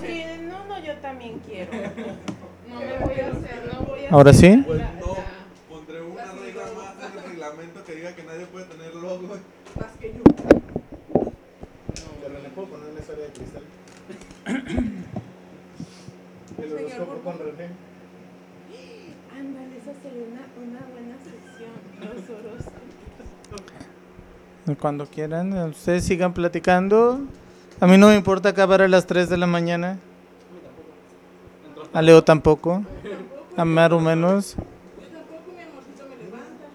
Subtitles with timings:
[0.00, 1.70] Quieren, no, no, yo también quiero.
[2.68, 4.62] No me voy a hacer, no voy a ¿Ahora hacer sí?
[4.66, 5.16] Pues la- no,
[5.68, 9.28] pondré una regla más en el reglamento que diga que nadie puede tener logo.
[9.28, 10.22] Más que yo.
[12.22, 13.62] Pero le puedo poner la historia de cristal.
[16.64, 17.38] El horóscopo con.
[17.38, 17.68] René.
[19.38, 21.74] Ándale, esa sería una, una buena sección.
[22.00, 22.80] Los horóscopos.
[24.80, 27.20] Cuando quieran, ustedes sigan platicando.
[27.80, 29.98] A mí no me importa acabar a las 3 de la mañana.
[31.92, 32.82] A Leo tampoco.
[33.56, 34.56] A Maru menos.
[34.56, 34.62] Yo
[35.12, 36.66] tampoco, mi amorcito me levanta.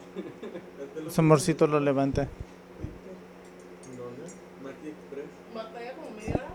[1.12, 2.28] Su amorcito lo levanta.
[5.56, 6.48] Batalla como media hora.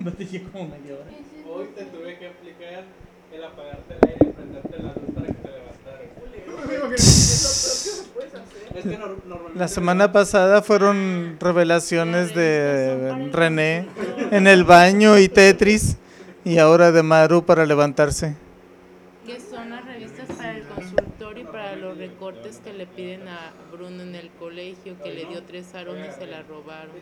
[0.00, 1.04] No te dije como media hora.
[1.50, 2.84] Hoy te tuve que aplicar
[3.32, 7.77] el apagarte el aire y prenderte la luz para que te levantaras.
[8.78, 9.58] Es que normalmente.
[9.58, 13.86] La semana pasada fueron revelaciones de René
[14.30, 15.96] en el baño y Tetris.
[16.44, 18.36] Y ahora de Maru para levantarse.
[19.26, 23.52] Que son las revistas para el consultorio y para los recortes que le piden a
[23.72, 26.94] Bruno en el colegio, que le dio tres arones y se la robaron.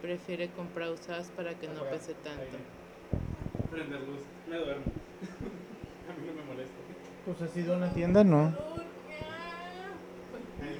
[0.00, 2.56] Prefiere comprar usadas para que no pese tanto.
[3.70, 4.22] Prender luz.
[4.48, 4.84] Me duermo.
[6.08, 6.74] A mí no me molesta.
[7.26, 8.54] Pues ha sido una tienda, ¿no?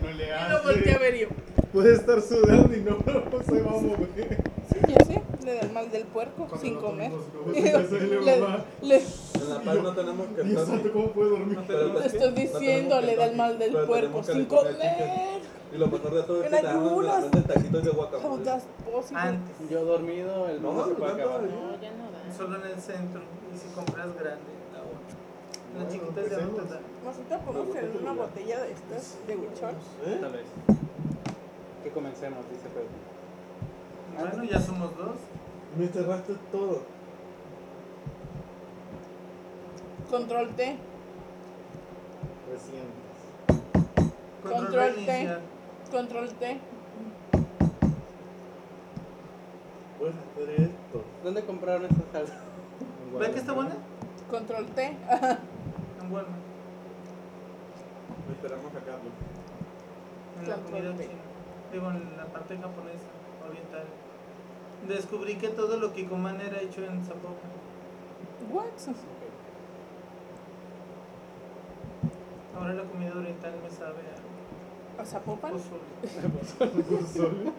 [0.02, 0.98] No le Y lo volteé a hace.
[0.98, 1.28] ver yo.
[1.72, 2.90] Puede estar sudando y no,
[3.32, 4.42] no se va a mover.
[4.72, 5.22] Sí, yo sé.
[5.44, 7.10] Le da el mal del puerco Cuando sin no comer.
[7.52, 11.30] tenemos de la Le, le- En la paz no tenemos que Dios santo, ¿cómo puedo
[11.30, 11.58] dormir?
[11.66, 14.72] Pero te estoy no diciendo, tenemos le da el mal del puerco sin comer.
[14.74, 15.54] Chicken.
[15.74, 17.22] Y lo mejor de todo es que te dan ayunas.
[17.22, 18.50] venden taquitos de guacamole.
[19.14, 19.70] Antes.
[19.70, 21.42] Yo dormido, el No, no, puede no, acabar.
[21.42, 21.48] no.
[21.48, 22.34] No, ya no da.
[22.36, 23.20] Solo en el centro.
[23.52, 24.53] Y si compras grande.
[25.78, 26.80] Las chiquitas de ahorita.
[27.04, 29.74] Nosotros podemos tener una botella de estas de Huichol.
[30.06, 30.18] ¿Eh?
[30.20, 30.46] Tal vez.
[31.82, 34.30] Que comencemos, dice Pedro.
[34.30, 35.16] Bueno, ya somos dos.
[35.76, 36.82] Me cerraste todo.
[40.08, 40.76] Control T.
[42.52, 43.04] Recientes.
[44.42, 45.38] Control T.
[45.90, 46.60] Control T.
[49.98, 51.04] Puedes hacer esto.
[51.24, 52.34] ¿Dónde compraron esta salsa?
[53.18, 53.74] ¿Ven que está buena?
[54.30, 54.96] Control T.
[56.04, 56.42] En Walmart.
[58.30, 59.12] Esperamos a Carlos.
[60.42, 61.20] En la comida china.
[61.72, 63.10] Digo, en la parte japonesa,
[63.48, 63.84] oriental.
[64.88, 67.50] Descubrí que todo lo que coman era hecho en Zapopan.
[68.52, 68.66] What?
[72.56, 74.02] Ahora la comida oriental me sabe
[74.98, 75.52] a ¿A Zapopan?
[75.52, 75.80] pozole.
[77.00, 77.52] Pozole.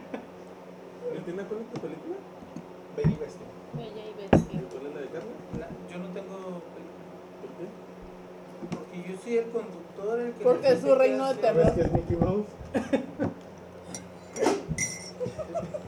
[1.12, 2.16] ¿Cristina, cuál es tu película?
[2.96, 3.48] Bella y bestia.
[3.74, 4.62] Bella y bestia.
[4.72, 5.34] ¿Cuál es la de Carlos?
[5.60, 6.36] La- yo no tengo
[6.72, 7.04] película.
[7.42, 7.66] ¿Por qué?
[8.96, 11.66] Porque yo soy el conductor, el que Porque es su qué reino de terror.
[11.66, 12.46] ¿Ves que es Mickey Mouse?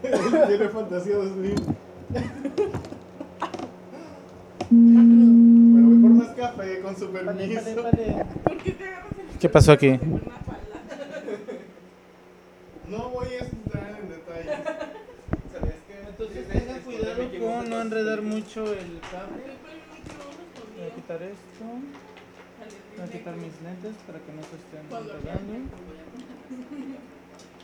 [0.03, 1.56] Él Tiene fantasía 2000.
[4.69, 7.84] Bueno, voy por más café con su Vale, permiso.
[7.84, 8.25] vale, vale.
[8.44, 10.00] ¿Por qué te agarras el ¿Qué pasó aquí?
[12.89, 14.63] No voy a entrar en detalle.
[15.53, 16.09] ¿Sabías que?
[16.09, 19.44] Entonces tengan cuidado con no enredar mucho el cable.
[20.78, 21.66] Voy a quitar esto.
[22.97, 25.53] Voy a quitar mis lentes para que no se estén enredando.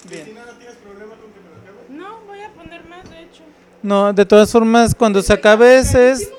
[0.09, 0.35] Bien.
[0.35, 1.89] ¿no tienes problema con que me lo acabes?
[1.89, 3.44] No, voy a poner más, de hecho.
[3.81, 6.29] No, de todas formas, cuando se acabe ese, es-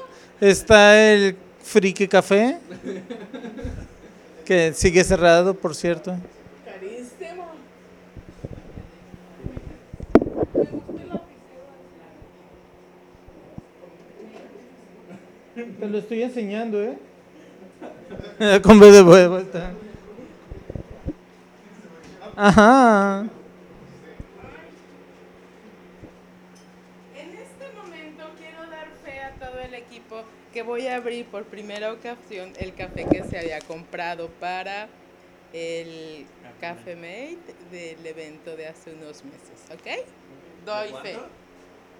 [0.40, 2.58] está el friki café.
[4.44, 6.14] Que sigue cerrado, por cierto.
[6.64, 7.46] Carísimo.
[15.54, 16.98] Te lo estoy enseñando, ¿eh?
[18.62, 19.72] Con B de vuelta.
[22.36, 23.26] Ajá.
[27.14, 30.22] En este momento quiero dar fe a todo el equipo
[30.52, 34.88] que voy a abrir por primera ocasión el café que se había comprado para
[35.52, 36.26] el
[36.60, 40.06] Café Mate del evento de hace unos meses, ¿ok?
[40.64, 41.16] Doy fe.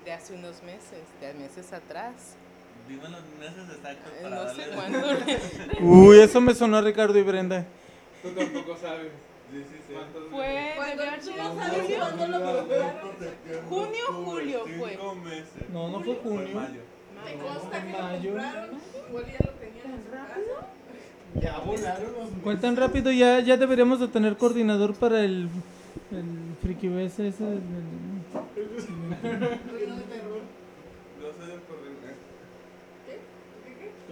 [0.05, 2.37] De hace unos meses, de meses atrás.
[2.89, 4.99] Dime los meses exactos Eh, para No sé darle- cuándo.
[5.81, 7.65] Uy, eso me sonó a Ricardo y Brenda.
[8.23, 9.11] Tú tampoco sabes.
[9.53, 9.95] Sí, sí, sí.
[9.95, 11.99] ¿Cuántos Fue, julio.
[12.01, 13.13] cuándo lo compraron.
[13.69, 14.91] Junio o julio fue.
[14.91, 15.69] Cinco meses.
[15.73, 16.55] No, no fue Fue junio.
[16.55, 16.81] mayo.
[17.25, 18.31] Me consta que lo Mayo.
[18.33, 18.71] compraron.
[19.09, 20.67] Igual ya lo tenían casa.
[21.41, 22.43] Ya volaron los meses.
[22.43, 25.49] Cuentan rápido, ya, ya deberíamos de tener coordinador para el,
[26.11, 26.25] el
[26.63, 27.29] friki ese.
[27.29, 27.61] ese, el-
[29.23, 30.41] Reino de terror.
[31.21, 32.15] Yo soy el coordinador.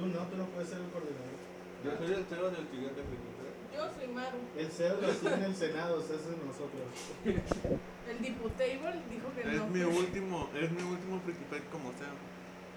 [0.03, 1.39] Tú no, tú no puedes ser el coordinador.
[1.87, 3.49] Yo soy el CEO del siguiente película.
[3.73, 4.39] Yo soy Maru.
[4.59, 6.83] El CEO lo hacía en el Senado, o sea, eso es nosotros.
[8.11, 9.67] El Diputable dijo que Es no.
[9.69, 12.11] mi último, es mi último Freaky Fight como sea.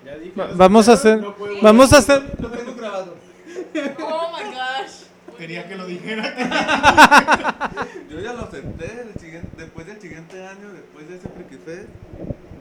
[0.06, 0.40] Ya dije.
[0.40, 3.16] Va- vamos a hacer, No vamos a hacer, Lo tengo grabado.
[4.00, 5.38] Oh my gosh.
[5.38, 7.72] Quería que lo dijera.
[8.10, 11.90] Yo ya lo acepté el siguiente, después del siguiente año, después de ese Freaky Fest,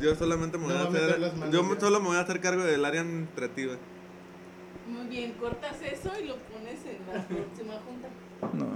[0.00, 1.20] yo solamente me voy No a hacer,
[1.52, 1.80] yo ya.
[1.80, 3.74] solo me voy a hacer cargo del área administrativa.
[4.94, 8.08] Muy bien, cortas eso y lo pones en la próxima junta.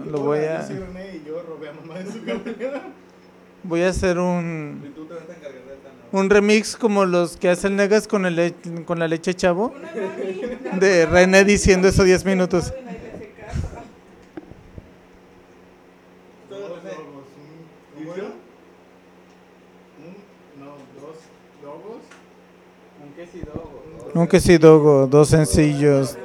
[0.05, 2.83] no, lo voy a, soy René y yo robé a mamá de su cartera.
[3.63, 4.95] voy a hacer un,
[6.13, 8.55] un remix como los que hace el Negas con, el
[8.87, 9.73] con la leche chavo.
[10.81, 12.73] De René diciendo eso 10 minutos.
[12.77, 13.69] Ay, nadie le hace caso.
[16.51, 18.25] Dos lobos, un- ¿Cómo era?
[19.99, 20.67] Un, no,
[21.01, 21.19] dos
[21.63, 22.03] lobos.
[23.03, 23.13] Un
[24.27, 25.03] quesidogo.
[25.03, 26.17] Un quesidogo, dos sencillos.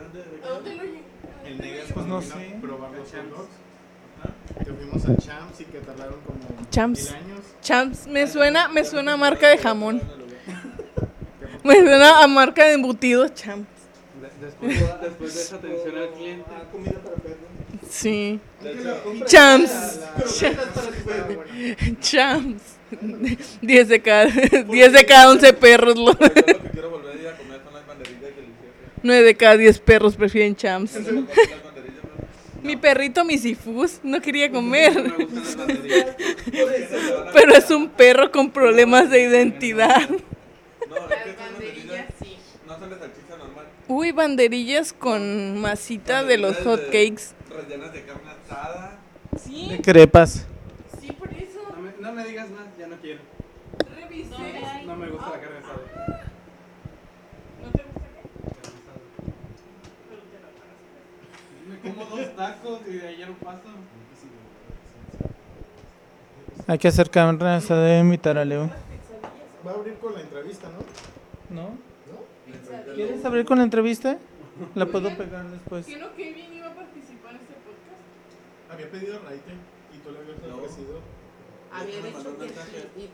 [0.44, 1.02] ¿A dónde lo llevaron?
[1.46, 2.32] El Pues cuando no sé.
[2.32, 4.64] a probar los hot dogs.
[4.64, 6.38] Que fuimos al Champs y que tardaron como
[6.70, 7.10] Champs.
[7.10, 7.31] mil años.
[7.62, 10.02] Champs, me suena, me suena a marca de jamón.
[11.64, 13.66] Me suena a marca de embutidos, Champs.
[14.20, 16.44] De- Después, de- después de esa atención al cliente.
[16.72, 17.38] comida para perros.
[17.88, 18.40] Sí.
[19.26, 20.00] Champs.
[22.00, 22.62] Champs.
[23.62, 25.96] 10 de cada 10 de cada 11 perros.
[25.96, 29.00] Lo, yo lo que quiero volver a ir a comer son las banderillas deliciosas.
[29.02, 30.94] 9 de cada 10 perros prefieren Champs.
[30.94, 32.28] Yo no como las banderillas, pero-
[32.62, 34.92] Mi perrito Misifus no quería comer,
[37.32, 40.08] pero es un perro con problemas de identidad.
[43.88, 47.34] Uy, banderillas con masita de los hot cakes.
[47.50, 48.98] Rellenas de carne asada.
[49.42, 50.46] Sí, De crepas.
[51.00, 51.60] sí, por eso.
[51.74, 53.20] No me, no me digas más, ya no quiero.
[53.96, 54.30] Revisé.
[54.86, 55.78] No me gusta la carne asada.
[57.62, 58.22] ¿No te gusta qué?
[58.48, 59.00] Carne asada.
[60.08, 60.78] Pero te la pagas.
[61.68, 63.68] Me como dos tacos y de ayer paso.
[66.66, 68.70] Hay que hacer cámaras de invitar a Leo.
[69.64, 71.62] Va a abrir con la entrevista, ¿no?
[71.62, 71.68] ¿No?
[71.70, 72.94] ¿No?
[72.94, 74.18] ¿Quieres abrir con la entrevista?
[74.74, 75.86] La puedo pegar después.
[75.86, 78.72] ¿Que no Kevin iba a participar en este podcast?
[78.72, 79.52] Había pedido Raite
[79.94, 81.00] y tú le habías ofrecido.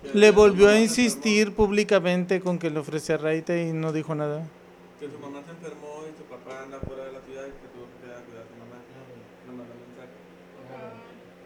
[0.03, 4.49] Que Le volvió a insistir públicamente con que le ofrecía raite y no dijo nada.
[4.99, 7.69] Que su mamá se enfermó y su papá anda fuera de la ciudad y que
[7.71, 8.83] tuvo que quedar a cuidar a su mamá.
[9.47, 10.11] Me mandó un mensaje.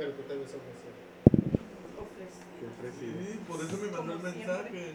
[0.02, 0.22] Pero tú.
[2.98, 4.94] Sí, por eso me mandó el mensaje.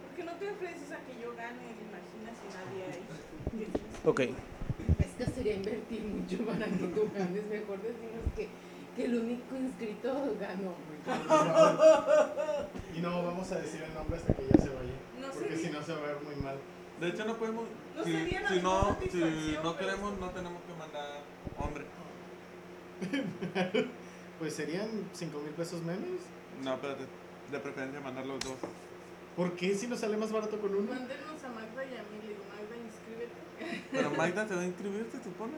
[0.00, 1.76] ¿Por qué no te ofreces a que yo gane?
[1.76, 3.04] Imaginas si nadie hay.
[4.04, 4.20] Ok.
[4.20, 7.44] Es que sería invertir mucho para que tú ganes.
[7.46, 8.48] Mejor decimos que,
[8.96, 10.74] que el único inscrito ganó.
[12.96, 14.92] Y no vamos a decir el nombre hasta que ya se vaya.
[15.20, 16.56] No Porque si no se va a ver muy mal.
[17.00, 17.64] De hecho, no podemos.
[17.94, 21.20] No si, sería la si no, si satisfacción, no pero- queremos, no tenemos que mandar
[21.58, 21.84] hombre.
[24.38, 26.06] Pues serían 5 mil pesos menos.
[26.62, 27.04] No, espérate.
[27.50, 28.54] De preferencia mandar los dos.
[29.34, 30.92] ¿Por qué si nos sale más barato con uno?
[30.92, 32.18] Mándenos a Magda y a mí.
[32.22, 33.88] Le digo, Magda, inscríbete.
[33.92, 35.54] Pero Magda se va a inscribir, se supone.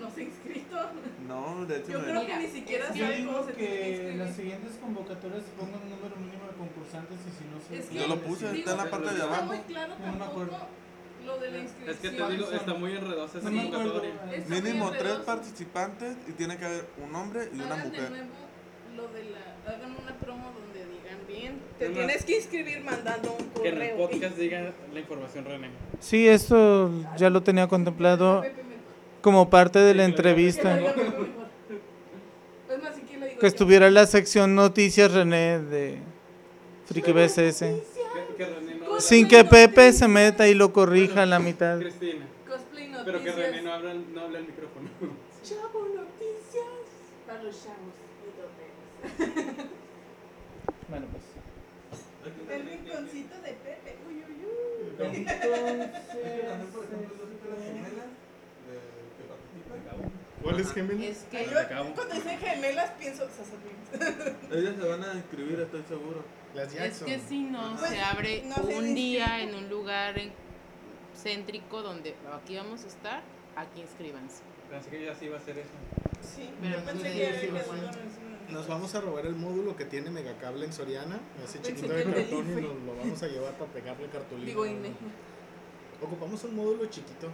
[0.00, 0.76] No se ha inscrito.
[1.28, 3.68] No, de hecho, Yo me- creo que Mira, ni siquiera es- sabe cómo se tiene
[3.76, 4.32] que inscribir.
[4.34, 8.08] siguientes convocatorias se ponga un número mínimo de concursantes y si no Es que- yo
[8.08, 9.52] lo puse, Digo, está en la parte de no Está abajo.
[9.52, 10.58] muy claro No me acuerdo.
[11.24, 11.90] Lo de la inscripción.
[11.94, 14.10] Es que te digo, está muy enredosa esa convocatoria.
[14.48, 18.10] Mínimo tres participantes y tiene que haber un hombre y una Hagan de mujer.
[18.10, 18.26] nuevo
[18.96, 19.54] lo de la.
[19.72, 21.58] Hagan una promo donde digan bien.
[21.78, 24.08] Te tienes que inscribir mandando un Que en el correo.
[24.10, 25.70] podcast diga la información René.
[26.00, 28.44] Sí, esto ya lo tenía contemplado
[29.22, 30.78] como parte de la entrevista.
[33.40, 35.98] Que estuviera la sección Noticias René de
[36.86, 37.58] Friki BSS.
[37.60, 37.82] Que,
[38.36, 41.78] que René no habla- Sin que Pepe se meta y lo corrija a la mitad.
[41.78, 42.26] Cristina.
[42.48, 43.04] Cosplay noticias.
[43.04, 44.88] Pero que René no habla, no habla el micrófono.
[45.42, 46.64] Chavo noticias.
[47.26, 47.94] Para los chavos.
[50.88, 51.24] Bueno, pues.
[52.50, 53.96] El rinconcito de Pepe.
[54.08, 54.94] Uy, uy, uy.
[54.96, 55.42] Por ejemplo,
[57.50, 58.10] las gemelas
[58.70, 58.80] eh,
[59.16, 59.80] que participan,
[60.44, 61.04] ¿Cuáles gemelas?
[61.04, 66.22] Es que Yo cuando dicen gemelas pienso que ellas se van a inscribir, estoy seguro.
[66.54, 67.06] Las Es Jackson.
[67.08, 70.32] que si no Pues, se abre no un día en un lugar en-
[71.20, 73.22] céntrico donde aquí vamos a estar,
[73.56, 74.42] aquí inscríbanse.
[74.70, 75.68] Pensé que ya sí iba a hacer eso.
[76.22, 77.52] Sí, Pero yo pensé no que ser.
[77.52, 81.74] no es- Nos vamos a robar el módulo que tiene Megacable en Soriana, ese Pensé
[81.74, 84.46] chiquito de cartón y nos lo vamos a llevar para pegarle cartulina.
[84.46, 84.90] Digo, INE.
[86.02, 87.28] Ocupamos un módulo chiquito.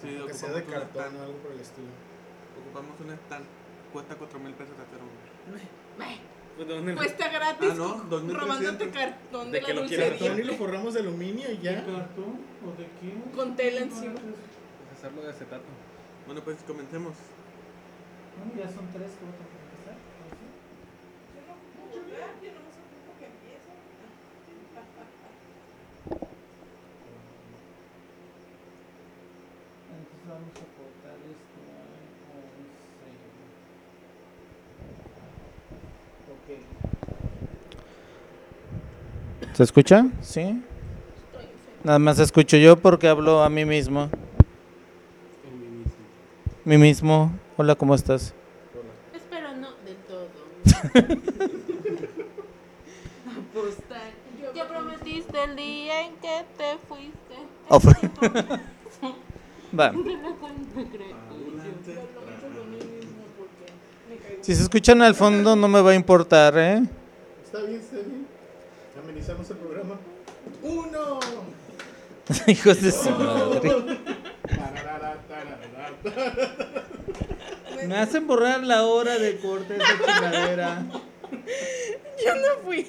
[0.00, 1.88] Sí, que sea de cartón o algo por el estilo.
[2.60, 3.44] Ocupamos un stand.
[3.92, 5.56] Cuesta 4 mil pesos hacer uno.
[6.56, 8.40] Pues, ¿dónde lo- Cuesta gratis Ah, no, 2300.
[8.42, 9.88] robándote cartón de, De que la lo.
[9.88, 11.84] Cartón y lo forramos de aluminio y ¿De ya.
[11.84, 13.36] cartón o de qué?
[13.36, 14.14] Con tela encima.
[14.96, 15.64] Hacerlo de acetato.
[16.26, 17.14] Bueno, pues comencemos.
[18.36, 19.96] Bueno, ya son tres, ¿cómo tengo que empezar?
[29.90, 32.66] Entonces vamos a cortar esto a 11.
[36.32, 36.48] Ok.
[39.56, 40.06] ¿Se escucha?
[40.22, 40.62] Sí.
[41.82, 44.10] Nada más escucho yo porque hablo a mí mismo.
[46.64, 47.32] Mí mismo.
[47.56, 48.34] Hola, ¿cómo estás?
[49.14, 50.28] Espero no del todo.
[53.50, 54.10] Apostar.
[54.52, 57.14] ¿Qué prometiste el día en que te fuiste?
[57.68, 57.94] Oh, fue-
[59.78, 59.92] Va.
[64.40, 66.82] Si se escuchan al fondo no me va a importar, ¿eh?
[67.44, 68.26] Está bien, está bien.
[69.16, 69.98] Amenizamos el programa.
[70.62, 71.20] ¡Uno!
[72.48, 73.98] Hijos de su madre.
[77.86, 80.84] Me hacen borrar la hora de corte de esa chingadera.
[82.22, 82.86] Yo no fui.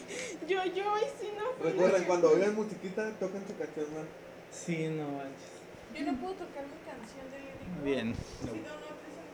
[0.49, 1.71] Yo, yo hoy sí no fui.
[1.71, 4.07] Recuerden, cuando oigan musiquita, toquen su canción más.
[4.51, 5.53] Sí, no manches.
[5.97, 8.13] Yo no puedo tocar mi canción de Lady Bien.
[8.41, 9.31] Si no, no aprecio mi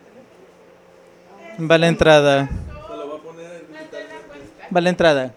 [1.50, 1.72] teléfono.
[1.72, 2.48] Va la entrada.
[2.48, 4.04] Se lo va a poner digital.
[4.76, 5.34] Va la entrada.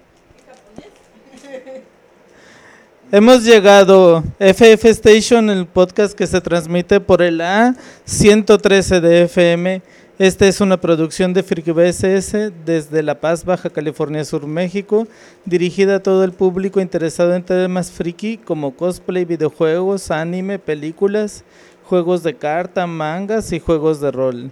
[3.12, 9.80] Hemos llegado FF Station, el podcast que se transmite por el A113 de FM.
[10.18, 15.06] Esta es una producción de Friki BSS desde La Paz, Baja California Sur, México,
[15.44, 21.44] dirigida a todo el público interesado en temas friki como cosplay, videojuegos, anime, películas,
[21.84, 24.50] juegos de carta, mangas y juegos de rol.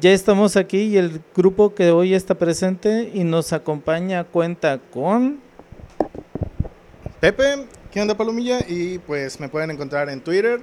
[0.00, 5.40] Ya estamos aquí y el grupo que hoy está presente y nos acompaña cuenta con...
[7.20, 8.58] Pepe, ¿qué onda Palomilla?
[8.68, 10.60] Y pues me pueden encontrar en Twitter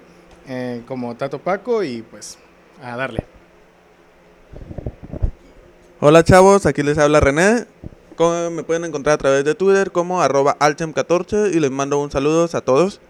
[0.47, 2.37] eh, como Tato Paco y pues
[2.79, 3.25] a darle.
[5.99, 7.65] Hola chavos, aquí les habla René.
[8.51, 12.47] Me pueden encontrar a través de Twitter como arroba alchem14 y les mando un saludo
[12.53, 13.01] a todos.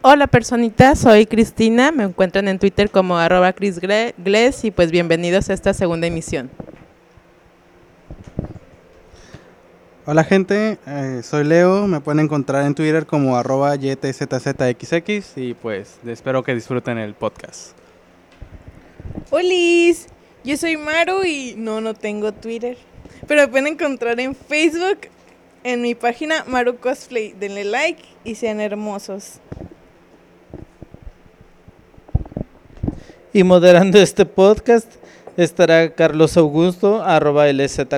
[0.00, 5.52] Hola personitas, soy Cristina, me encuentran en Twitter como arroba chrisgles y pues bienvenidos a
[5.52, 6.50] esta segunda emisión.
[10.10, 15.98] Hola gente, eh, soy Leo, me pueden encontrar en Twitter como arroba YTZZXX y pues
[16.06, 17.72] espero que disfruten el podcast.
[19.28, 20.06] Olis,
[20.44, 22.78] yo soy Maru y no, no tengo Twitter.
[23.26, 25.00] Pero me pueden encontrar en Facebook,
[25.62, 27.34] en mi página Maru Cosplay.
[27.38, 29.40] Denle like y sean hermosos.
[33.34, 34.90] Y moderando este podcast
[35.38, 37.44] Estará Carlos Augusto, arroba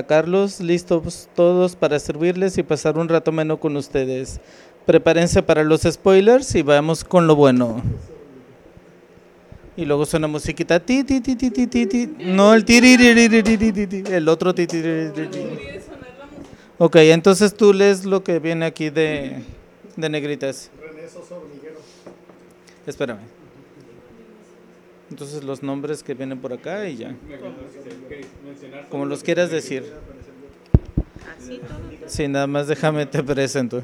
[0.07, 4.39] Carlos, listos todos para servirles y pasar un rato menos con ustedes.
[4.85, 7.81] Prepárense para los spoilers y vamos con lo bueno.
[9.75, 14.29] Y luego suena musiquita ti ti ti ti ti ti ti no el ti el
[14.29, 15.39] otro ti ti ti ti.
[16.77, 19.41] Ok, entonces tú lees lo que viene aquí de
[19.95, 20.69] de negritas.
[22.85, 23.40] Espérame.
[25.11, 27.13] Entonces los nombres que vienen por acá y ya.
[28.45, 29.91] Mencionar Como los quieras decir.
[32.07, 33.83] Sí, nada más déjame te presento.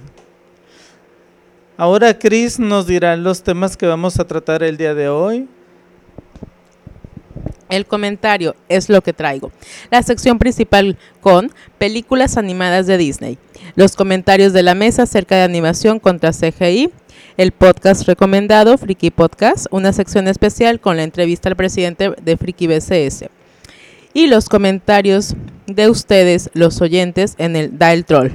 [1.75, 5.47] Ahora Chris nos dirá los temas que vamos a tratar el día de hoy.
[7.69, 9.51] El comentario es lo que traigo.
[9.91, 13.37] La sección principal con películas animadas de Disney.
[13.75, 16.89] Los comentarios de la mesa acerca de animación contra CGI.
[17.37, 19.67] El podcast recomendado, Friki Podcast.
[19.69, 23.25] Una sección especial con la entrevista al presidente de Friki BCS.
[24.15, 25.35] Y los comentarios
[25.67, 28.31] de ustedes, los oyentes, en el Dial Troll.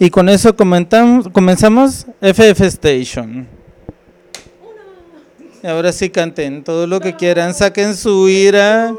[0.00, 3.46] Y con eso comenzamos FF Station.
[5.62, 8.92] Y ahora sí canten todo lo que quieran, saquen su ira.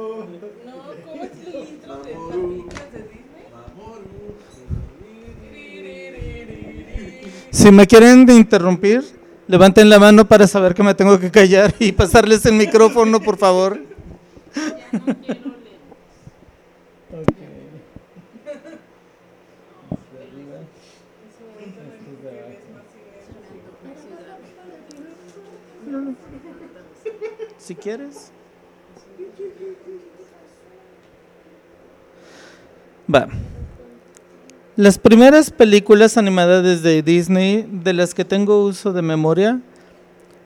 [7.51, 9.03] Si me quieren interrumpir,
[9.47, 13.37] levanten la mano para saber que me tengo que callar y pasarles el micrófono, por
[13.37, 13.79] favor.
[27.57, 28.31] Si quieres.
[33.13, 33.27] Va.
[34.81, 39.59] Las primeras películas animadas de Disney de las que tengo uso de memoria.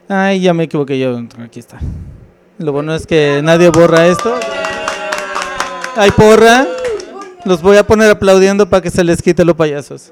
[0.10, 1.18] Ay, ya me equivoqué yo.
[1.42, 1.80] Aquí está.
[2.58, 4.38] Lo bueno es que nadie borra esto.
[5.96, 6.68] Hay porra.
[7.46, 10.12] Los voy a poner aplaudiendo para que se les quite los payasos.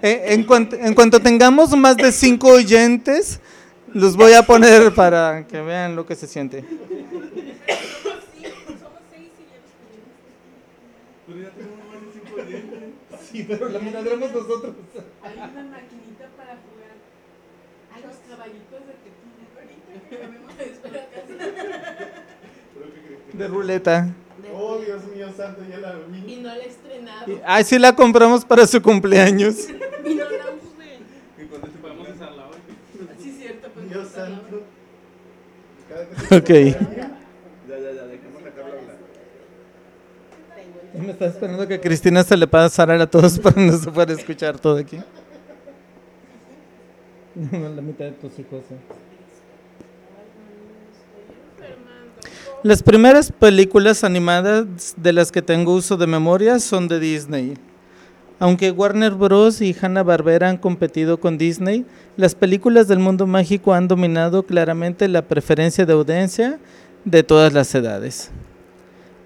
[0.00, 3.40] Eh, En, cuanto, en cuanto tengamos más de cinco oyentes,
[3.92, 6.64] los voy a poner para que vean lo que se siente.
[13.30, 14.74] Sí, pero la miraremos nosotros.
[15.22, 16.96] Hay una maquinita para jugar
[17.94, 19.44] a los caballitos de tequila.
[19.60, 21.08] Ahorita que acabemos de esperar
[23.34, 24.08] De ruleta.
[24.54, 26.36] Oh, Dios mío santo, ya la Y vi.
[26.36, 27.30] no la he estrenado.
[27.30, 29.68] Y- Ay, sí la compramos para su cumpleaños.
[29.68, 30.98] Y no la usé.
[31.82, 32.56] Podemos usarla hoy.
[33.22, 33.68] Sí, cierto.
[33.74, 34.62] Pues Dios santo.
[35.88, 36.48] Cada que se Ok.
[37.68, 38.96] Ya, ya, ya, dejemos a Carla hablar.
[41.06, 44.58] Me está esperando que Cristina se le pasara a todos para no se pueda escuchar
[44.58, 44.98] todo aquí.
[52.64, 57.54] Las primeras películas animadas de las que tengo uso de memoria son de Disney.
[58.40, 59.60] Aunque Warner Bros.
[59.60, 61.86] y Hanna-Barbera han competido con Disney,
[62.16, 66.58] las películas del mundo mágico han dominado claramente la preferencia de audiencia
[67.04, 68.32] de todas las edades.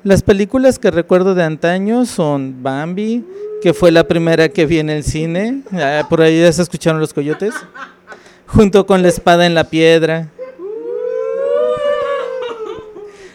[0.05, 3.25] Las películas que recuerdo de antaño son Bambi,
[3.63, 7.01] que fue la primera que vi en el cine, ah, por ahí ya se escucharon
[7.01, 7.55] los coyotes,
[8.47, 10.29] junto con La espada en la piedra.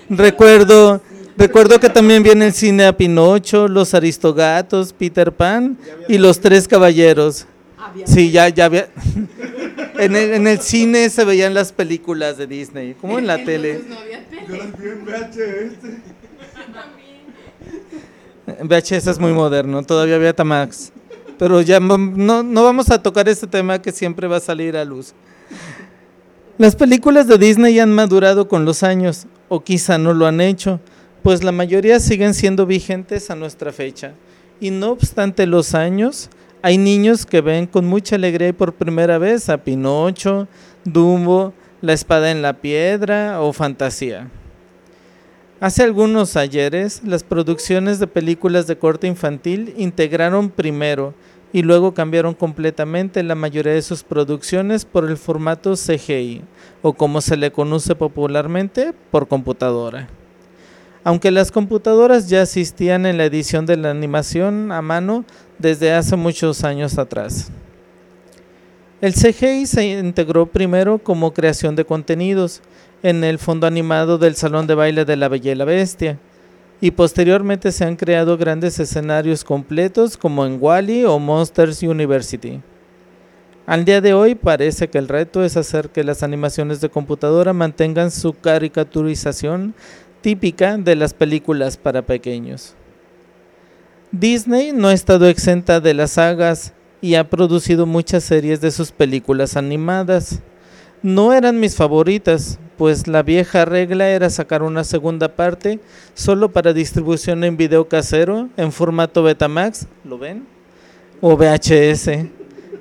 [0.10, 1.02] Recuerdo,
[1.38, 5.78] recuerdo que también vi en el cine a Pinocho, Los Aristogatos, Peter Pan
[6.10, 7.46] y Los Tres Caballeros.
[8.06, 8.90] Sí, ya, ya había.
[10.00, 13.82] En el, en el cine se veían las películas de Disney, como en la tele.
[13.90, 14.44] No había tele.
[14.48, 16.17] Yo las vi en VHS.
[18.64, 20.92] VHS es muy moderno, todavía había Tamax.
[21.38, 24.86] Pero ya no, no vamos a tocar este tema que siempre va a salir a
[24.86, 25.14] luz.
[26.58, 30.80] Las películas de Disney han madurado con los años, o quizá no lo han hecho,
[31.22, 34.14] pues la mayoría siguen siendo vigentes a nuestra fecha.
[34.60, 36.30] Y no obstante los años,
[36.64, 40.48] hay niños que ven con mucha alegría y por primera vez a Pinocho,
[40.84, 44.32] Dumbo, La espada en la piedra o Fantasía.
[45.60, 51.16] Hace algunos ayeres, las producciones de películas de corte infantil integraron primero
[51.52, 56.44] y luego cambiaron completamente la mayoría de sus producciones por el formato CGI,
[56.84, 60.08] o como se le conoce popularmente, por computadora.
[61.04, 65.26] Aunque las computadoras ya existían en la edición de la animación a mano
[65.58, 67.50] desde hace muchos años atrás.
[69.02, 72.62] El CGI se integró primero como creación de contenidos
[73.04, 76.20] en el fondo animado del Salón de Baile de la Bella y la Bestia,
[76.80, 82.62] y posteriormente se han creado grandes escenarios completos como en Wally o Monsters University.
[83.66, 87.52] Al día de hoy parece que el reto es hacer que las animaciones de computadora
[87.52, 89.74] mantengan su caricaturización
[90.22, 92.76] típica de las películas para pequeños.
[94.12, 98.92] Disney no ha estado exenta de las sagas y ha producido muchas series de sus
[98.92, 100.40] películas animadas.
[101.04, 105.80] No eran mis favoritas, pues la vieja regla era sacar una segunda parte
[106.16, 110.46] solo para distribución en video casero en formato Betamax, ¿lo ven?
[111.22, 112.28] O VHS,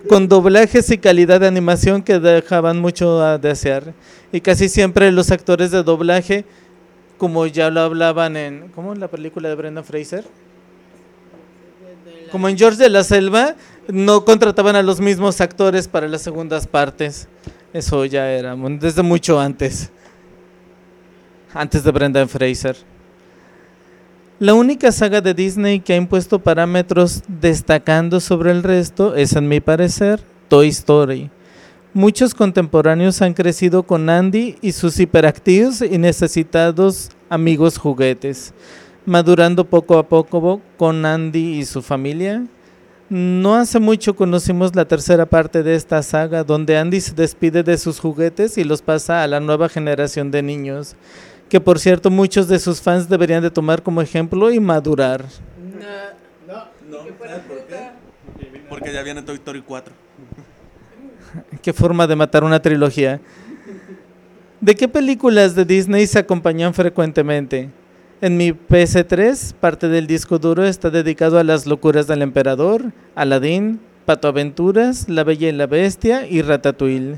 [0.08, 3.94] con doblajes y calidad de animación que dejaban mucho a desear.
[4.32, 6.44] Y casi siempre los actores de doblaje,
[7.18, 10.24] como ya lo hablaban en, ¿cómo en la película de Brenda Fraser?
[12.30, 13.54] Como en George de la Selva,
[13.88, 17.28] no contrataban a los mismos actores para las segundas partes.
[17.72, 19.90] Eso ya era desde mucho antes.
[21.52, 22.76] Antes de Brendan Fraser.
[24.38, 29.48] La única saga de Disney que ha impuesto parámetros destacando sobre el resto es, en
[29.48, 31.30] mi parecer, Toy Story.
[31.94, 38.52] Muchos contemporáneos han crecido con Andy y sus hiperactivos y necesitados amigos juguetes,
[39.06, 42.44] madurando poco a poco con Andy y su familia.
[43.08, 47.78] No hace mucho conocimos la tercera parte de esta saga, donde Andy se despide de
[47.78, 50.96] sus juguetes y los pasa a la nueva generación de niños,
[51.48, 55.24] que por cierto muchos de sus fans deberían de tomar como ejemplo y madurar.
[56.48, 56.56] No.
[56.90, 57.90] No, ¿sabes por qué?
[58.68, 59.92] Porque ya viene Toy Story 4.
[61.62, 63.20] Qué forma de matar una trilogía.
[64.60, 67.70] ¿De qué películas de Disney se acompañan frecuentemente?
[68.22, 73.78] En mi PS3, parte del disco duro está dedicado a las locuras del emperador, Aladdin,
[74.06, 77.16] Pato Aventuras, La Bella y la Bestia y Ratatouille.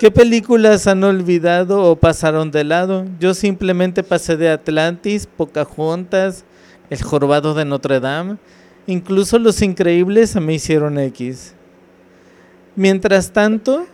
[0.00, 3.04] ¿Qué películas han olvidado o pasaron de lado?
[3.20, 6.46] Yo simplemente pasé de Atlantis, Pocahontas,
[6.88, 8.38] El Jorobado de Notre Dame,
[8.86, 11.54] incluso Los Increíbles me hicieron X.
[12.76, 13.86] Mientras tanto,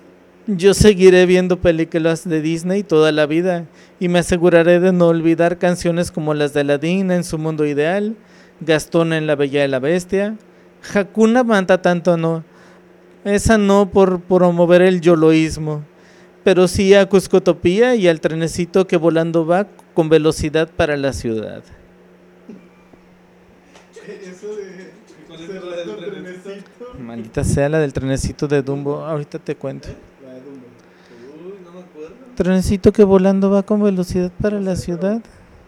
[0.48, 3.66] yo seguiré viendo películas de Disney toda la vida
[4.00, 8.16] y me aseguraré de no olvidar canciones como las de Aladdin en su mundo ideal,
[8.60, 10.36] Gastón en La Bella y la Bestia,
[10.94, 12.44] Hakuna Manta tanto no,
[13.24, 15.82] esa no por promover el yoloísmo,
[16.44, 21.62] pero sí a Cuscotopía y al trenecito que volando va con velocidad para la ciudad.
[25.26, 26.94] ¿Cuál es la del trenecito?
[26.98, 29.88] Maldita sea la del trenecito de Dumbo, ahorita te cuento.
[30.28, 32.27] Uy, no me acuerdo.
[32.38, 35.20] Trenecito que volando va con velocidad para la ciudad.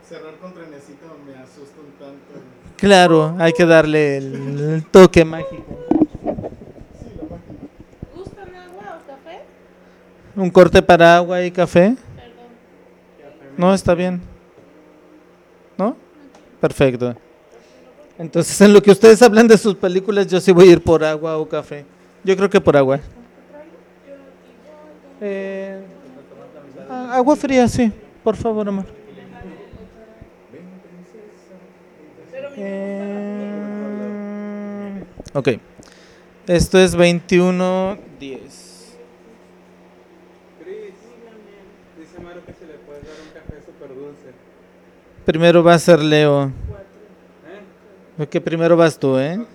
[0.09, 2.47] Cerrar con trenecito me asusta un tanto.
[2.77, 5.65] Claro, hay que darle el, el toque mágico.
[8.15, 9.41] ¿Gustan agua o café?
[10.37, 11.97] Un corte para agua y café.
[12.15, 13.57] Perdón.
[13.57, 14.21] No, está bien.
[15.77, 15.97] ¿No?
[16.61, 17.17] Perfecto.
[18.17, 21.03] Entonces, en lo que ustedes hablan de sus películas, yo sí voy a ir por
[21.03, 21.85] agua o café.
[22.23, 23.01] Yo creo que por agua.
[25.21, 25.60] Eh,
[27.11, 27.93] agua fría, sí.
[28.23, 28.87] Por favor, amor.
[32.57, 33.31] Eh,
[35.33, 35.49] ok.
[36.47, 37.99] Esto es 21.10.
[38.19, 38.41] Chris,
[41.99, 44.33] dice Maru que se le puede dar un café súper dulce.
[45.25, 46.53] Primero va a ser Leo.
[48.19, 48.27] ¿Eh?
[48.27, 49.39] Que primero vas tú, ¿eh?
[49.39, 49.49] Ok.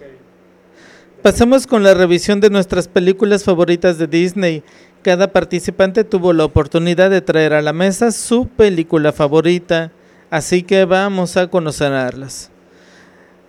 [1.21, 4.63] Pasemos con la revisión de nuestras películas favoritas de Disney.
[5.05, 9.91] Cada participante tuvo la oportunidad de traer a la mesa su película favorita,
[10.31, 12.49] así que vamos a conocerlas.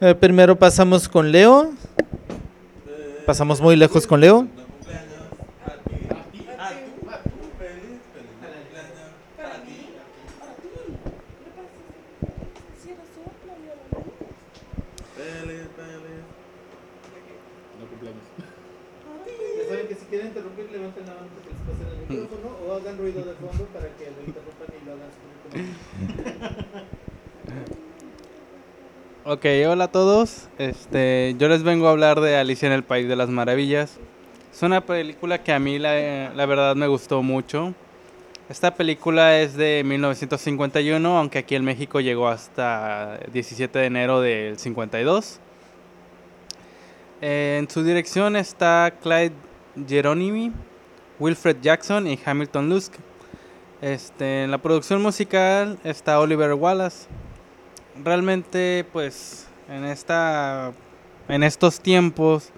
[0.03, 1.73] Eh, primero pasamos con Leo.
[3.25, 4.43] Pasamos muy lejos con Leo.
[4.43, 5.17] No cumpleaños.
[5.65, 5.95] A ti.
[6.11, 6.45] A ti.
[6.59, 7.09] A tú.
[7.09, 7.31] A tú.
[7.57, 8.05] Feliz.
[8.13, 8.85] Feliz cumpleaños.
[9.39, 9.89] Para ti.
[15.17, 16.21] Feliz, feliz.
[17.81, 18.25] No cumpleaños.
[19.57, 22.73] Ya saben que si quieren interrumpir, levanten la mano porque les pasen el micrófono o
[22.75, 25.11] hagan ruido de fondo para que lo interrumpan y lo hagan
[29.25, 30.49] Ok, hola a todos.
[30.59, 33.99] Este, yo les vengo a hablar de Alicia en el País de las Maravillas.
[34.53, 37.75] Es una película que a mí la, la verdad me gustó mucho.
[38.49, 44.57] Esta película es de 1951, aunque aquí en México llegó hasta 17 de enero del
[44.57, 45.41] 52.
[47.21, 49.33] Eh, en su dirección está Clyde
[49.89, 50.53] Geronimi,
[51.19, 52.95] Wilfred Jackson y Hamilton Lusk.
[53.83, 57.07] Este, en la producción musical está Oliver Wallace
[58.05, 60.73] realmente pues en esta
[61.29, 62.51] en estos tiempos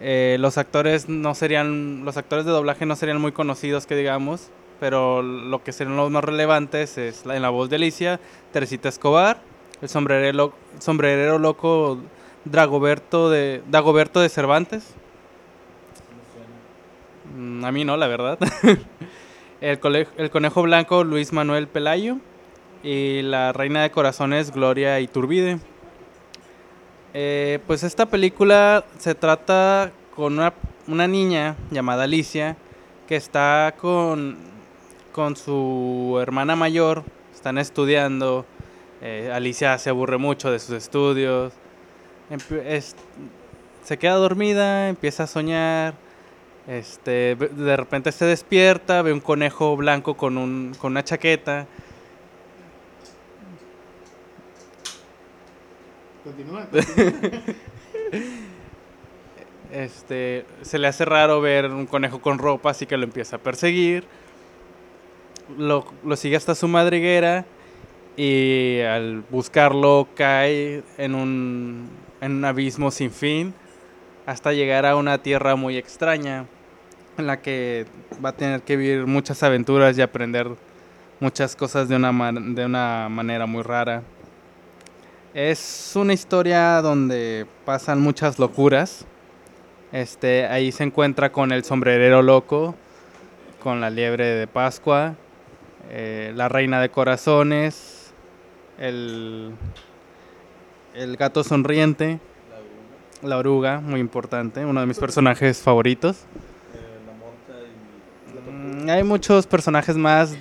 [0.00, 4.50] eh, los actores no serían los actores de doblaje no serían muy conocidos que digamos
[4.78, 8.20] pero lo que serían los más relevantes es la, en la voz de Alicia
[8.52, 9.42] Teresita Escobar
[9.82, 11.98] el sombrerero sombrerero loco
[12.44, 14.94] Dragoberto de Dagoberto de Cervantes
[17.64, 18.38] a mí no la verdad.
[19.60, 22.16] El, conejo blanco Luis Manuel Pelayo.
[22.82, 25.58] Y la reina de corazones Gloria Iturbide.
[27.12, 30.38] Eh, pues esta película se trata con
[30.86, 32.56] una, niña llamada Alicia
[33.08, 34.36] que está con,
[35.12, 37.02] con su hermana mayor,
[37.34, 38.46] están estudiando,
[39.02, 41.52] eh, Alicia se aburre mucho de sus estudios,
[43.82, 45.94] se queda dormida, empieza a soñar,
[46.70, 51.66] este, de repente se despierta, ve un conejo blanco con, un, con una chaqueta,
[56.24, 56.68] Continúa.
[59.72, 63.38] Este, se le hace raro ver un conejo con ropa, así que lo empieza a
[63.38, 64.02] perseguir.
[65.56, 67.44] Lo, lo sigue hasta su madriguera
[68.16, 71.88] y al buscarlo cae en un,
[72.20, 73.54] en un abismo sin fin
[74.26, 76.46] hasta llegar a una tierra muy extraña
[77.18, 77.86] en la que
[78.24, 80.48] va a tener que vivir muchas aventuras y aprender
[81.20, 84.02] muchas cosas de una, de una manera muy rara.
[85.34, 89.06] Es una historia donde pasan muchas locuras.
[89.92, 92.74] Este, ahí se encuentra con el sombrerero loco,
[93.62, 95.14] con la liebre de Pascua,
[95.90, 98.12] eh, la reina de corazones,
[98.78, 99.52] el,
[100.94, 102.20] el gato sonriente,
[103.22, 106.24] la oruga, muy importante, uno de mis personajes favoritos.
[106.74, 108.50] Eh, la morsa y.
[108.50, 110.36] Mm, Hay muchos personajes más,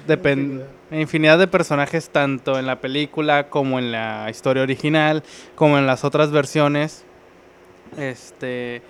[0.92, 5.24] infinidad de personajes tanto en la película como en la historia original,
[5.56, 7.06] como en las otras versiones.
[7.98, 8.82] Este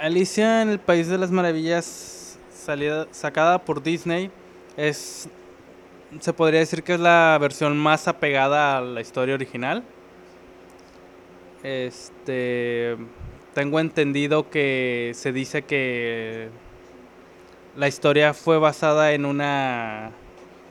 [0.00, 4.30] Alicia en el País de las Maravillas salida, sacada por Disney.
[4.76, 5.28] Es,
[6.20, 9.82] se podría decir que es la versión más apegada a la historia original.
[11.62, 12.96] Este,
[13.54, 16.50] tengo entendido que se dice que
[17.76, 20.10] la historia fue basada en una,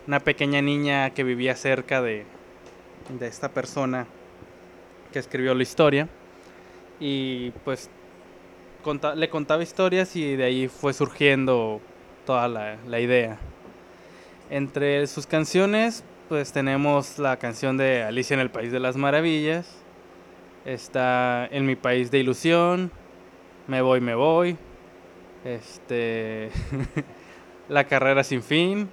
[0.07, 2.25] una pequeña niña que vivía cerca de,
[3.19, 4.07] de esta persona
[5.13, 6.09] que escribió la historia.
[6.99, 7.89] Y pues
[9.15, 11.79] le contaba historias y de ahí fue surgiendo
[12.25, 13.37] toda la, la idea.
[14.49, 19.67] Entre sus canciones, pues tenemos la canción de Alicia en el País de las Maravillas,
[20.65, 22.91] está En mi País de Ilusión,
[23.67, 24.57] Me Voy, Me Voy,
[25.45, 26.49] este,
[27.69, 28.89] La Carrera Sin Fin,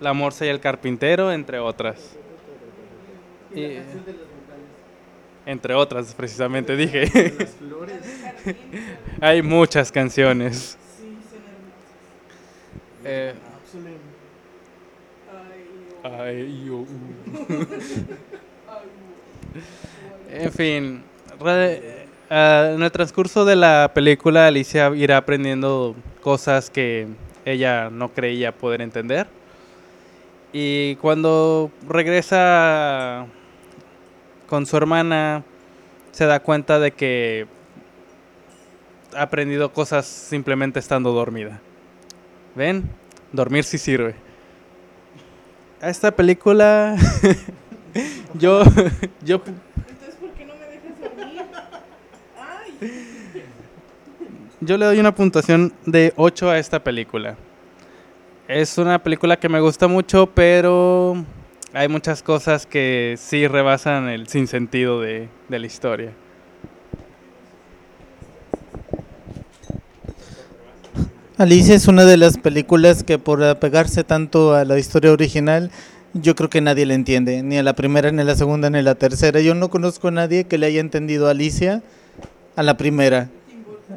[0.00, 2.16] La Morsa y el Carpintero, entre otras.
[3.54, 3.78] Y-
[5.46, 7.10] entre otras, precisamente dije.
[9.22, 10.76] Hay muchas canciones.
[13.04, 13.32] Eh,
[16.04, 16.84] ay, yo,
[20.30, 21.02] en fin,
[21.40, 21.97] re-
[22.30, 27.08] ah, en el transcurso de la película Alicia irá aprendiendo cosas que
[27.44, 29.26] ella no creía poder entender.
[30.52, 33.26] Y cuando regresa
[34.46, 35.44] con su hermana,
[36.10, 37.46] se da cuenta de que
[39.14, 41.60] ha aprendido cosas simplemente estando dormida.
[42.54, 42.90] ¿Ven?
[43.32, 44.14] Dormir sí sirve.
[45.80, 46.96] A esta película
[48.34, 48.64] yo
[49.24, 51.42] yo Entonces, ¿por qué no me dejas dormir?
[52.36, 52.67] Ay.
[54.60, 57.36] Yo le doy una puntuación de 8 a esta película.
[58.48, 61.24] Es una película que me gusta mucho, pero
[61.72, 66.12] hay muchas cosas que sí rebasan el sinsentido de, de la historia.
[71.36, 75.70] Alicia es una de las películas que por apegarse tanto a la historia original,
[76.12, 78.78] yo creo que nadie le entiende, ni a la primera, ni a la segunda, ni
[78.78, 79.40] a la tercera.
[79.40, 81.82] Yo no conozco a nadie que le haya entendido a Alicia
[82.58, 83.30] a la primera,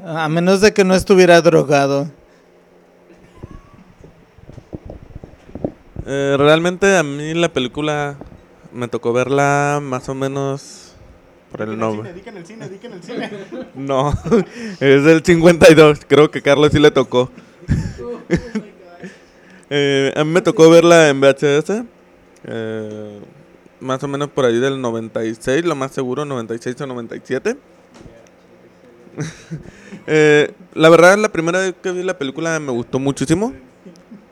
[0.05, 2.07] a menos de que no estuviera drogado.
[6.05, 8.17] Eh, realmente a mí la película
[8.71, 10.93] me tocó verla más o menos
[11.51, 12.11] por el nombre.
[12.11, 13.31] En el cine, di que en el cine.
[13.73, 14.13] No,
[14.79, 16.01] es del 52.
[16.07, 17.31] Creo que a Carlos sí le tocó.
[19.73, 21.83] Eh, a mí me tocó verla en VHS.
[22.43, 23.21] eh,
[23.79, 27.55] más o menos por ahí del 96, lo más seguro, 96 o 97.
[30.07, 33.53] Eh, la verdad, la primera vez que vi la película me gustó muchísimo.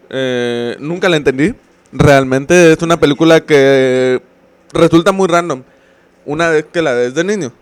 [0.10, 1.54] Eh, nunca la entendí.
[1.92, 4.22] Realmente es una película que
[4.74, 5.63] resulta muy random.
[6.26, 7.54] Una vez que la ves de niño.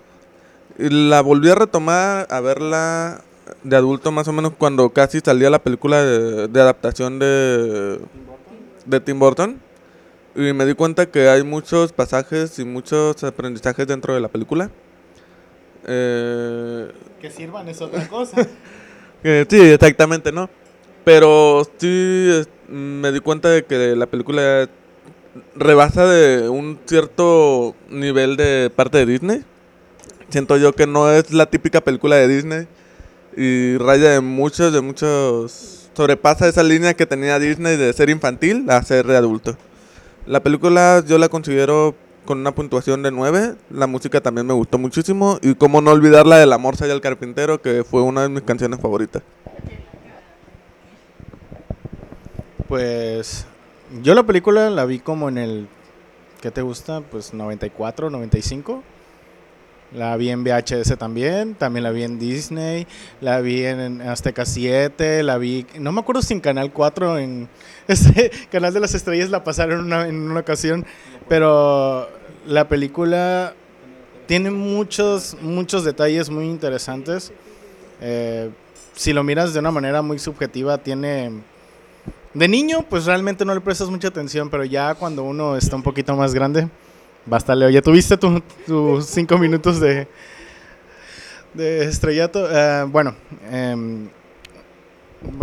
[0.78, 3.22] La volví a retomar a verla
[3.64, 8.00] de adulto más o menos cuando casi salía la película de, de adaptación de,
[8.86, 9.60] de Tim Burton.
[10.36, 14.70] Y me di cuenta que hay muchos pasajes y muchos aprendizajes dentro de la película.
[15.88, 18.44] Eh, Que sirvan es otra cosa.
[19.24, 20.50] sí, exactamente, ¿no?
[21.04, 22.32] Pero sí
[22.68, 24.70] me di cuenta de que la película
[25.56, 29.44] rebasa de un cierto nivel de parte de Disney.
[30.30, 32.68] Siento yo que no es la típica película de Disney
[33.38, 35.74] y raya de muchos, de muchos...
[35.96, 39.58] Sobrepasa esa línea que tenía Disney de ser infantil a ser de adulto.
[40.28, 41.96] La película yo la considero
[42.28, 43.56] con una puntuación de 9.
[43.72, 45.40] La música también me gustó muchísimo.
[45.42, 48.30] Y cómo no olvidar la de La Morsa y el Carpintero, que fue una de
[48.30, 49.24] mis canciones favoritas.
[52.68, 53.48] Pues
[54.04, 55.68] yo la película la vi como en el,
[56.42, 57.02] ¿qué te gusta?
[57.02, 58.84] Pues 94, 95.
[59.94, 62.86] La vi en VHS también, también la vi en Disney,
[63.22, 67.48] la vi en Azteca 7, la vi, no me acuerdo si en Canal 4, en
[67.88, 70.86] este Canal de las Estrellas la pasaron en una ocasión,
[71.30, 72.10] pero
[72.48, 73.54] la película
[74.26, 77.32] tiene muchos, muchos detalles muy interesantes.
[78.02, 78.50] Eh,
[78.96, 81.32] si lo miras de una manera muy subjetiva, tiene...
[82.34, 85.82] De niño, pues realmente no le prestas mucha atención, pero ya cuando uno está un
[85.84, 86.68] poquito más grande,
[87.26, 87.70] basta, Leo.
[87.70, 90.08] Ya tuviste tu- tus cinco minutos de,
[91.54, 92.48] de estrellato.
[92.52, 93.16] Eh, bueno,
[93.52, 94.08] em,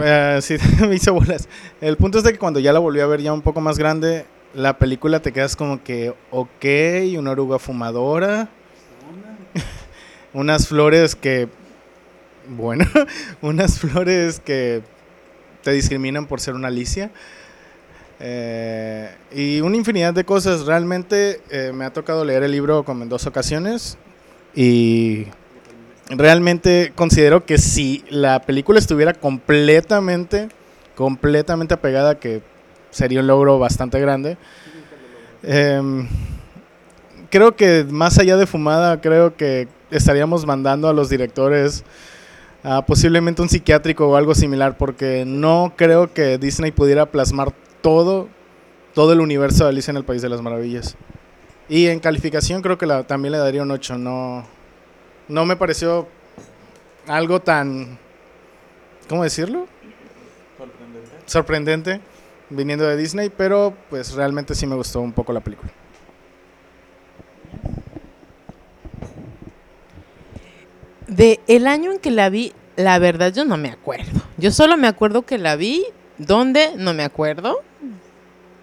[0.03, 0.57] eh, sí,
[0.88, 1.49] me hizo bolas.
[1.81, 3.77] El punto es de que cuando ya la volví a ver ya un poco más
[3.79, 6.64] grande, la película te quedas como que, ok,
[7.19, 8.49] una oruga fumadora,
[10.33, 11.49] unas flores que,
[12.49, 12.85] bueno,
[13.43, 14.83] unas flores que
[15.62, 17.11] te discriminan por ser una Alicia.
[18.21, 20.67] Eh, y una infinidad de cosas.
[20.67, 23.99] Realmente eh, me ha tocado leer el libro como en dos ocasiones.
[24.55, 25.27] Y
[26.09, 30.49] realmente considero que si la película estuviera completamente,
[30.95, 32.40] completamente apegada, que
[32.94, 34.37] sería un logro bastante grande,
[35.42, 36.07] em,
[37.30, 41.85] creo que más allá de fumada, creo que estaríamos mandando a los directores
[42.62, 47.52] a posiblemente un psiquiátrico o algo similar, porque no creo que Disney pudiera plasmar
[47.83, 48.28] todo,
[48.94, 50.96] todo el universo de Alicia en el País de las Maravillas.
[51.68, 54.46] Y en calificación creo que la- también le daría un 8, no,
[55.28, 56.09] no me pareció
[57.07, 57.98] algo tan,
[59.09, 59.66] ¿cómo decirlo?
[61.26, 62.00] Sorprendente
[62.50, 65.70] viniendo de Disney, pero pues realmente sí me gustó un poco la película.
[71.07, 74.20] De el año en que la vi, la verdad yo no me acuerdo.
[74.37, 75.85] Yo solo me acuerdo que la vi.
[76.18, 76.72] ¿Dónde?
[76.76, 77.61] No me acuerdo.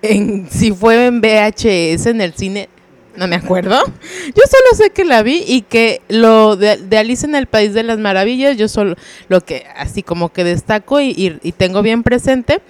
[0.02, 2.70] En, si fue en VHS, en el cine,
[3.16, 3.78] no me acuerdo.
[3.86, 7.74] Yo solo sé que la vi y que lo de, de Alice en el País
[7.74, 8.96] de las Maravillas, yo solo
[9.28, 12.62] lo que así como que destaco y, tengo bien presente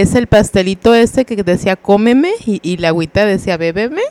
[0.00, 4.02] es el pastelito ese que decía cómeme y, la agüita decía bébeme.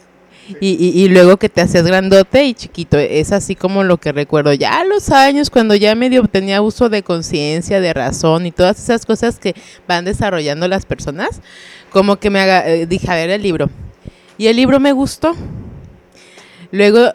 [0.60, 4.54] Y, y, luego que te hacías grandote y chiquito, es así como lo que recuerdo.
[4.54, 8.78] Ya a los años, cuando ya medio tenía uso de conciencia, de razón y todas
[8.78, 9.56] esas cosas que
[9.88, 11.42] van desarrollando las personas,
[11.92, 13.70] como que me haga, eh, dije, a ver el libro.
[14.38, 15.34] Y el libro me gustó.
[16.72, 17.14] Luego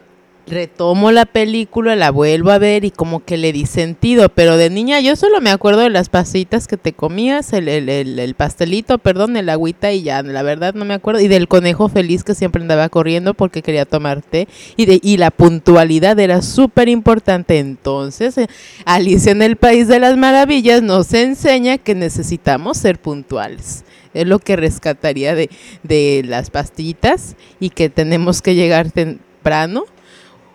[0.51, 4.71] retomo la película, la vuelvo a ver y como que le di sentido, pero de
[4.71, 8.35] niña yo solo me acuerdo de las pasitas que te comías, el, el, el- el
[8.35, 12.25] pastelito, perdón, el agüita y ya, la verdad no me acuerdo, y del conejo feliz
[12.25, 16.89] que siempre andaba corriendo porque quería tomar té, y, de, y la puntualidad era súper
[16.89, 18.49] importante, entonces eh,
[18.85, 23.85] Alicia en el País de las Maravillas nos enseña que necesitamos ser puntuales.
[24.15, 25.51] Es lo que rescataría de,
[25.83, 29.85] de las pastillitas y que tenemos que llegar temprano.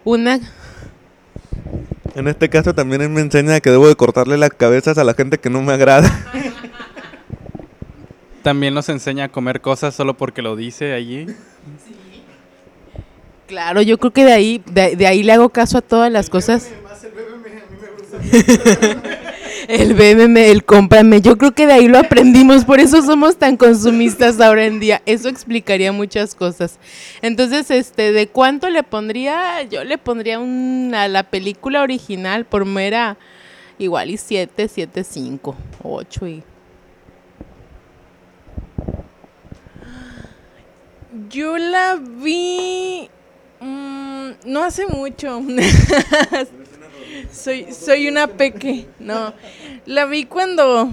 [0.03, 0.39] Una
[2.15, 5.13] En este caso también él me enseña que debo de cortarle las cabezas a la
[5.13, 6.09] gente que no me agrada.
[8.43, 11.27] También nos enseña a comer cosas solo porque lo dice allí.
[13.47, 16.29] Claro, yo creo que de ahí, de, de ahí le hago caso a todas las
[16.29, 16.69] cosas.
[16.69, 19.22] El BMM,
[19.67, 24.65] el cómprame, yo creo que de ahí lo aprendimos, por eso somos tan consumistas ahora
[24.65, 25.01] en día.
[25.05, 26.79] Eso explicaría muchas cosas.
[27.21, 29.63] Entonces, este, ¿de cuánto le pondría?
[29.63, 33.17] Yo le pondría un, a la película original por mera
[33.77, 36.43] igual y 7, 7, 5, 8 y
[41.29, 43.07] Yo la vi
[43.59, 45.41] mm, no hace mucho.
[47.33, 48.85] soy, soy una peque.
[48.99, 49.33] No.
[49.85, 50.89] La vi cuando,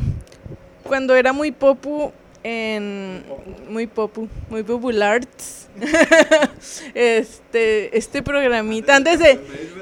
[0.82, 3.22] cuando era muy popu en
[3.68, 5.20] muy popu, muy popular.
[6.94, 8.96] este, este programita.
[8.96, 9.38] Antes de,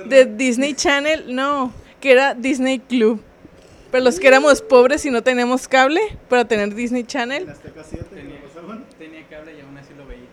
[0.06, 3.22] de Disney Channel, no, que era Disney Club.
[3.90, 7.46] Pero los que éramos pobres y no teníamos cable para tener Disney Channel.
[8.98, 10.26] Tenía cable y aún así lo veía.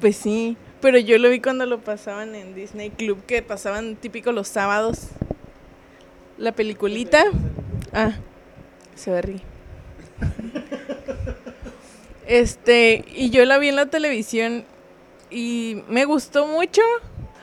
[0.00, 4.32] Pues sí, pero yo lo vi cuando lo pasaban en Disney Club, que pasaban típico
[4.32, 5.06] los sábados.
[6.36, 7.24] La peliculita.
[7.92, 8.12] Ah,
[8.94, 9.40] se ve rí.
[12.24, 14.64] Este, y yo la vi en la televisión
[15.28, 16.80] y me gustó mucho,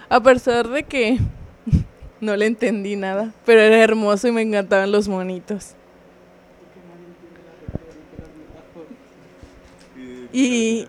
[0.07, 1.19] a pesar de que
[2.21, 5.75] no le entendí nada, pero era hermoso y me encantaban los monitos.
[10.31, 10.87] Y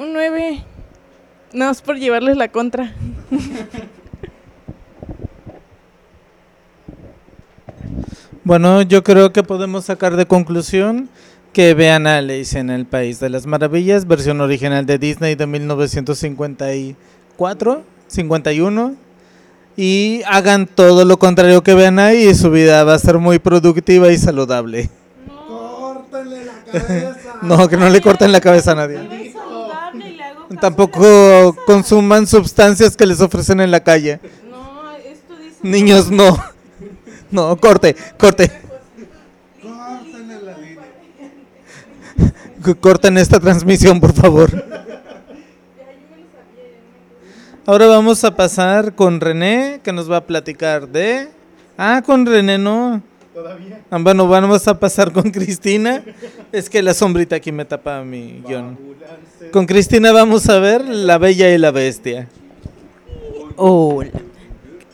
[0.00, 0.64] un 9.
[1.52, 2.94] No, es por llevarles la contra.
[8.42, 11.10] Bueno, yo creo que podemos sacar de conclusión
[11.52, 15.46] que vean a Alice en el País de las Maravillas, versión original de Disney de
[15.46, 18.94] 1954, 51,
[19.76, 23.38] y hagan todo lo contrario que vean ahí y su vida va a ser muy
[23.38, 24.88] productiva y saludable.
[27.42, 29.20] No, que no le corten la cabeza a nadie.
[30.58, 34.18] Tampoco consuman sustancias que les ofrecen en la calle.
[34.50, 36.36] No, esto dice Niños, no.
[37.30, 38.50] No, corte, corte.
[42.80, 44.50] Corten esta transmisión, por favor.
[47.64, 51.28] Ahora vamos a pasar con René, que nos va a platicar de...
[51.78, 53.02] Ah, con René no.
[53.40, 53.80] Todavía.
[53.90, 56.02] bueno, vamos a pasar con Cristina.
[56.52, 58.78] Es que la sombrita aquí me tapa mi guion.
[59.50, 62.28] Con Cristina vamos a ver La Bella y la Bestia.
[63.56, 64.10] Hola.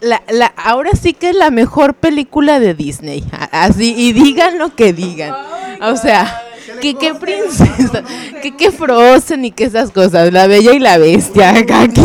[0.00, 3.24] La, la, ahora sí que es la mejor película de Disney.
[3.50, 5.34] Así, y digan lo que digan.
[5.82, 6.40] O sea,
[6.80, 8.04] que qué princesa,
[8.42, 11.50] que qué Frozen y que esas cosas, la bella y la bestia.
[11.50, 12.04] Aquí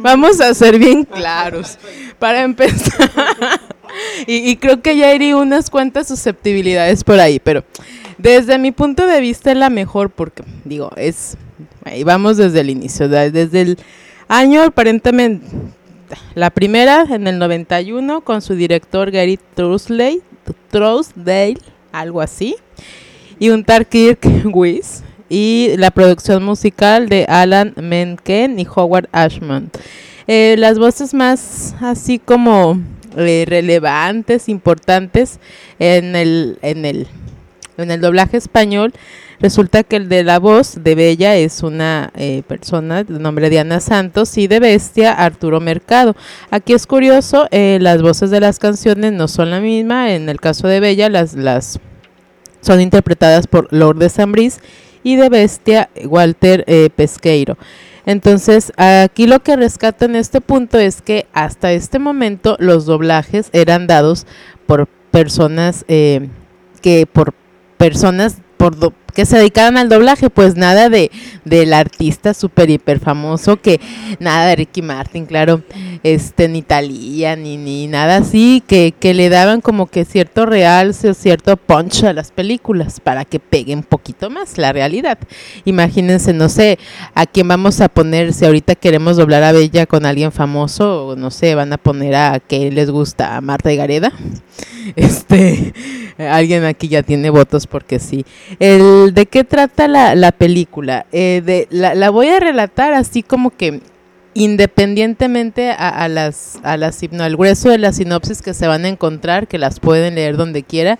[0.00, 1.78] vamos a ser bien claros.
[2.18, 3.10] Para empezar,
[4.26, 7.64] y, creo que ya hay unas cuantas susceptibilidades por ahí, pero
[8.16, 11.36] desde mi punto de vista es la mejor porque, digo, es,
[11.84, 13.78] ahí vamos desde el inicio, desde el
[14.28, 15.46] año aparentemente,
[16.34, 20.22] la primera en el 91 con su director Gary Trusley,
[20.70, 21.58] Trousdale,
[21.92, 22.56] algo así,
[23.38, 29.70] y un Tarkirk Weiss, y la producción musical de Alan Menken y Howard Ashman.
[30.26, 32.78] Eh, las voces más así como
[33.18, 35.40] eh, relevantes, importantes
[35.78, 37.08] en el, en el
[37.78, 38.92] en el doblaje español
[39.40, 43.78] resulta que el de la voz de Bella es una eh, persona de nombre Diana
[43.78, 46.16] Santos y de Bestia Arturo Mercado.
[46.50, 50.12] Aquí es curioso, eh, las voces de las canciones no son la misma.
[50.12, 51.78] En el caso de Bella, las, las
[52.60, 54.58] son interpretadas por Lourdes Zambris
[55.04, 57.56] y de Bestia Walter eh, Pesqueiro.
[58.08, 63.50] Entonces, aquí lo que rescato en este punto es que hasta este momento los doblajes
[63.52, 64.26] eran dados
[64.64, 66.30] por personas eh,
[66.80, 67.34] que por
[67.76, 68.74] personas por
[69.18, 71.10] que se dedicaban al doblaje, pues nada de
[71.44, 73.80] del artista súper hiper famoso, que
[74.20, 75.62] nada de Ricky Martin, claro,
[76.04, 81.10] este, ni Thalía, ni, ni nada así, que, que le daban como que cierto realce
[81.10, 85.18] o cierto punch a las películas para que pegue un poquito más la realidad.
[85.64, 86.78] Imagínense, no sé,
[87.12, 91.16] a quién vamos a poner, si ahorita queremos doblar a Bella con alguien famoso, o
[91.16, 94.12] no sé, van a poner a que les gusta, a Marta y Gareda.
[94.96, 95.74] Este,
[96.18, 98.24] alguien aquí ya tiene votos porque sí.
[98.58, 101.06] El, ¿De qué trata la, la película?
[101.12, 103.80] Eh, de, la, la voy a relatar así como que
[104.34, 108.88] independientemente a, las, a las, hipno- al grueso de las sinopsis que se van a
[108.88, 110.98] encontrar, que las pueden leer donde quiera,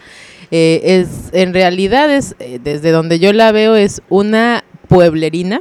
[0.50, 5.60] eh, es, en realidad es, eh, desde donde yo la veo, es una pueblerina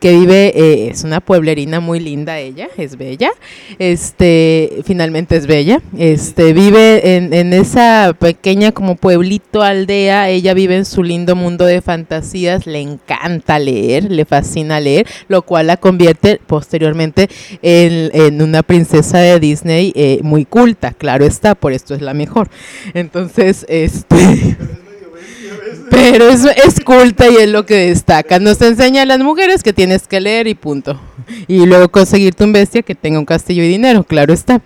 [0.00, 3.30] que vive, eh, es una pueblerina muy linda ella, es bella,
[3.78, 10.76] este, finalmente es bella, este, vive en, en esa pequeña como pueblito aldea, ella vive
[10.76, 15.76] en su lindo mundo de fantasías, le encanta leer, le fascina leer, lo cual la
[15.76, 17.28] convierte posteriormente
[17.62, 22.14] en, en una princesa de Disney eh, muy culta, claro está, por esto es la
[22.14, 22.48] mejor.
[22.94, 24.56] Entonces, este...
[25.90, 28.38] Pero es, es culta y es lo que destaca.
[28.38, 31.00] Nos enseña a las mujeres que tienes que leer y punto.
[31.48, 34.60] Y luego conseguirte un bestia que tenga un castillo y dinero, claro está.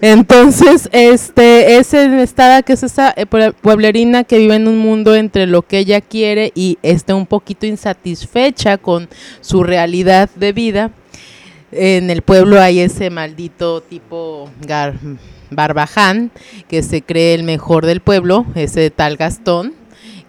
[0.00, 4.78] Entonces, este es en esta que es esa eh, pue- pueblerina que vive en un
[4.78, 9.08] mundo entre lo que ella quiere y está un poquito insatisfecha con
[9.40, 10.90] su realidad de vida.
[11.72, 14.94] En el pueblo hay ese maldito tipo gar-
[15.50, 16.30] barbaján
[16.68, 19.72] que se cree el mejor del pueblo, ese tal Gastón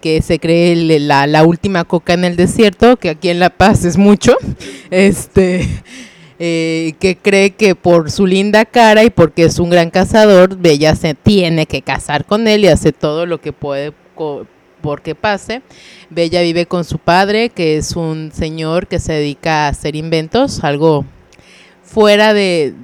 [0.06, 3.86] que se cree la, la última coca en el desierto, que aquí en La Paz
[3.86, 4.38] es mucho,
[4.92, 5.68] este,
[6.38, 10.96] eh, que cree que por su linda cara y porque es un gran cazador, Bella
[10.96, 13.94] se tiene que casar con él y hace todo lo que puede
[14.80, 15.64] porque pase.
[16.12, 20.64] Bella vive con su padre, que es un señor que se dedica a hacer inventos,
[20.64, 21.04] algo
[21.82, 22.76] fuera de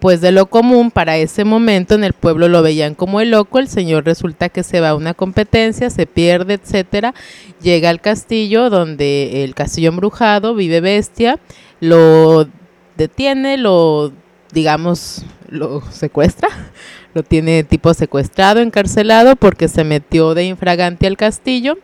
[0.00, 3.58] pues de lo común para ese momento en el pueblo lo veían como el loco,
[3.58, 7.14] el señor resulta que se va a una competencia, se pierde, etcétera,
[7.60, 11.38] llega al castillo donde el castillo embrujado vive bestia,
[11.80, 12.48] lo
[12.96, 14.12] detiene, lo
[14.52, 16.48] digamos, lo secuestra,
[17.14, 21.78] lo tiene tipo secuestrado, encarcelado porque se metió de infragante al castillo.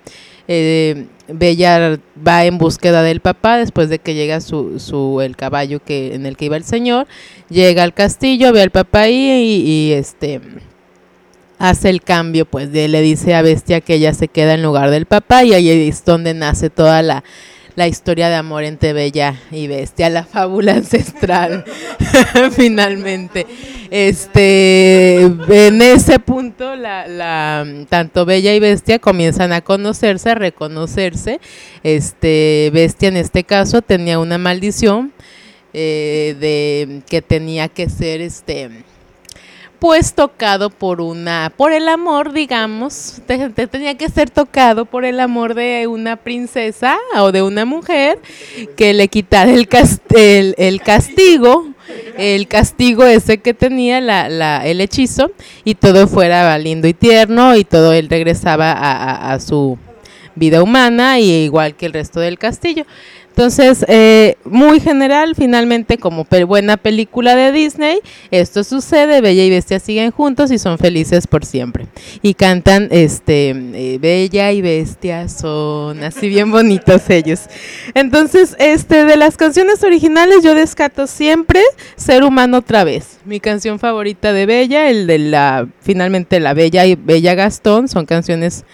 [0.47, 5.82] Eh, Bella va en búsqueda del papá después de que llega su, su el caballo
[5.82, 7.07] que en el que iba el señor
[7.49, 10.42] llega al castillo ve al papá ahí y, y, este
[11.59, 14.90] hace el cambio pues de, le dice a Bestia que ella se queda en lugar
[14.90, 17.24] del papá y ahí es donde nace toda la
[17.77, 21.64] la historia de amor entre Bella y Bestia, la fábula ancestral,
[22.53, 23.47] finalmente.
[23.91, 31.41] Este, en ese punto, la, la, tanto Bella y Bestia comienzan a conocerse, a reconocerse.
[31.83, 35.12] Este, Bestia en este caso tenía una maldición
[35.72, 38.70] eh, de que tenía que ser este
[39.85, 45.05] pues tocado por una, por el amor, digamos, te- te tenía que ser tocado por
[45.05, 48.18] el amor de una princesa o de una mujer
[48.78, 49.68] que le quitara el,
[50.57, 51.68] el, castigo,
[52.16, 55.30] el castigo ese que tenía la, la, el hechizo
[55.64, 59.76] y todo fuera lindo y tierno y todo él regresaba a- a su
[60.35, 62.87] vida humana y igual que el resto del castillo.
[63.37, 67.99] Entonces, eh, muy general, finalmente, como buena película de Disney,
[68.30, 71.89] esto sucede, Bella y Bestia siguen juntos y son felices por siempre.
[72.22, 77.41] Y cantan, este, eh, Bella y Bestia son así bien bonitos ellos.
[77.95, 81.61] Entonces, este, de las canciones originales yo descato siempre
[81.97, 83.18] Ser Humano otra vez.
[83.24, 88.07] Mi canción favorita de Bella, el de la, finalmente la Bella y Bella Gastón, son
[88.07, 88.64] canciones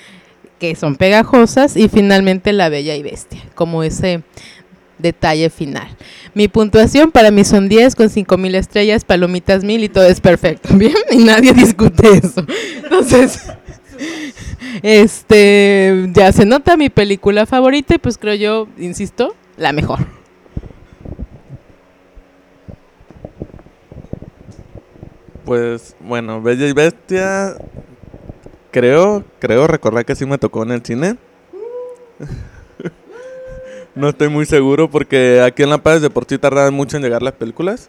[0.61, 4.23] que son pegajosas y finalmente la Bella y Bestia, como ese
[4.99, 5.89] detalle final.
[6.35, 10.69] Mi puntuación para mí son 10 con 5000 estrellas, palomitas 1000 y todo es perfecto,
[10.77, 10.95] ¿bien?
[11.11, 12.45] Y nadie discute eso.
[12.85, 13.49] Entonces,
[14.83, 19.99] este, ya se nota mi película favorita y pues creo yo, insisto, la mejor.
[25.47, 27.57] Pues bueno, Bella y Bestia.
[28.71, 31.17] Creo, creo recordar que sí me tocó en el cine.
[33.95, 37.03] no estoy muy seguro porque aquí en La Paz de por sí tardaban mucho en
[37.03, 37.89] llegar las películas.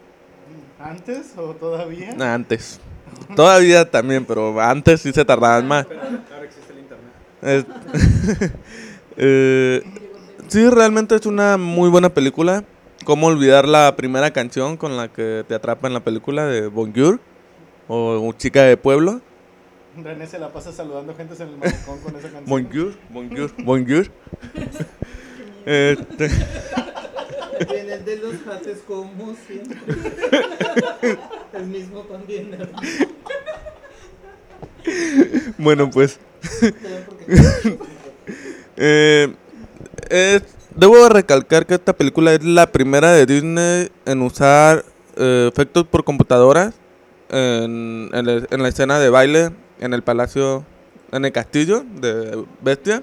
[0.80, 2.16] ¿Antes o todavía?
[2.34, 2.80] Antes.
[3.36, 5.86] Todavía también, pero antes sí se tardaban más.
[5.86, 8.52] Ahora existe el internet.
[9.18, 9.82] Eh,
[10.48, 12.64] sí, realmente es una muy buena película.
[13.04, 17.20] ¿Cómo olvidar la primera canción con la que te atrapa en la película de Bonjour?
[17.88, 19.20] O Chica de Pueblo.
[19.96, 22.46] René se la pasa saludando gente en el balcón con esa canción.
[22.46, 24.06] Bonjour, bonjour, bonjour.
[25.66, 26.28] Este,
[27.70, 29.78] Viene el de los haces como siempre.
[31.52, 32.50] el mismo también.
[35.58, 36.18] bueno, pues.
[38.84, 39.32] Eh,
[40.08, 40.42] es-
[40.74, 44.84] debo recalcar que esta película es la primera de Disney en usar
[45.16, 46.74] eh, efectos por computadoras
[47.28, 49.50] en, en la- en la escena de baile
[49.82, 50.64] en el palacio,
[51.10, 53.02] en el castillo de Bestia.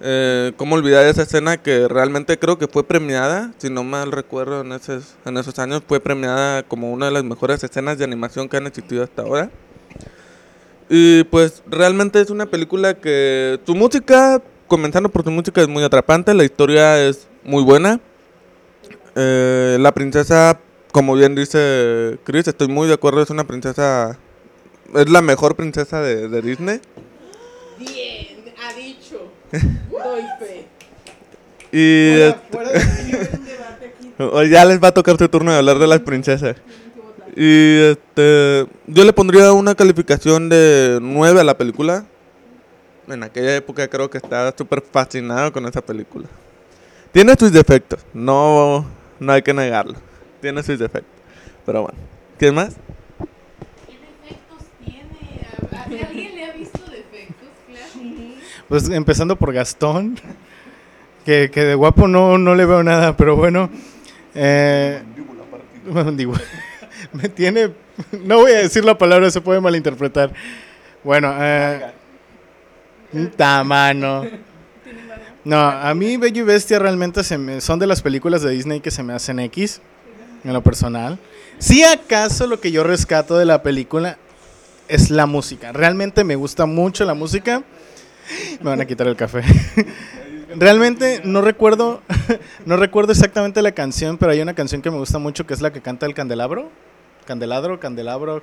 [0.00, 4.60] Eh, ¿Cómo olvidar esa escena que realmente creo que fue premiada, si no mal recuerdo
[4.60, 8.48] en esos, en esos años, fue premiada como una de las mejores escenas de animación
[8.48, 9.50] que han existido hasta ahora?
[10.88, 15.82] Y pues realmente es una película que su música, comenzando por su música, es muy
[15.82, 18.00] atrapante, la historia es muy buena.
[19.14, 20.60] Eh, la princesa,
[20.92, 24.18] como bien dice Chris, estoy muy de acuerdo, es una princesa,
[24.94, 26.80] es la mejor princesa de, de Disney.
[27.78, 29.30] Bien, ha dicho.
[29.52, 30.66] Doy fe.
[31.72, 32.32] Y
[34.22, 36.56] Hoy ya les va a tocar su turno de hablar de las princesas.
[37.36, 42.06] Y este, yo le pondría una calificación de 9 a la película.
[43.08, 46.26] En aquella época creo que estaba súper fascinado con esa película.
[47.12, 48.86] Tiene sus defectos, no,
[49.20, 49.94] no hay que negarlo.
[50.40, 51.12] Tiene sus defectos.
[51.66, 51.98] Pero bueno,
[52.38, 52.76] ¿qué más?
[53.86, 55.46] ¿Qué defectos tiene?
[55.52, 57.48] ¿A- a- ¿Alguien le ha visto defectos?
[57.68, 58.08] Claro.
[58.68, 60.18] Pues empezando por Gastón,
[61.24, 63.70] que, que de guapo no, no le veo nada, pero bueno.
[64.34, 65.02] Eh,
[67.12, 67.70] me tiene...
[68.24, 70.32] No voy a decir la palabra, se puede malinterpretar.
[71.04, 71.80] Bueno, eh,
[73.36, 74.24] tamano.
[75.44, 78.80] No, a mí Bello y Bestia realmente se me- son de las películas de Disney
[78.80, 79.80] que se me hacen X,
[80.42, 81.18] en lo personal.
[81.58, 84.18] Si acaso lo que yo rescato de la película
[84.88, 85.72] es la música.
[85.72, 87.62] Realmente me gusta mucho la música.
[88.60, 89.42] Me van a quitar el café.
[90.56, 92.02] Realmente no recuerdo,
[92.66, 95.60] no recuerdo exactamente la canción, pero hay una canción que me gusta mucho que es
[95.60, 96.70] la que canta el candelabro.
[97.26, 98.42] Candelabro, candelabro.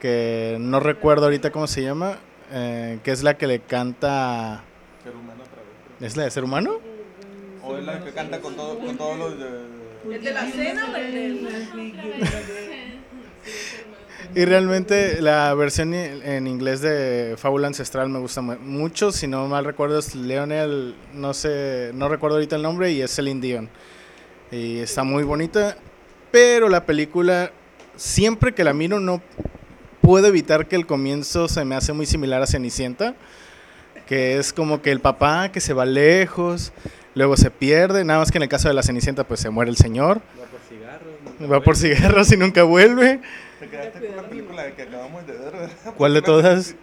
[0.00, 2.18] Que no recuerdo ahorita cómo se llama.
[2.52, 4.62] eh, que es la que le canta.
[6.00, 6.78] ¿Es la de ser humano?
[7.64, 9.34] O es la que canta con, todos los...
[10.10, 11.48] ¿El de la cena o el del.?
[14.34, 19.10] Y realmente la versión en inglés de Fábula Ancestral me gusta mu- mucho.
[19.10, 23.14] Si no mal recuerdo es Leonel, no sé, no recuerdo ahorita el nombre y es
[23.14, 23.68] Celine Dion.
[24.52, 25.76] Y está muy bonita,
[26.30, 27.50] pero la película
[27.96, 29.20] siempre que la miro no
[30.02, 33.14] puedo evitar que el comienzo se me hace muy similar a Cenicienta,
[34.06, 36.72] que es como que el papá que se va lejos,
[37.14, 39.70] luego se pierde, nada más que en el caso de la Cenicienta pues se muere
[39.70, 41.50] el señor, Va por cigarros.
[41.52, 43.20] va por cigarros y nunca vuelve.
[43.58, 45.94] Te quedaste con la película que acabamos de ver, ¿verdad?
[45.96, 46.76] ¿Cuál de todas?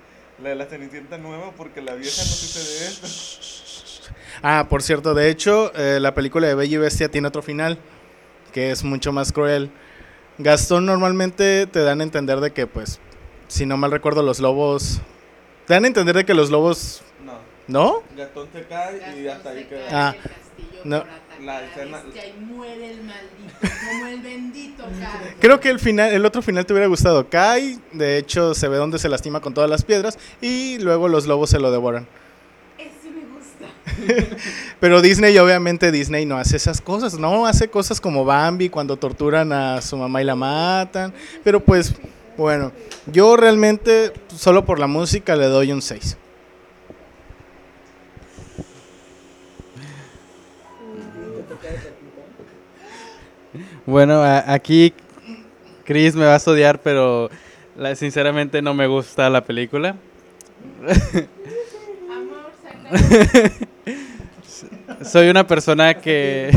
[0.44, 4.12] La de la Cenicienta nueva, porque la vieja no sucede esto.
[4.44, 7.78] Ah, por cierto, de hecho, eh, la película de Bella y Bestia tiene otro final,
[8.52, 9.72] que es mucho más cruel.
[10.38, 13.00] Gastón normalmente te dan a entender de que, pues,
[13.48, 15.00] si no mal recuerdo, los lobos...
[15.66, 17.02] Te dan a entender de que los lobos...
[17.24, 18.04] No, ¿No?
[18.18, 19.88] Gastón se cae y hasta ahí queda.
[20.10, 20.16] Ah,
[20.84, 21.06] no.
[21.46, 25.30] La escena- y muere el maldito, como el bendito Carlos.
[25.40, 27.30] Creo que el final, el otro final te hubiera gustado.
[27.30, 31.28] Cae, de hecho, se ve donde se lastima con todas las piedras y luego los
[31.28, 32.08] lobos se lo devoran.
[32.80, 34.36] Ese me gusta.
[34.80, 37.46] Pero Disney, obviamente, Disney no hace esas cosas, ¿no?
[37.46, 41.14] Hace cosas como Bambi cuando torturan a su mamá y la matan.
[41.44, 41.94] Pero pues,
[42.38, 42.72] bueno,
[43.06, 46.18] yo realmente, solo por la música, le doy un 6.
[53.86, 54.94] Bueno, aquí
[55.84, 57.30] Chris me vas a odiar, pero
[57.78, 59.96] la- sinceramente no me gusta la película.
[65.04, 66.52] Soy una persona que...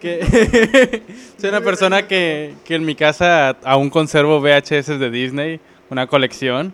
[0.00, 1.02] que
[1.38, 5.60] soy una persona que, que en mi casa aún conservo VHS de Disney,
[5.90, 6.72] una colección.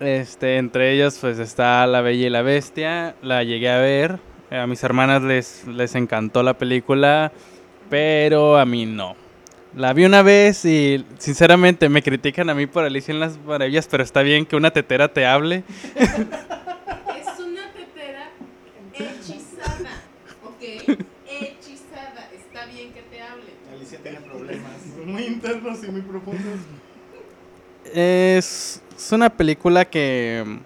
[0.00, 4.18] Este, entre ellos pues está La Bella y la Bestia, la llegué a ver,
[4.50, 7.32] a mis hermanas les, les encantó la película,
[7.90, 9.16] pero a mí no.
[9.76, 13.86] La vi una vez y sinceramente me critican a mí por Alicia en las Maravillas,
[13.86, 15.62] pero está bien que una tetera te hable.
[15.94, 18.30] Es una tetera
[18.94, 20.02] hechizada,
[20.44, 20.98] ¿ok?
[21.26, 22.30] Hechizada.
[22.34, 23.44] Está bien que te hable.
[23.72, 24.72] Alicia tiene problemas
[25.04, 26.58] muy internos y muy profundos.
[27.92, 30.60] Es, es una película que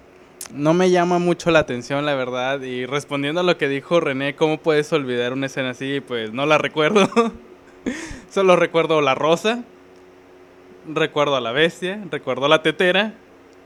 [0.54, 2.60] no me llama mucho la atención, la verdad.
[2.60, 6.00] Y respondiendo a lo que dijo René, ¿cómo puedes olvidar una escena así?
[6.00, 7.08] Pues no la recuerdo.
[8.30, 9.64] Solo recuerdo la rosa,
[10.88, 13.14] recuerdo a la bestia, recuerdo a la tetera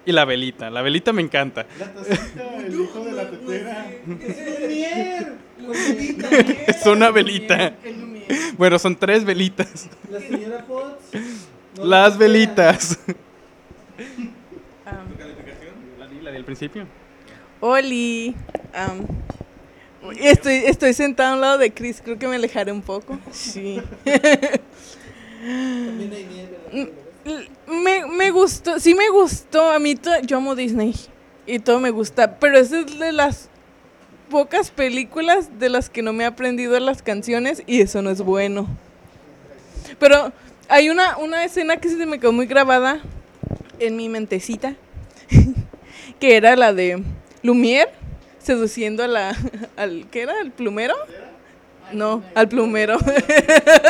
[0.05, 0.70] y la velita.
[0.70, 1.66] La velita me encanta.
[1.78, 3.87] La tacita, el hijo de la tetera.
[6.66, 7.74] Es una velita.
[8.57, 9.89] Bueno, son tres velitas.
[10.11, 11.11] La señora Potts.
[11.82, 12.99] Las velitas.
[16.37, 16.87] Del principio.
[17.61, 18.37] Oli.
[20.20, 23.18] estoy, estoy sentado a un lado de Chris, creo que me alejaré un poco.
[23.30, 23.80] Sí.
[26.74, 26.93] L-
[27.66, 29.70] me, me gustó, sí me gustó.
[29.70, 29.95] A mí
[30.26, 30.95] yo amo Disney
[31.47, 33.49] y todo me gusta, pero esa es de las
[34.28, 38.20] pocas películas de las que no me he aprendido las canciones y eso no es
[38.20, 38.68] bueno.
[39.99, 40.34] Pero
[40.68, 43.01] hay una, una escena que se me quedó muy grabada
[43.78, 44.74] en mi mentecita,
[46.21, 47.03] que era la de
[47.43, 47.91] Lumière
[48.47, 49.37] seduciendo a la,
[49.77, 50.35] al, ¿qué era?
[50.41, 50.95] ¿Al plumero?
[51.93, 52.99] No, al plumero.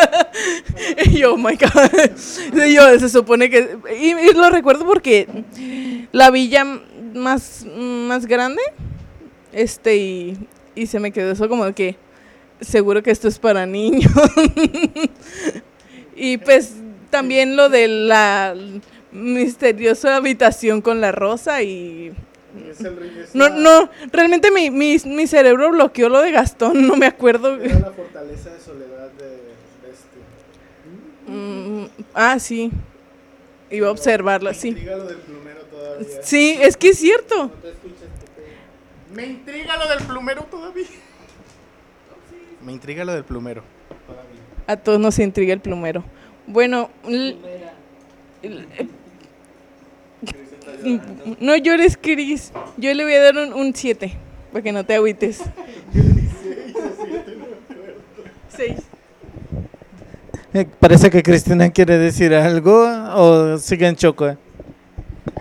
[1.04, 1.90] y yo, oh my God.
[2.66, 3.78] Y yo, se supone que.
[3.98, 5.26] Y, y lo recuerdo porque
[6.12, 6.64] la villa
[7.14, 8.62] más, más grande.
[9.52, 10.38] Este, y,
[10.74, 11.96] y se me quedó eso como que.
[12.60, 14.12] Seguro que esto es para niños.
[16.16, 16.74] y pues
[17.10, 18.54] también lo de la
[19.16, 22.12] misteriosa habitación con la rosa y
[22.70, 26.30] Es el rey- es no, la- no, realmente mi, mi, mi cerebro bloqueó lo de
[26.32, 27.54] Gastón, no me acuerdo.
[27.60, 31.30] Era la fortaleza de soledad de, de este.
[31.32, 32.70] Mm, ah, sí.
[33.70, 34.68] Iba a observarla, sí.
[34.68, 36.06] Intriga lo del plumero todavía.
[36.22, 37.50] Sí, es que es cierto.
[39.14, 40.86] Me intriga lo del plumero todavía.
[42.62, 43.62] Me intriga lo del plumero.
[44.66, 46.04] A todos nos intriga el plumero.
[46.46, 46.90] Bueno,
[51.40, 52.52] no llores, Cris.
[52.76, 54.12] Yo le voy a dar un 7,
[54.52, 55.42] para que no te agüites.
[58.48, 58.78] Seis.
[60.54, 64.36] Eh, Parece que Cristina quiere decir algo o sigue en choco.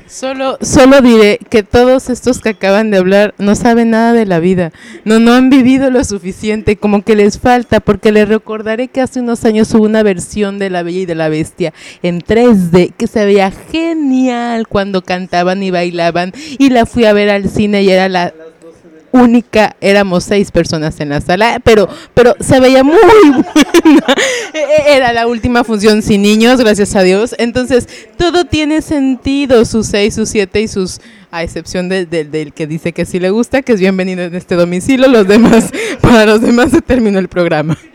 [0.07, 4.39] Solo, solo diré que todos estos que acaban de hablar no saben nada de la
[4.39, 4.71] vida,
[5.03, 9.19] no, no han vivido lo suficiente, como que les falta, porque les recordaré que hace
[9.19, 13.07] unos años hubo una versión de La Bella y de la Bestia en 3D que
[13.07, 17.89] se veía genial cuando cantaban y bailaban y la fui a ver al cine y
[17.89, 18.31] era la
[19.15, 22.95] única, éramos seis personas en la sala, pero, pero se veía muy
[23.83, 24.05] buena.
[24.53, 27.35] E- e- Era la última función sin niños, gracias a Dios.
[27.39, 27.87] Entonces,
[28.17, 30.99] todo tiene sentido, sus seis, sus siete y sus,
[31.31, 34.35] a excepción de- de- del que dice que sí le gusta, que es bienvenido en
[34.35, 37.77] este domicilio, los demás, para los demás se terminó el programa.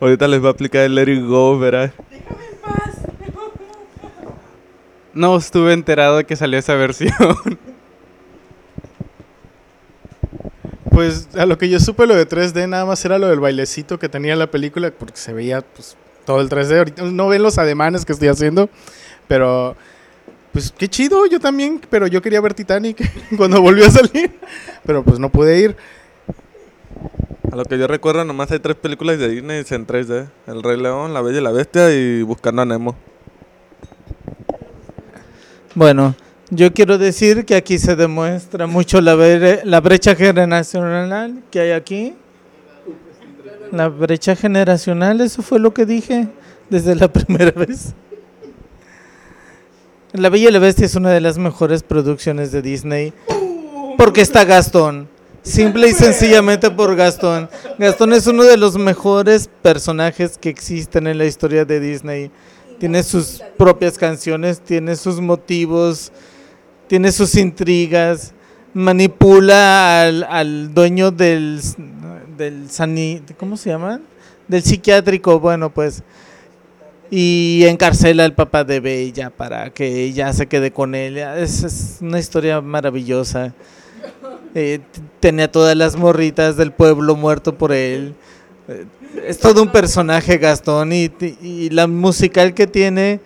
[0.00, 1.92] Ahorita les va a aplicar el Let It Go, verás.
[5.14, 7.12] No estuve enterado de que salió esa versión.
[10.94, 13.98] Pues a lo que yo supe lo de 3D nada más era lo del bailecito
[13.98, 16.78] que tenía la película porque se veía pues todo el 3D.
[16.78, 18.70] Ahorita no ven los ademanes que estoy haciendo,
[19.26, 19.74] pero
[20.52, 24.38] pues qué chido, yo también, pero yo quería ver Titanic cuando volvió a salir,
[24.86, 25.76] pero pues no pude ir.
[27.50, 30.28] A lo que yo recuerdo, nomás hay tres películas de Disney en 3D.
[30.46, 32.94] El Rey León, La Bella y la Bestia y Buscando a Nemo.
[35.74, 36.14] Bueno,
[36.50, 39.16] yo quiero decir que aquí se demuestra mucho la,
[39.64, 42.14] la brecha generacional que hay aquí.
[43.72, 46.28] La brecha generacional, eso fue lo que dije
[46.70, 47.94] desde la primera vez.
[50.12, 53.12] La Bella y la Bestia es una de las mejores producciones de Disney.
[53.98, 55.08] Porque está Gastón.
[55.42, 57.50] Simple y sencillamente por Gastón.
[57.78, 62.30] Gastón es uno de los mejores personajes que existen en la historia de Disney.
[62.78, 66.12] Tiene sus propias canciones, tiene sus motivos,
[66.86, 68.32] tiene sus intrigas,
[68.72, 71.60] manipula al, al dueño del,
[72.36, 74.00] del sani- ¿cómo se llama?
[74.48, 76.02] Del psiquiátrico, bueno, pues
[77.10, 81.18] y encarcela al papá de Bella para que ella se quede con él.
[81.18, 83.54] Es, una historia maravillosa.
[84.54, 84.80] Eh,
[85.20, 88.14] tenía todas las morritas del pueblo muerto por él.
[88.68, 88.84] Eh,
[89.26, 91.10] es todo un personaje Gastón y,
[91.40, 93.20] y la musical que tiene,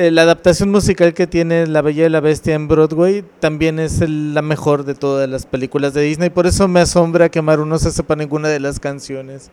[0.00, 4.00] eh, la adaptación musical que tiene La Bella y la Bestia en Broadway también es
[4.00, 6.30] el- la mejor de todas las películas de Disney.
[6.30, 9.50] Por eso me asombra que Maru no se sepa ninguna de las canciones.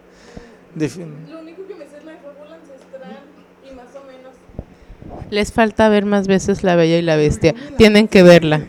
[0.75, 3.17] Lo único que me sé es la de fábula ancestral
[3.71, 5.31] y más o menos.
[5.31, 7.55] Les falta ver más veces La Bella y la Bestia.
[7.77, 8.61] Tienen que verla.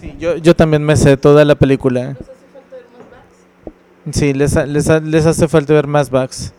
[0.00, 2.00] Sí, yo, yo también me sé toda la película.
[2.08, 3.10] Nos hace falta ver más
[4.04, 4.18] backs.
[4.18, 6.52] Sí, les, les, ha- les hace falta ver más bugs.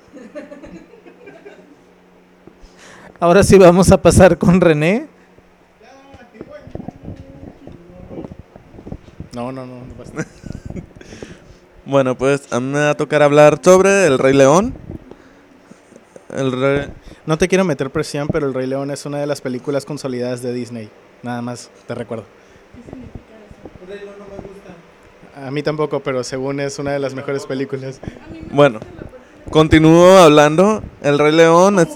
[3.21, 5.05] Ahora sí vamos a pasar con René.
[9.35, 9.75] No, no, no.
[9.75, 10.25] no basta.
[11.85, 14.73] Bueno, pues a mí me va a tocar hablar sobre El Rey León.
[16.35, 16.87] El Rey...
[17.27, 20.41] No te quiero meter presión, pero El Rey León es una de las películas consolidadas
[20.41, 20.89] de Disney.
[21.21, 22.25] Nada más, te recuerdo.
[25.35, 27.99] A mí tampoco, pero según es una de las mejores películas.
[28.49, 28.79] Bueno,
[29.51, 30.81] continúo hablando.
[31.03, 31.89] El Rey León es,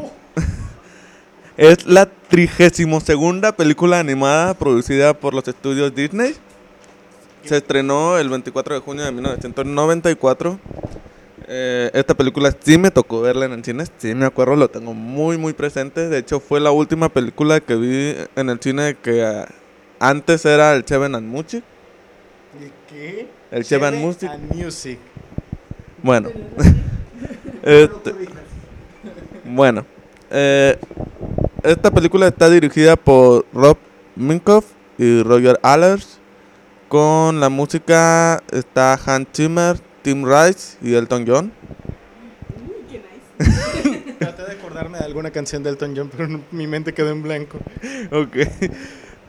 [1.58, 6.36] es la trigésimo segunda película animada producida por los estudios Disney.
[7.46, 10.60] Se estrenó el 24 de junio de 1994.
[11.48, 14.94] Eh, esta película sí me tocó verla en el cine, sí me acuerdo, lo tengo
[14.94, 16.10] muy muy presente.
[16.10, 19.48] De hecho fue la última película que vi en el cine que ah,
[20.00, 21.64] antes era el Cheven and Music.
[22.90, 23.28] ¿Qué?
[23.52, 24.32] El Cheven Music.
[24.54, 25.00] Music.
[26.02, 26.30] Bueno.
[27.68, 28.14] Este,
[29.44, 29.84] bueno.
[30.30, 30.78] eh,
[31.66, 33.78] esta película está dirigida por Rob
[34.16, 34.66] Minkoff
[34.98, 36.20] y Roger Allers.
[36.88, 41.52] Con la música está Hans Zimmer, Tim Rice y Elton John.
[44.20, 47.24] Traté de acordarme de alguna canción de Elton John, pero no- mi mente quedó en
[47.24, 47.58] blanco.
[48.12, 48.36] Ok.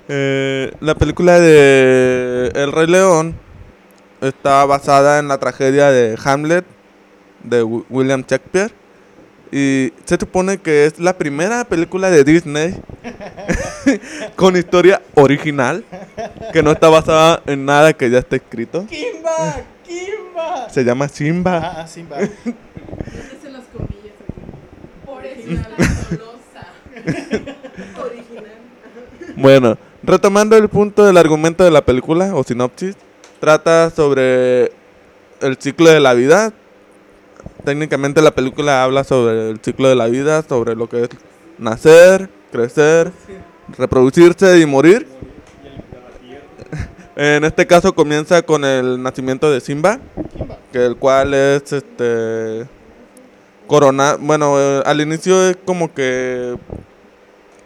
[0.09, 3.35] Eh, la película de El Rey León
[4.21, 6.65] está basada en la tragedia de Hamlet
[7.43, 8.71] de Wi- William Shakespeare.
[9.53, 12.75] Y se supone que es la primera película de Disney
[14.37, 15.85] con historia original,
[16.53, 18.87] que no está basada en nada que ya está escrito.
[18.87, 19.57] ¡Kimba!
[19.87, 20.69] ¡Kimba!
[20.69, 21.59] Se llama Simba.
[21.59, 22.19] Ah, ah, Simba.
[22.19, 22.31] Las
[23.73, 24.43] comillas aquí.
[25.07, 25.73] Original,
[28.05, 28.45] Original.
[29.37, 32.97] Bueno, retomando el punto del argumento de la película o sinopsis,
[33.39, 34.73] trata sobre
[35.41, 36.53] el ciclo de la vida.
[37.67, 41.09] Técnicamente la película habla sobre el ciclo de la vida, sobre lo que es
[41.59, 43.11] nacer, crecer,
[43.77, 45.09] reproducirse y morir.
[47.17, 49.99] En este caso comienza con el nacimiento de Simba,
[50.71, 52.69] que el cual es este
[53.67, 56.57] corona, bueno, eh, al inicio es como que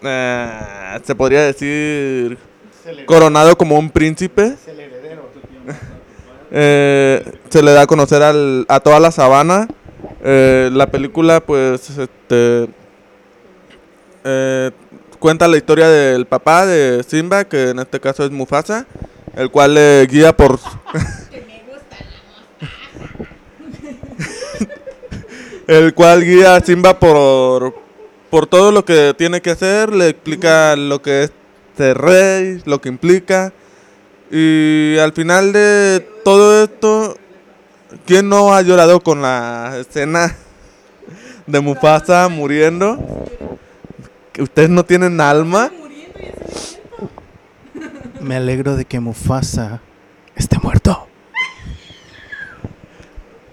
[0.02, 2.38] eh, se podría decir
[3.04, 4.54] coronado como un príncipe.
[6.52, 9.68] Eh, se le da a conocer al- a toda la sabana.
[10.22, 12.68] Eh, la película, pues, este,
[14.24, 14.70] eh,
[15.18, 18.86] cuenta la historia del papá de Simba, que en este caso es Mufasa,
[19.36, 20.58] el cual le guía por...
[25.66, 27.74] el cual guía a Simba por,
[28.28, 31.32] por todo lo que tiene que hacer, le explica lo que es
[31.76, 33.52] ser rey, lo que implica.
[34.30, 37.16] Y al final de todo esto,
[38.06, 40.36] ¿quién no ha llorado con la escena
[41.46, 43.26] de Mufasa muriendo?
[44.32, 45.70] ¿Que ¿Ustedes no tienen alma?
[48.20, 49.80] Me alegro de que Mufasa
[50.36, 51.06] esté muerto.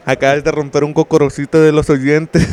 [0.05, 2.47] Acabas de romper un cocorocito de los oyentes.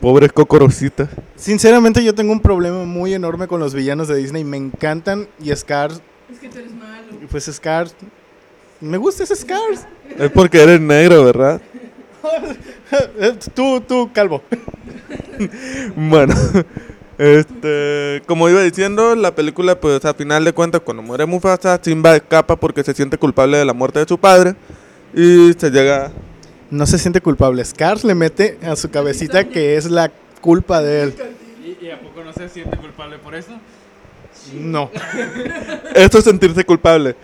[0.00, 1.08] Pobres cocorocitos.
[1.36, 4.44] Sinceramente yo tengo un problema muy enorme con los villanos de Disney.
[4.44, 5.90] Me encantan y Scar,
[6.30, 7.04] Es que tú eres malo.
[7.30, 7.88] pues Scar,
[8.80, 9.58] me gusta ese Scar.
[10.18, 11.60] Es porque eres negro, ¿verdad?
[13.54, 14.42] tú, tú, calvo.
[15.96, 16.34] Bueno,
[17.18, 22.16] este, como iba diciendo, la película, pues a final de cuentas, cuando muere Mufasa, Simba
[22.16, 24.54] escapa porque se siente culpable de la muerte de su padre
[25.14, 26.12] y se llega.
[26.70, 27.64] No se siente culpable.
[27.64, 30.10] Scar le mete a su cabecita que es la
[30.40, 31.14] culpa de él.
[31.64, 33.52] ¿Y, y a poco no se siente culpable por eso?
[34.54, 34.90] No.
[35.94, 37.16] Esto es sentirse culpable.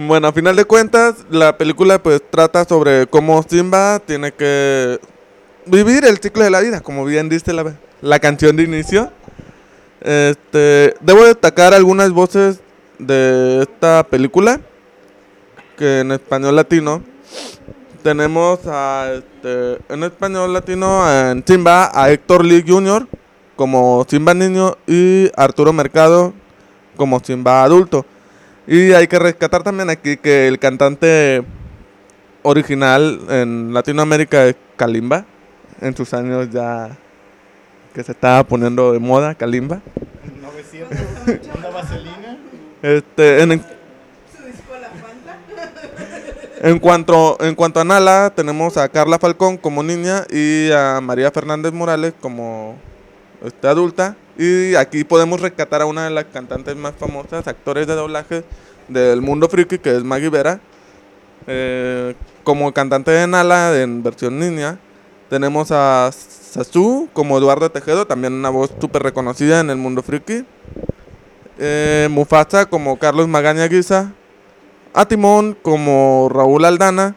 [0.00, 5.00] Bueno, a final de cuentas, la película pues trata sobre cómo Simba tiene que
[5.66, 9.10] vivir el ciclo de la vida, como bien dice la, la canción de inicio.
[10.00, 12.60] Este, debo destacar algunas voces
[13.00, 14.60] de esta película,
[15.76, 17.02] que en español latino
[18.04, 23.08] tenemos a, este, en español latino en Simba a Héctor Lee Jr.
[23.56, 26.34] como Simba niño y Arturo Mercado
[26.96, 28.06] como Simba adulto.
[28.70, 31.42] Y hay que rescatar también aquí que el cantante
[32.42, 35.24] original en Latinoamérica es Kalimba,
[35.80, 36.94] en sus años ya
[37.94, 39.80] que se estaba poniendo de moda Kalimba.
[40.42, 40.98] 900,
[41.56, 42.36] una vaselina.
[42.82, 43.64] Este, en,
[46.60, 51.30] en cuanto, en cuanto a Nala, tenemos a Carla Falcón como niña y a María
[51.30, 52.76] Fernández Morales como
[53.42, 54.14] este, adulta.
[54.38, 58.44] Y aquí podemos rescatar a una de las cantantes más famosas, actores de doblaje
[58.86, 60.60] del mundo friki, que es Maggie Vera.
[61.48, 62.14] Eh,
[62.44, 64.78] como cantante de Nala en versión niña.
[65.28, 70.44] Tenemos a Sasu como Eduardo Tejedo, también una voz súper reconocida en el mundo friki.
[71.58, 74.12] Eh, Mufasa como Carlos Magaña Guisa.
[74.94, 77.16] A Timón como Raúl Aldana.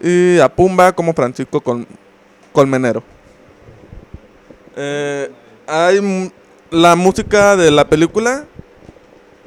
[0.00, 1.86] Y a Pumba como Francisco Col-
[2.52, 3.02] Colmenero.
[4.76, 5.30] Eh,
[5.66, 6.32] hay
[6.70, 8.44] la música de la película.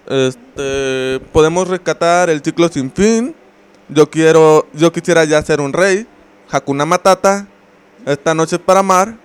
[0.08, 3.36] Este, podemos rescatar el ciclo sin fin.
[3.90, 6.08] Yo quiero, yo quisiera ya ser un rey.
[6.50, 7.48] Hakuna Matata.
[8.06, 9.16] Esta noche para amar.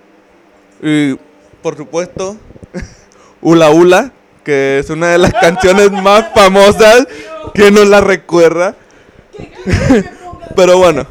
[0.82, 1.14] Y
[1.62, 2.36] por supuesto,
[3.40, 4.12] Ula Ula,
[4.44, 7.07] que es una de las canciones más famosas
[7.55, 8.76] que nos la recuerda.
[10.57, 11.07] Pero bueno,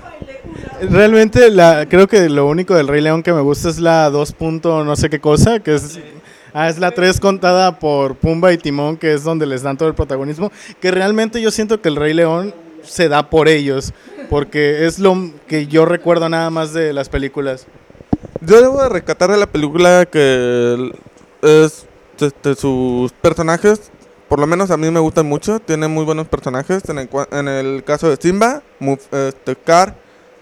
[0.81, 4.31] Realmente la, creo que lo único del Rey León que me gusta es la 2.
[4.33, 5.99] punto no sé qué cosa, que es...
[6.59, 9.87] Ah, es la 3 contada por Pumba y Timón, que es donde les dan todo
[9.89, 10.51] el protagonismo.
[10.81, 12.51] Que realmente yo siento que el Rey León
[12.81, 13.93] se da por ellos,
[14.27, 15.15] porque es lo
[15.47, 17.67] que yo recuerdo nada más de las películas.
[18.41, 20.91] yo debo de rescatar de la película que
[21.43, 21.85] es
[22.57, 23.91] sus personajes,
[24.27, 26.81] por lo menos a mí me gustan mucho, tienen muy buenos personajes.
[26.89, 29.55] En el, en el caso de Simba, Muf- este,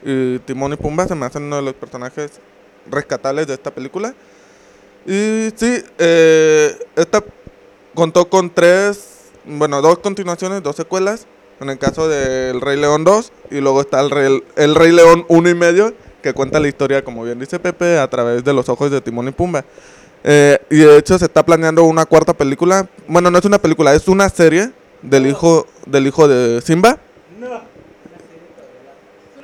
[0.05, 2.39] y Timón y Pumba se me hacen uno de los personajes
[2.89, 4.16] rescatables de esta película.
[5.05, 7.23] Y sí, eh, esta
[7.93, 11.27] contó con tres, bueno, dos continuaciones, dos secuelas.
[11.59, 15.25] En el caso del Rey León 2 y luego está el Rey, el Rey León
[15.29, 18.67] 1 y medio que cuenta la historia, como bien dice Pepe, a través de los
[18.67, 19.63] ojos de Timón y Pumba.
[20.23, 22.89] Eh, y de hecho se está planeando una cuarta película.
[23.07, 24.71] Bueno, no es una película, es una serie
[25.03, 26.97] del hijo del hijo de Simba.
[27.43, 27.61] Ah,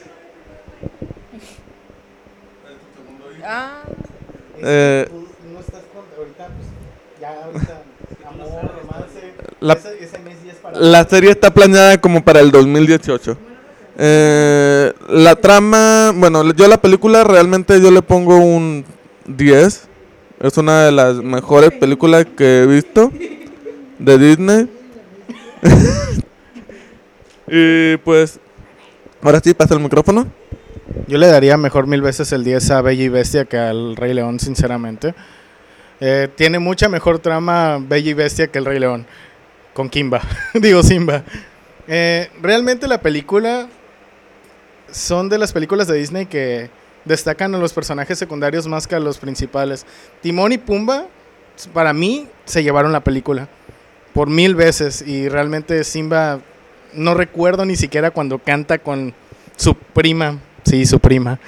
[4.61, 5.07] Eh,
[5.53, 5.81] no estás
[6.17, 6.67] ahorita, pues,
[7.21, 7.83] ya ahorita,
[8.27, 10.79] amor, romance, La- ese, ese mes ya es para...
[10.79, 13.37] La serie está planeada como para el 2018.
[13.97, 18.83] Eh, la trama, bueno, yo la película realmente yo le pongo un
[19.25, 19.87] 10.
[20.41, 23.11] Es una de las mejores películas que he visto
[23.99, 24.69] de Disney.
[27.47, 28.39] y pues,
[29.21, 30.27] ahora sí, pasa el micrófono.
[31.07, 34.13] Yo le daría mejor mil veces el 10 a Bella y Bestia que al Rey
[34.13, 35.15] León, sinceramente.
[35.99, 39.07] Eh, tiene mucha mejor trama Bella y Bestia que el Rey León.
[39.73, 40.21] Con Kimba.
[40.53, 41.23] Digo Simba.
[41.87, 43.67] Eh, realmente la película
[44.91, 46.69] son de las películas de Disney que
[47.03, 49.85] destacan a los personajes secundarios más que a los principales.
[50.21, 51.07] Timón y Pumba,
[51.73, 53.47] para mí, se llevaron la película.
[54.13, 55.01] Por mil veces.
[55.01, 56.41] Y realmente Simba,
[56.93, 59.15] no recuerdo ni siquiera cuando canta con
[59.55, 60.37] su prima.
[60.65, 61.39] Sí, su prima.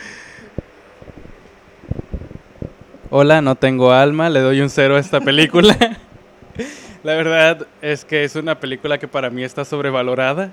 [3.09, 5.75] Hola, no tengo alma, le doy un cero a esta película.
[7.03, 10.51] La verdad es que es una película que para mí está sobrevalorada.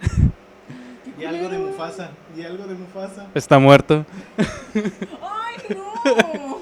[1.18, 2.10] Y algo de Mufasa.
[2.36, 3.26] Y algo de Mufasa.
[3.34, 4.06] Está muerto.
[4.38, 6.58] ¡Ay, no!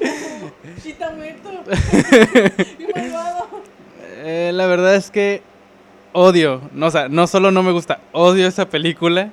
[0.83, 1.51] ¡Chita muerto!
[2.11, 3.49] ¡Qué malvado!
[4.25, 5.43] Eh, la verdad es que
[6.13, 9.31] odio, no, o sea, no solo no me gusta, odio esa película.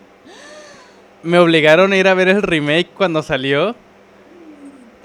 [1.24, 3.76] Me obligaron a ir a ver el remake cuando salió.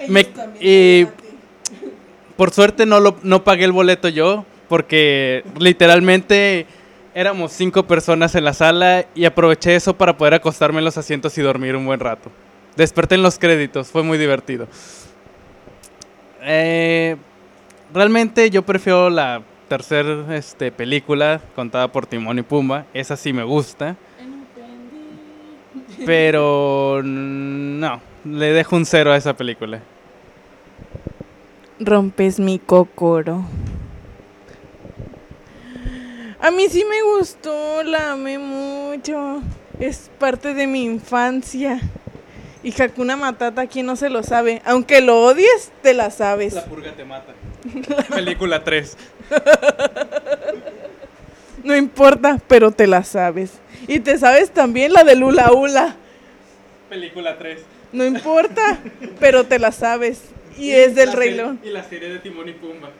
[0.08, 0.26] Me-
[0.60, 1.06] y-.
[2.36, 6.66] Por suerte no, lo, no pagué el boleto yo, porque literalmente
[7.14, 11.38] éramos cinco personas en la sala y aproveché eso para poder acostarme en los asientos
[11.38, 12.30] y dormir un buen rato.
[12.76, 14.66] Desperté en los créditos, fue muy divertido.
[16.42, 17.16] Eh,
[17.92, 23.44] realmente yo prefiero la tercera este, película contada por Timón y Pumba, esa sí me
[23.44, 23.96] gusta,
[26.06, 29.80] pero no, le dejo un cero a esa película.
[31.80, 33.44] Rompes mi cocoro.
[36.40, 39.42] A mí sí me gustó, la amé mucho.
[39.80, 41.80] Es parte de mi infancia.
[42.62, 44.62] Y Hakuna Matata, ¿quién no se lo sabe?
[44.64, 46.54] Aunque lo odies, te la sabes.
[46.54, 47.32] La purga te mata.
[48.14, 48.96] Película 3.
[51.64, 53.52] No importa, pero te la sabes.
[53.86, 55.96] Y te sabes también la de Lula Ula.
[56.88, 57.60] Película 3.
[57.92, 58.78] No importa,
[59.20, 60.22] pero te la sabes.
[60.58, 61.60] Y es del Rey León.
[61.62, 62.90] Y la serie de Timón y Pumba.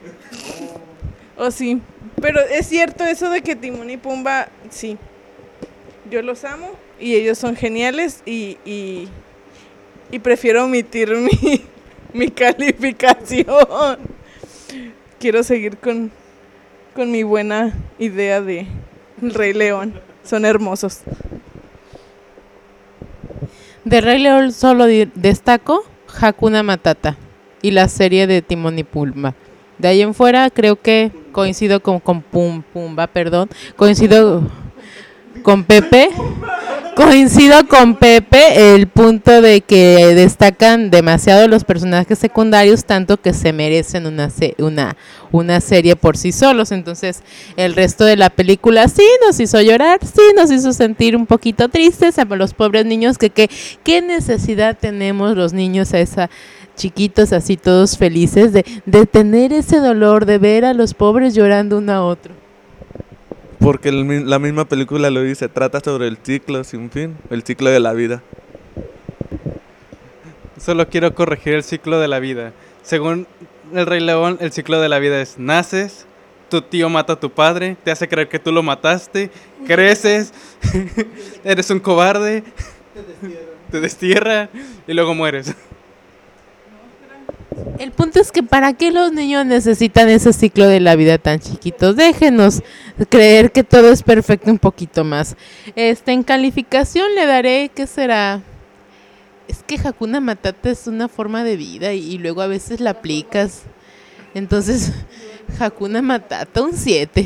[1.37, 1.81] Oh, sí.
[2.21, 4.97] Pero es cierto eso de que Timón y Pumba, sí.
[6.09, 9.07] Yo los amo y ellos son geniales y, y,
[10.11, 11.65] y prefiero omitir mi,
[12.13, 13.97] mi calificación.
[15.19, 16.11] Quiero seguir con,
[16.93, 18.67] con mi buena idea de
[19.21, 19.99] El Rey León.
[20.25, 21.01] Son hermosos.
[23.83, 25.83] De Rey León solo destaco
[26.19, 27.15] Hakuna Matata
[27.61, 29.35] y la serie de Timón y Pumba.
[29.77, 33.49] De ahí en fuera creo que coincido con, con Pum, Pumba, perdón.
[33.75, 34.41] Coincido
[35.43, 36.09] con Pepe.
[36.95, 43.51] Coincido con Pepe el punto de que destacan demasiado los personajes secundarios, tanto que se
[43.51, 44.95] merecen una, se- una,
[45.33, 46.71] una serie por sí solos.
[46.71, 47.21] Entonces,
[47.57, 51.67] el resto de la película sí nos hizo llorar, sí nos hizo sentir un poquito
[51.67, 53.49] tristes a los pobres niños, que, que
[53.83, 56.29] qué necesidad tenemos los niños a esa
[56.77, 61.77] chiquitos así todos felices de, de tener ese dolor, de ver a los pobres llorando
[61.79, 62.44] uno a otro.
[63.59, 67.69] Porque el la misma película lo dice, trata sobre el ciclo sin fin, el ciclo
[67.69, 68.21] de la vida.
[70.59, 72.53] Solo quiero corregir el ciclo de la vida.
[72.81, 73.27] Según
[73.73, 76.05] el Rey León, el ciclo de la vida es naces,
[76.49, 79.31] tu tío mata a tu padre, te hace creer que tú lo mataste,
[79.65, 80.33] creces,
[81.43, 82.43] eres un cobarde,
[83.71, 84.49] te destierra
[84.87, 85.53] y luego mueres.
[87.79, 91.39] El punto es que para qué los niños necesitan ese ciclo de la vida tan
[91.39, 91.95] chiquitos.
[91.95, 92.63] Déjenos
[93.09, 95.35] creer que todo es perfecto un poquito más.
[95.75, 98.41] Este en calificación le daré ¿qué será?
[99.47, 102.91] Es que Hakuna Matata es una forma de vida y, y luego a veces la
[102.91, 103.61] aplicas.
[104.33, 104.91] Entonces,
[105.59, 107.25] Hakuna Matata un 7.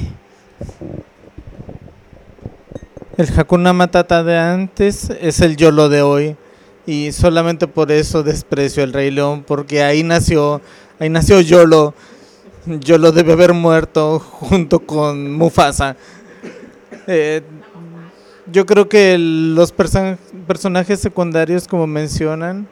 [3.17, 6.36] El Hakuna Matata de antes es el YOLO de hoy.
[6.89, 10.59] Y solamente por eso desprecio el Rey León, porque ahí nació,
[10.97, 11.93] ahí nació YOLO.
[12.65, 15.95] YOLO debe haber muerto junto con Mufasa.
[17.05, 17.43] Eh,
[18.51, 20.17] yo creo que los perso-
[20.47, 22.67] personajes secundarios, como mencionan,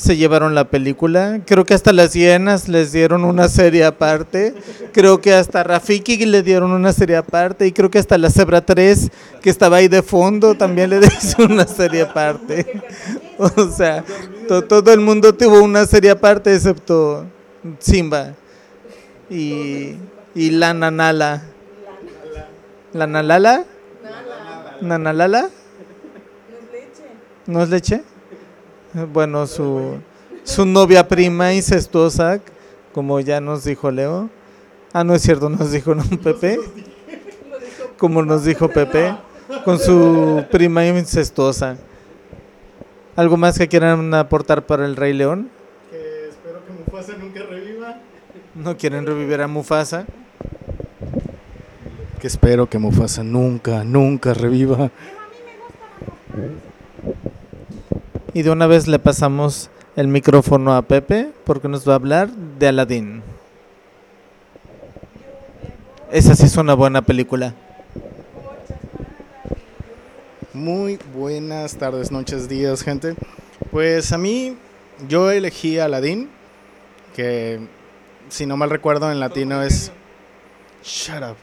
[0.00, 1.40] se llevaron la película.
[1.46, 4.54] Creo que hasta las hienas les dieron una serie aparte.
[4.92, 7.66] Creo que hasta Rafiki le dieron una serie aparte.
[7.66, 9.10] Y creo que hasta la Zebra 3,
[9.42, 12.66] que estaba ahí de fondo, también le dieron una serie aparte.
[13.42, 14.04] O sea,
[14.48, 17.24] to- todo el mundo tuvo una serie aparte excepto
[17.78, 18.34] Simba
[19.30, 19.96] y,
[20.34, 21.42] y la Nanala.
[22.92, 23.64] ¿La Nalala?
[24.82, 25.48] ¿Nanalala?
[27.46, 28.02] ¿No es leche?
[28.92, 29.98] Bueno, su,
[30.42, 32.40] su novia prima incestuosa,
[32.92, 34.28] como ya nos dijo Leo.
[34.92, 36.58] Ah, no es cierto, nos dijo ¿no, Pepe.
[37.98, 39.14] Como nos dijo Pepe,
[39.64, 41.76] con su prima incestuosa.
[43.14, 45.50] ¿Algo más que quieran aportar para el Rey León?
[45.90, 48.00] Que espero que Mufasa nunca reviva.
[48.56, 50.04] ¿No quieren revivir a Mufasa?
[52.20, 54.90] Que espero que Mufasa nunca, nunca reviva.
[58.32, 62.30] Y de una vez le pasamos el micrófono a Pepe porque nos va a hablar
[62.30, 63.22] de Aladdin.
[66.12, 67.54] Esa sí es una buena película.
[70.52, 73.16] Muy buenas tardes, noches, días, gente.
[73.72, 74.56] Pues a mí,
[75.08, 76.28] yo elegí Aladdin,
[77.16, 77.60] que
[78.28, 79.90] si no mal recuerdo en latino es...
[80.84, 81.36] Shut up.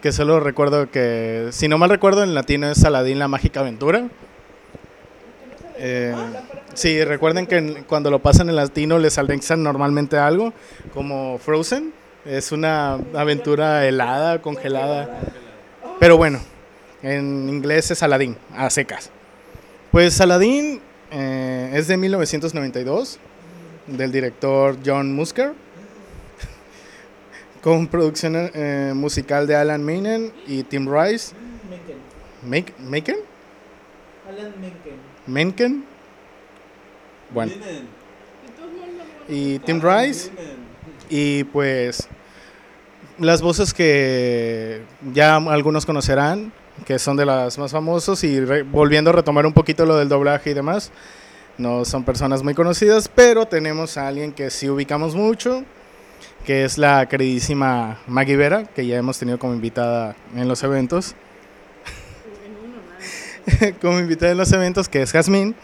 [0.00, 4.08] Que solo recuerdo que, si no mal recuerdo en latino es Aladdin la mágica aventura.
[5.82, 6.14] Eh,
[6.74, 10.52] sí, recuerden que cuando lo pasan en latino les anexan normalmente algo,
[10.92, 11.92] como Frozen.
[12.26, 15.20] Es una aventura helada, congelada.
[15.98, 16.38] Pero bueno,
[17.02, 19.10] en inglés es Aladdin, a secas.
[19.90, 23.18] Pues Aladdin eh, es de 1992,
[23.86, 25.52] del director John Musker,
[27.62, 31.34] con producción eh, musical de Alan Menken y Tim Rice.
[32.46, 33.16] Make- ¿Menken?
[35.30, 35.84] Menken.
[37.32, 37.52] Bueno.
[39.28, 40.30] Y Tim Rice.
[41.08, 42.08] Y pues
[43.18, 46.52] las voces que ya algunos conocerán,
[46.86, 50.50] que son de las más famosos y volviendo a retomar un poquito lo del doblaje
[50.50, 50.90] y demás,
[51.58, 55.62] no son personas muy conocidas, pero tenemos a alguien que sí ubicamos mucho,
[56.46, 61.14] que es la queridísima Maggie Vera, que ya hemos tenido como invitada en los eventos.
[63.80, 65.54] como invitada en los eventos, que es Jasmine.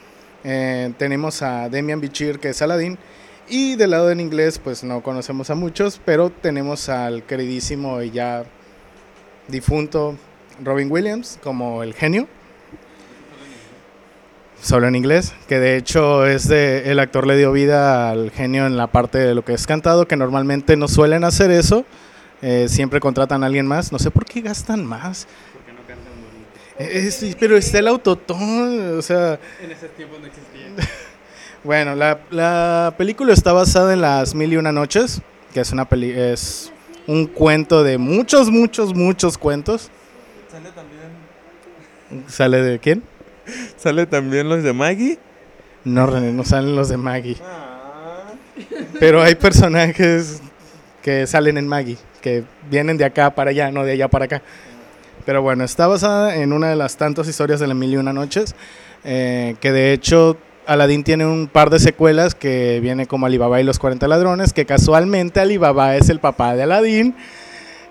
[0.45, 2.99] Eh, tenemos a Demian Bichir, que es Aladdin.
[3.49, 8.11] Y del lado en inglés, pues no conocemos a muchos, pero tenemos al queridísimo y
[8.11, 8.45] ya
[9.49, 10.17] difunto
[10.63, 12.27] Robin Williams como el genio.
[14.61, 18.67] Solo en inglés, que de hecho es de el actor le dio vida al genio
[18.67, 21.85] en la parte de lo que es cantado, que normalmente no suelen hacer eso.
[22.43, 23.93] Eh, siempre contratan a alguien más.
[23.93, 25.27] No sé por qué gastan más.
[25.53, 26.49] Porque no cantan bonito.
[26.79, 30.67] Eh, sí, pero está el autotón, o sea, En ese tiempo no existía.
[31.65, 35.21] Bueno, la, la película está basada en las Mil y Una Noches,
[35.53, 36.71] que es una peli es
[37.09, 39.91] un cuento de muchos, muchos, muchos cuentos.
[40.49, 42.29] Sale también.
[42.29, 43.03] ¿Sale de quién?
[43.77, 45.19] Sale también los de Maggie.
[45.85, 47.37] No, René, no salen los de Maggie.
[48.99, 50.41] Pero hay personajes
[51.01, 54.43] que salen en Maggie, que vienen de acá para allá, no de allá para acá.
[55.25, 58.13] Pero bueno, está basada en una de las tantas historias de la Mil y Una
[58.13, 58.55] Noches,
[59.05, 60.37] eh, que de hecho
[60.67, 64.67] Aladdin tiene un par de secuelas que viene como Alibaba y los 40 ladrones, que
[64.67, 67.15] casualmente Alibaba es el papá de Aladdin,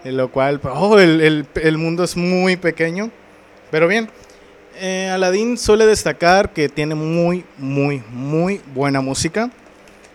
[0.06, 3.10] en lo cual, oh, el, el- el mundo es muy pequeño.
[3.72, 4.10] Pero bien,
[4.80, 9.50] eh, Aladdin suele destacar que tiene muy, muy, muy buena música.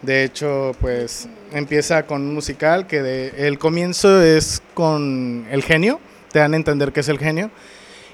[0.03, 5.99] De hecho, pues empieza con un musical que el comienzo es con el genio,
[6.33, 7.51] te dan a entender que es el genio.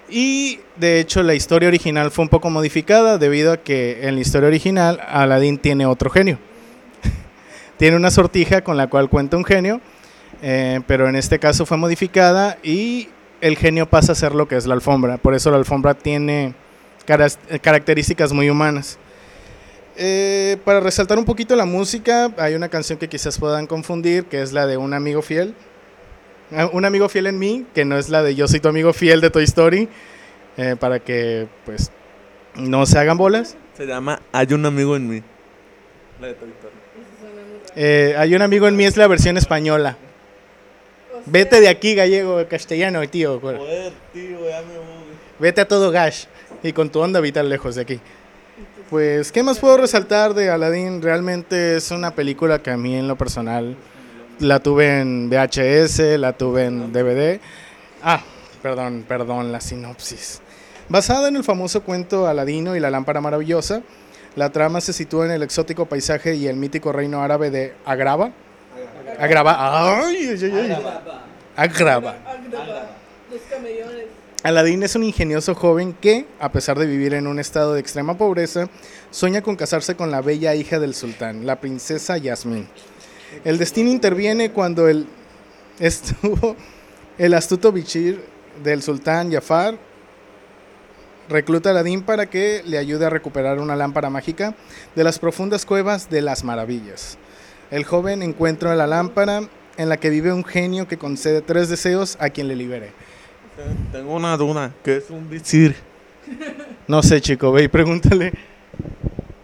[0.09, 4.21] Y de hecho la historia original fue un poco modificada debido a que en la
[4.21, 6.39] historia original Aladdin tiene otro genio.
[7.77, 9.81] tiene una sortija con la cual cuenta un genio,
[10.43, 13.09] eh, pero en este caso fue modificada y
[13.41, 15.19] el genio pasa a ser lo que es la alfombra.
[15.19, 16.55] Por eso la alfombra tiene
[17.05, 18.99] caras- eh, características muy humanas.
[19.99, 24.43] Eh, para resaltar un poquito la música, hay una canción que quizás puedan confundir, que
[24.43, 25.55] es la de Un amigo fiel.
[26.53, 28.93] Ah, Un amigo fiel en mí, que no es la de Yo soy tu amigo
[28.93, 29.89] fiel de Toy Story,
[30.57, 31.91] eh, para que pues
[32.55, 33.57] no se hagan bolas.
[33.77, 35.23] Se llama Hay un amigo en mí.
[36.21, 36.75] La de Toy Story.
[37.75, 39.97] Eh, hay un amigo en mí, es la versión española.
[41.27, 43.41] Vete de aquí, gallego, castellano, tío.
[43.41, 44.87] Joder, tío, ya me voy.
[45.39, 46.25] Vete a todo gash
[46.63, 48.01] y con tu onda vital lejos de aquí.
[48.89, 51.03] Pues, ¿qué más puedo resaltar de Aladdin?
[51.03, 53.77] Realmente es una película que a mí en lo personal
[54.41, 57.41] la tuve en VHS, la tuve en DVD.
[58.03, 58.23] Ah,
[58.63, 60.41] perdón, perdón, la sinopsis.
[60.89, 63.83] Basada en el famoso cuento Aladino y la lámpara maravillosa,
[64.37, 68.31] la trama se sitúa en el exótico paisaje y el mítico reino árabe de Agrava.
[69.19, 70.07] Agrava.
[70.07, 70.77] Ay, ay.
[71.57, 72.17] Agrava.
[74.43, 78.17] Aladín es un ingenioso joven que, a pesar de vivir en un estado de extrema
[78.17, 78.69] pobreza,
[79.11, 82.69] sueña con casarse con la bella hija del sultán, la princesa Yasmín.
[83.45, 85.07] El destino interviene cuando el,
[85.79, 86.57] estuvo,
[87.19, 88.23] el astuto bichir
[88.63, 89.79] del sultán Jafar
[91.29, 94.55] recluta a Aladín para que le ayude a recuperar una lámpara mágica
[94.95, 97.19] de las profundas cuevas de las maravillas.
[97.71, 99.43] El joven encuentra la lámpara
[99.77, 102.93] en la que vive un genio que concede tres deseos a quien le libere.
[103.93, 104.73] Tengo una duda.
[104.85, 105.75] ¿Qué es un visir?
[106.87, 108.33] No sé, chico, ve y pregúntale.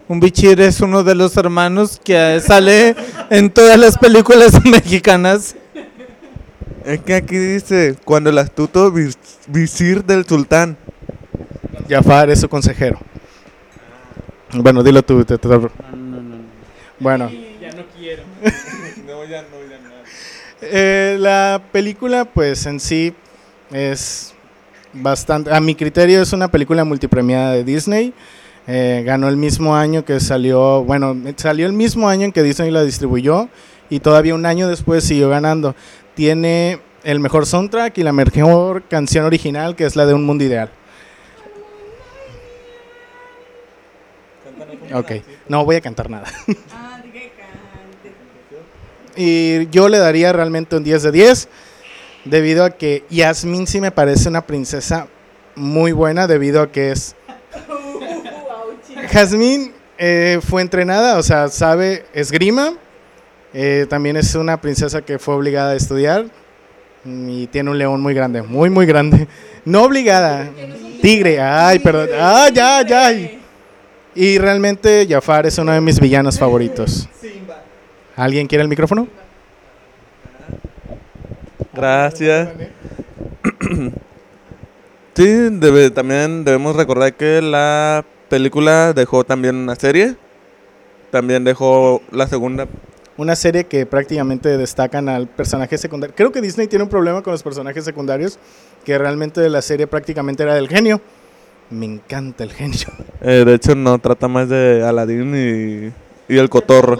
[0.07, 2.95] Un bichir es uno de los hermanos que sale
[3.29, 5.55] en todas las películas mexicanas.
[6.85, 10.77] Es que aquí dice, cuando el astuto vis- visir del sultán.
[11.89, 12.99] Jafar es su consejero.
[14.53, 15.23] Bueno, dilo tú.
[15.25, 16.35] te- no, no, no.
[16.99, 17.29] Bueno,
[17.61, 18.23] Ya no quiero.
[19.07, 19.89] No, ya no, ya no.
[20.61, 23.13] eh, la película, pues en sí,
[23.71, 24.33] es
[24.93, 25.53] bastante.
[25.53, 28.13] A mi criterio, es una película multipremiada de Disney.
[28.67, 30.83] Eh, ganó el mismo año que salió.
[30.83, 33.49] Bueno, salió el mismo año en que Disney la distribuyó.
[33.89, 35.75] Y todavía un año después siguió ganando.
[36.15, 40.43] Tiene el mejor soundtrack y la mejor canción original, que es la de Un Mundo
[40.43, 40.69] Ideal.
[44.93, 45.11] Ok,
[45.47, 46.25] no voy a cantar nada.
[49.15, 51.47] Y yo le daría realmente un 10 de 10,
[52.25, 55.07] debido a que Yasmín sí me parece una princesa
[55.55, 57.15] muy buena, debido a que es...
[59.11, 62.73] Jasmine eh, fue entrenada, o sea, sabe esgrima,
[63.53, 66.25] eh, también es una princesa que fue obligada a estudiar
[67.03, 69.27] mm, y tiene un león muy grande, muy, muy grande.
[69.65, 70.49] No obligada,
[71.01, 73.11] tigre, ay, perdón, ah, ya, ya.
[74.13, 77.07] Y realmente Jafar es uno de mis villanos favoritos.
[78.17, 79.07] ¿Alguien quiere el micrófono?
[81.73, 82.49] Gracias.
[85.15, 88.03] Sí, debe- también debemos recordar que la
[88.33, 90.15] película dejó también una serie.
[91.11, 92.67] También dejó la segunda
[93.15, 96.15] una serie que prácticamente destacan al personaje secundario.
[96.15, 98.39] Creo que Disney tiene un problema con los personajes secundarios,
[98.83, 100.99] que realmente la serie prácticamente era del genio.
[101.69, 102.87] Me encanta el genio.
[103.21, 105.93] Eh, de hecho, no, trata más de Aladdin
[106.27, 106.97] y, y el cotorro.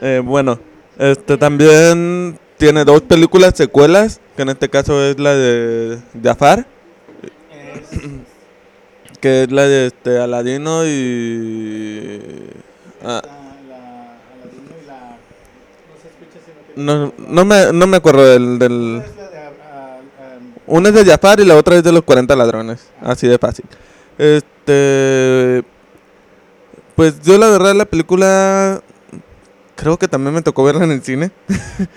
[0.00, 0.60] Eh, bueno,
[0.96, 6.64] este también tiene dos películas secuelas, que en este caso es la de Jafar,
[9.24, 12.20] que es la de este, Aladino y...
[13.02, 13.22] ah,
[16.76, 18.58] no, no, me, no me acuerdo del...
[18.58, 19.02] del
[20.66, 23.64] una es de Jafar y la otra es de los 40 ladrones, así de fácil.
[24.18, 25.64] Este...
[26.94, 28.82] Pues yo la verdad la película
[29.74, 31.30] creo que también me tocó verla en el cine.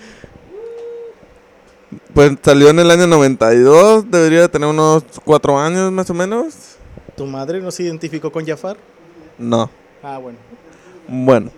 [2.14, 6.77] pues salió en el año 92, debería de tener unos cuatro años más o menos.
[7.18, 8.76] ¿Tu madre no se identificó con Jafar?
[9.38, 9.68] No.
[10.04, 10.38] Ah, bueno.
[11.08, 11.50] Bueno,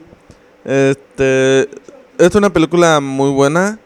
[0.64, 1.68] este
[2.16, 3.78] es una película muy buena.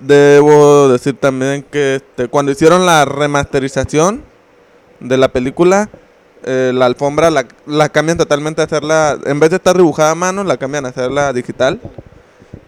[0.00, 4.22] Debo decir también que este, cuando hicieron la remasterización
[5.00, 5.90] de la película,
[6.44, 10.14] eh, la alfombra la, la cambian totalmente a hacerla, en vez de estar dibujada a
[10.14, 11.80] mano, la cambian a hacerla digital.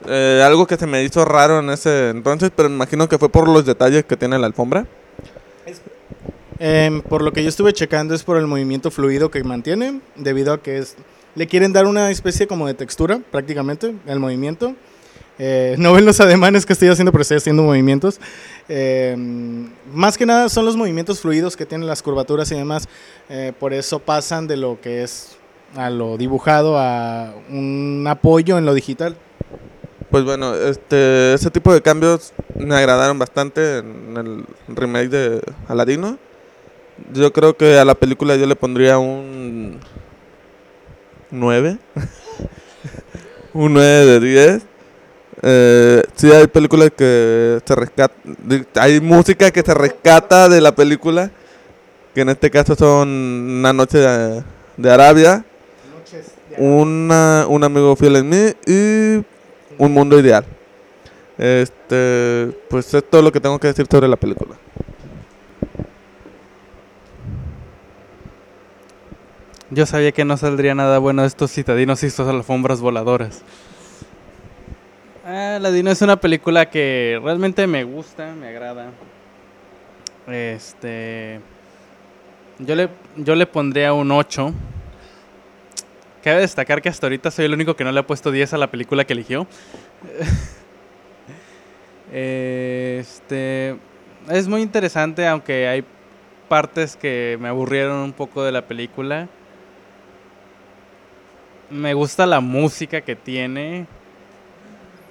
[0.07, 3.31] Eh, algo que se me hizo raro en ese entonces, pero me imagino que fue
[3.31, 4.87] por los detalles que tiene la alfombra.
[6.63, 10.53] Em, por lo que yo estuve checando es por el movimiento fluido que mantiene, debido
[10.53, 10.95] a que es,
[11.35, 14.75] le quieren dar una especie como de textura prácticamente, el movimiento.
[15.39, 18.21] Eh, no ven los ademanes que estoy haciendo, pero estoy haciendo movimientos.
[18.69, 22.87] Em, más que nada son los movimientos fluidos que tienen las curvaturas y demás.
[23.31, 25.39] Eh, por eso pasan de lo que es
[25.77, 29.17] a lo dibujado a un apoyo en lo digital.
[30.11, 34.45] Pues bueno, este, ese tipo de cambios me agradaron bastante en el
[34.77, 36.19] remake de Aladino.
[37.13, 39.81] Yo creo que a la película yo le pondría un
[41.31, 41.79] 9.
[43.55, 44.63] un 9 de 10.
[45.43, 48.15] Eh, sí hay películas que se rescata,
[48.75, 51.31] hay música que se rescata de la película,
[52.15, 55.45] que en este caso son Una noche de, Arabia,
[56.59, 59.25] una, un amigo fiel en mí y
[59.79, 60.45] un mundo ideal.
[61.39, 64.57] Este, pues es todo lo que tengo que decir sobre la película.
[69.73, 73.43] Yo sabía que no saldría nada bueno de estos citadinos y estas alfombras voladoras.
[75.25, 78.91] Ah, Ladino es una película que realmente me gusta, me agrada.
[80.27, 81.41] Este.
[82.59, 84.53] Yo le, yo le pondría un 8.
[86.25, 88.59] Cabe destacar que hasta ahorita soy el único que no le ha puesto 10 a
[88.59, 89.47] la película que eligió.
[92.13, 93.77] este.
[94.29, 95.85] Es muy interesante, aunque hay
[96.49, 99.29] partes que me aburrieron un poco de la película.
[101.71, 103.87] Me gusta la música que tiene.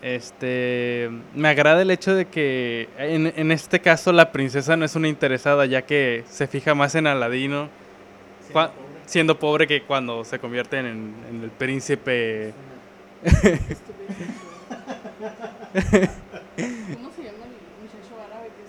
[0.01, 4.95] Este, me agrada el hecho de que en, en, este caso la princesa no es
[4.95, 7.69] una interesada, ya que se fija más en Aladino,
[8.41, 8.71] siendo, pobre.
[9.05, 9.67] siendo pobre.
[9.67, 12.53] que cuando se convierte en, en el príncipe.
[13.23, 13.33] ¿Cómo
[17.11, 18.63] se llama el muchacho árabe que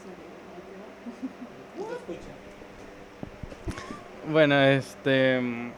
[4.27, 5.71] se Bueno, este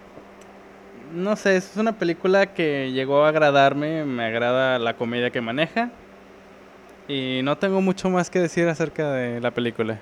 [1.13, 5.91] no sé, es una película que llegó a agradarme, me agrada la comedia que maneja
[7.09, 10.01] y no tengo mucho más que decir acerca de la película.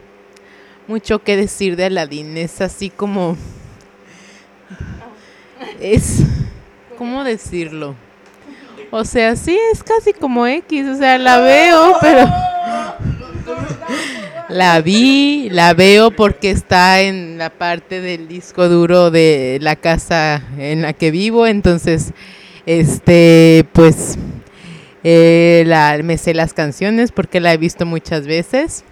[0.86, 2.36] mucho que decir de Aladín.
[2.36, 3.36] Es así como.
[5.80, 6.22] Es.
[6.98, 7.94] ¿Cómo decirlo?
[8.90, 10.86] O sea, sí, es casi como X.
[10.86, 12.30] O sea, la veo, pero.
[14.50, 20.42] La vi, la veo porque está en la parte del disco duro de la casa
[20.58, 21.46] en la que vivo.
[21.46, 22.12] Entonces,
[22.66, 24.18] este, pues
[25.08, 28.82] eh, la, me sé las canciones porque la he visto muchas veces.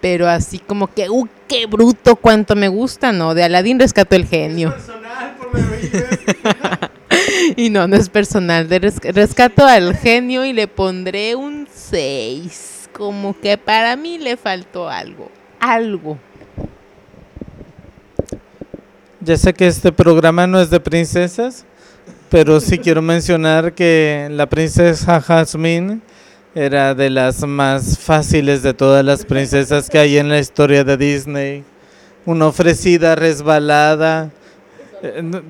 [0.00, 2.16] Pero así como que, ¡uh, qué bruto!
[2.16, 3.12] ¡Cuánto me gusta!
[3.12, 4.74] No, de Aladdin rescató el genio.
[7.56, 8.68] y no, no es personal.
[8.68, 12.88] De res- rescato al genio y le pondré un 6.
[12.92, 15.30] Como que para mí le faltó algo.
[15.60, 16.18] Algo.
[19.20, 21.64] Ya sé que este programa no es de princesas,
[22.30, 26.00] pero sí quiero mencionar que la princesa Jasmine
[26.54, 30.96] era de las más fáciles de todas las princesas que hay en la historia de
[30.96, 31.64] Disney.
[32.26, 34.30] Una ofrecida, resbalada.
[35.02, 35.42] Eh, No,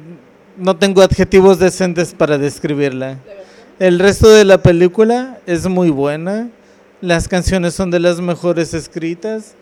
[0.56, 3.18] no tengo adjetivos decentes para describirla.
[3.78, 6.48] El resto de la película es muy buena.
[7.00, 9.54] Las canciones son de las mejores escritas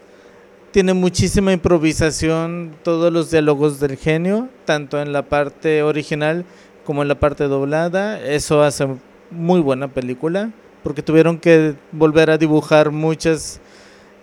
[0.76, 6.44] tiene muchísima improvisación, todos los diálogos del genio, tanto en la parte original
[6.86, 8.18] como en la parte doblada.
[8.20, 8.86] Eso hace
[9.30, 10.50] muy buena película,
[10.82, 13.60] porque tuvieron que volver a dibujar muchas,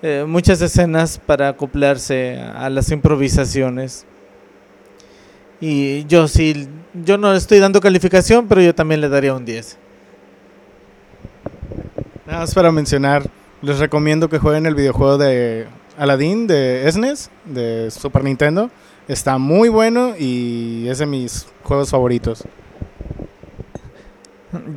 [0.01, 4.05] eh, muchas escenas para acoplarse a las improvisaciones.
[5.61, 6.67] Y yo sí,
[7.05, 9.77] yo no estoy dando calificación, pero yo también le daría un 10.
[12.25, 13.23] Nada más para mencionar,
[13.61, 15.67] les recomiendo que jueguen el videojuego de
[15.97, 18.69] Aladdin de SNES, de Super Nintendo.
[19.07, 22.43] Está muy bueno y es de mis juegos favoritos.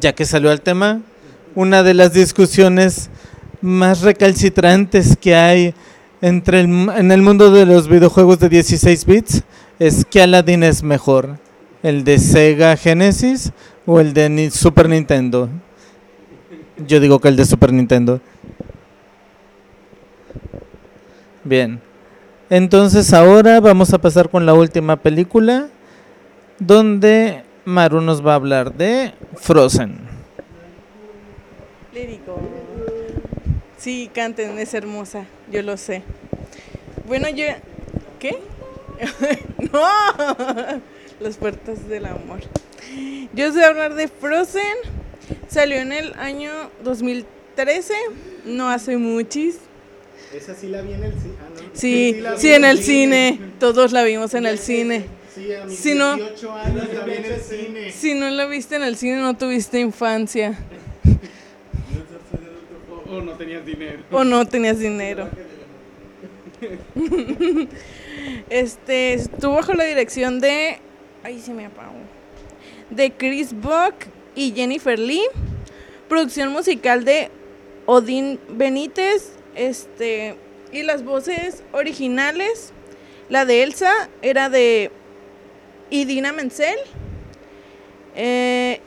[0.01, 1.03] ya que salió al tema,
[1.55, 3.09] una de las discusiones
[3.61, 5.75] más recalcitrantes que hay
[6.23, 6.67] entre el,
[6.97, 9.45] en el mundo de los videojuegos de 16 bits
[9.79, 11.39] es que Aladdin es mejor,
[11.83, 13.53] el de Sega Genesis
[13.85, 15.49] o el de Super Nintendo.
[16.87, 18.21] Yo digo que el de Super Nintendo.
[21.45, 21.81] Bien.
[22.49, 25.69] Entonces ahora vamos a pasar con la última película
[26.61, 29.99] donde Maru nos va a hablar de Frozen.
[31.93, 32.39] Lírico.
[33.77, 36.05] Sí, canten, es hermosa, yo lo sé.
[37.09, 37.47] Bueno, yo...
[38.21, 38.39] ¿Qué?
[39.73, 39.83] no,
[41.19, 42.41] las puertas del amor.
[43.35, 44.63] Yo os voy a hablar de Frozen.
[45.49, 46.53] Salió en el año
[46.85, 47.93] 2013,
[48.45, 49.59] no hace muchis.
[50.35, 51.35] Esa sí la vi en el cine.
[51.73, 53.39] Sí, sí, en el cine.
[53.59, 55.07] Todos la vimos en el cine.
[55.35, 57.93] Sí, a mis Si no- años la vi en el cine.
[57.93, 60.59] Si no la viste en el cine, no tuviste infancia.
[63.09, 64.03] O no tenías dinero.
[64.11, 65.29] O no tenías dinero.
[68.51, 70.79] Este estuvo bajo la dirección de.
[71.23, 71.95] Ay, se me apagó.
[72.91, 73.95] De Chris Buck
[74.35, 75.23] y Jennifer Lee.
[76.09, 77.31] Producción musical de
[77.87, 79.33] Odín Benítez.
[79.57, 80.37] Este.
[80.71, 82.73] Y las voces originales.
[83.29, 84.91] La de Elsa era de
[85.91, 86.79] Idina Menzel.
[88.15, 88.81] Eh,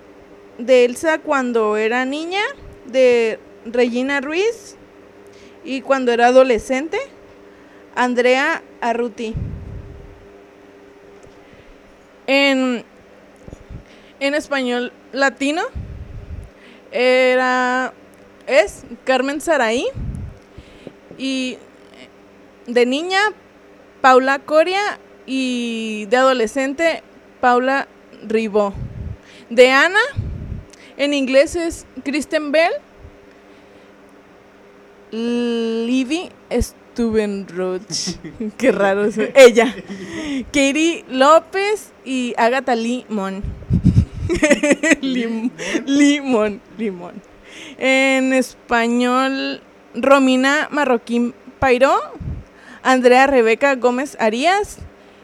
[0.57, 2.41] de Elsa cuando era niña.
[2.85, 4.75] De Regina Ruiz.
[5.63, 6.97] Y cuando era adolescente.
[7.95, 9.33] Andrea Arruti.
[12.27, 12.85] En,
[14.19, 15.63] en español latino
[16.91, 17.93] era
[18.45, 19.87] es Carmen Saraí
[21.19, 21.57] y
[22.65, 23.19] de niña
[24.01, 24.97] Paula Coria
[25.27, 27.03] y de adolescente
[27.41, 27.87] Paula
[28.27, 28.73] Ribó.
[29.51, 29.99] De Ana
[30.97, 32.71] en inglés es Kristen Bell.
[35.11, 37.81] Livy Stubenroch.
[38.57, 39.21] Qué raro eso.
[39.35, 39.73] Ella.
[40.51, 43.43] Katie López y Agatha Limón.
[45.01, 45.51] Lim-
[45.87, 47.13] limón, limón.
[47.79, 49.61] En español,
[49.93, 51.99] Romina Marroquín Pairó,
[52.83, 54.77] Andrea Rebeca Gómez Arias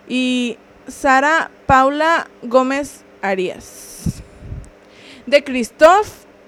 [0.07, 4.21] y Sara Paula Gómez Arias.
[5.25, 6.07] De Christoph,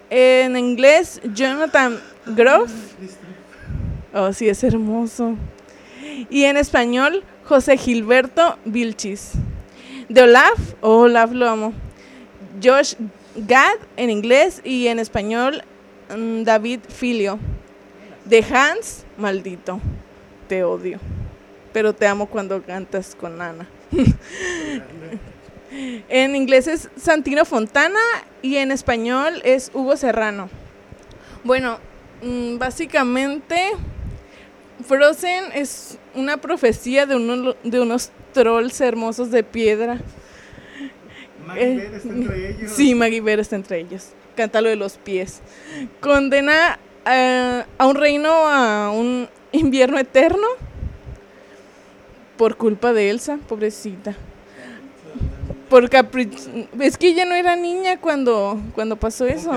[0.10, 2.72] en inglés, Jonathan Groff.
[4.14, 5.35] Oh, sí, es hermoso.
[6.30, 9.34] Y en español, José Gilberto Vilchis.
[10.10, 11.73] De Olaf, oh, Olaf lo amo.
[12.64, 12.95] Josh
[13.35, 15.64] Gad en inglés y en español
[16.15, 17.39] mm, David Filio.
[18.30, 19.80] De Hans, maldito,
[20.48, 20.99] te odio.
[21.74, 23.68] Pero te amo cuando cantas con Ana.
[26.10, 27.99] en inglés es Santino Fontana
[28.41, 30.49] y en español es Hugo Serrano.
[31.44, 31.80] Bueno,
[32.22, 33.72] mm, básicamente
[34.88, 39.99] Frozen es una profecía de, uno- de unos trolls hermosos de piedra.
[41.56, 42.02] Eh,
[42.68, 44.10] Sí, Maggie está entre ellos.
[44.36, 45.41] Canta lo de los pies.
[46.02, 46.78] Condena
[47.09, 50.47] eh, a un reino a un invierno eterno
[52.38, 54.15] por culpa de Elsa, pobrecita.
[55.69, 59.51] Por capri- Es que ella no era niña cuando, cuando pasó eso.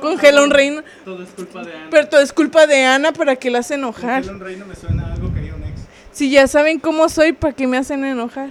[0.00, 0.82] Congela un reino.
[1.04, 1.86] Todo es culpa de Ana.
[1.90, 4.28] Pero todo es culpa de Ana para que la hace enojar.
[4.28, 5.80] un reino me suena a algo que haría un ex.
[6.12, 8.48] Si ya saben cómo soy, ¿para qué me hacen enojar?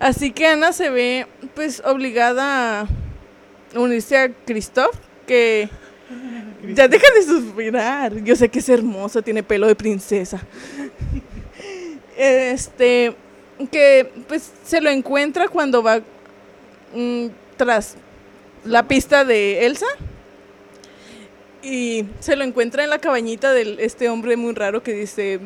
[0.00, 2.86] Así que Ana se ve pues obligada a
[3.78, 4.96] unirse a Christoph,
[5.28, 5.68] que
[6.74, 8.24] ya deja de suspirar.
[8.24, 10.40] Yo sé que es hermoso, tiene pelo de princesa.
[12.16, 13.14] Este,
[13.70, 16.00] que pues se lo encuentra cuando va
[16.94, 17.26] mm,
[17.56, 17.96] tras
[18.64, 19.86] la pista de Elsa.
[21.62, 25.40] Y se lo encuentra en la cabañita de este hombre muy raro que dice...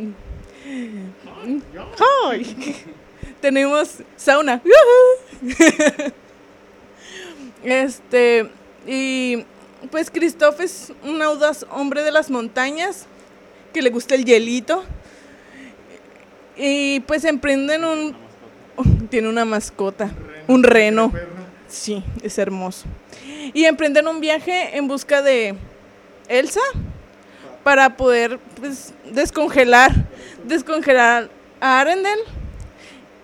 [2.24, 2.76] ¡Ay!
[3.40, 4.60] Tenemos sauna.
[7.64, 8.50] este,
[8.86, 9.44] y
[9.90, 13.06] pues Christoph es un audaz hombre de las montañas
[13.72, 14.84] que le gusta el hielito.
[16.56, 18.16] Y pues emprenden un...
[19.10, 20.10] Tiene una mascota,
[20.46, 21.12] un reno.
[21.68, 22.86] Sí, es hermoso.
[23.54, 25.54] Y emprenden un viaje en busca de
[26.28, 26.60] Elsa
[27.64, 29.92] para poder pues, descongelar,
[30.44, 31.30] descongelar
[31.60, 32.22] a Arendelle.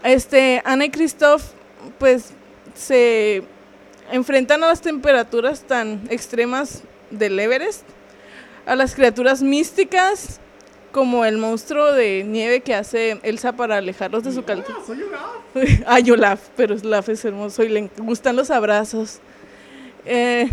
[0.02, 1.42] Este, Ana y Christoph
[1.98, 2.32] pues
[2.74, 3.42] se
[4.12, 7.84] enfrentan a las temperaturas tan extremas del Everest,
[8.66, 10.40] a las criaturas místicas
[10.92, 14.64] como el monstruo de nieve que hace Elsa para alejarlos de su calor.
[15.86, 19.20] Ah, yo Olaf, pero Olaf es hermoso y le gustan los abrazos.
[20.04, 20.50] Eh,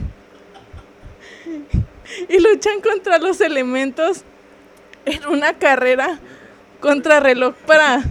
[2.29, 4.23] y luchan contra los elementos
[5.05, 6.19] en una carrera
[6.79, 8.03] contra reloj para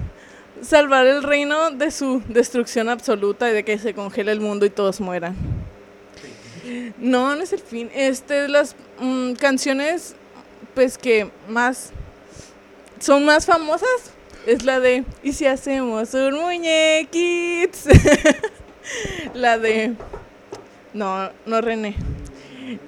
[0.62, 4.70] salvar el reino de su destrucción absoluta y de que se congele el mundo y
[4.70, 5.36] todos mueran.
[6.98, 7.90] No, no es el fin.
[7.94, 10.14] Este, las mm, canciones,
[10.74, 11.90] pues que más
[13.00, 14.12] son más famosas
[14.46, 17.88] es la de ¿Y si hacemos un muñequits?
[19.34, 19.94] la de
[20.94, 21.96] no, no René.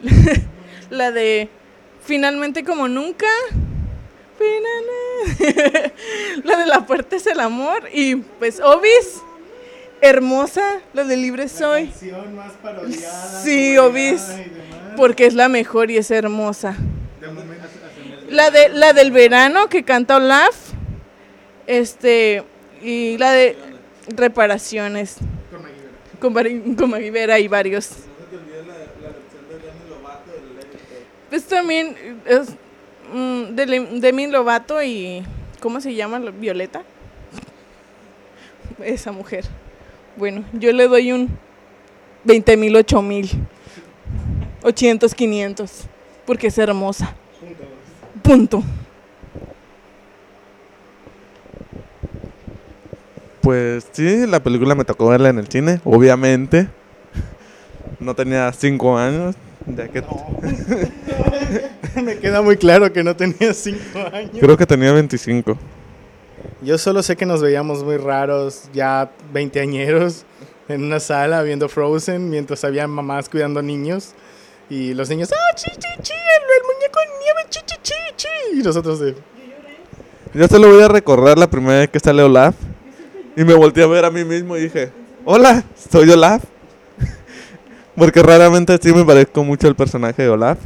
[0.90, 1.48] la de
[2.04, 3.26] Finalmente como nunca.
[6.44, 9.22] La de La puerta es el amor y pues Obis
[10.00, 11.86] hermosa, la de Libre soy.
[12.34, 13.42] más parodiada.
[13.42, 14.22] Sí, Obis.
[14.96, 16.76] Porque es la mejor y es hermosa.
[18.28, 20.54] La de la del verano que canta Olaf.
[21.66, 22.42] Este
[22.82, 23.56] y la de
[24.08, 25.16] reparaciones
[26.20, 27.88] con Mari- con Maggie Vera y varios.
[31.30, 31.96] Pues también
[32.26, 32.48] es
[33.14, 35.22] mm, de Demi Lovato y
[35.60, 36.18] ¿cómo se llama?
[36.18, 36.82] la- Violeta.
[38.82, 39.44] Esa mujer.
[40.16, 41.28] Bueno, yo le doy un
[42.24, 43.28] 20 mil, 8 mil.
[44.62, 45.84] 800, 500.
[46.26, 47.14] Porque es hermosa.
[48.22, 48.62] Punto.
[53.42, 56.68] Pues sí, la película me tocó verla en el cine, obviamente.
[58.00, 59.36] No tenía cinco años,
[59.66, 60.04] que
[62.02, 64.36] Me queda muy claro que no tenía cinco años.
[64.38, 65.56] creo que tenía 25.
[66.60, 70.24] Yo solo sé que nos veíamos muy raros, ya veinteañeros,
[70.68, 74.12] en una sala viendo Frozen, mientras había mamás cuidando niños.
[74.70, 76.12] Y los niños, ¡ah, chi, chi, chi!
[76.12, 78.60] El, el muñeco de nieve, chi, chi, chi, chi!
[78.60, 79.14] Y nosotros de,
[80.32, 82.54] Yo solo voy a recordar la primera vez que sale Olaf.
[83.36, 84.90] Y me volteé a ver a mí mismo y dije,
[85.24, 86.44] hola, soy Olaf.
[87.96, 90.58] Porque raramente sí me parezco mucho al personaje de Olaf.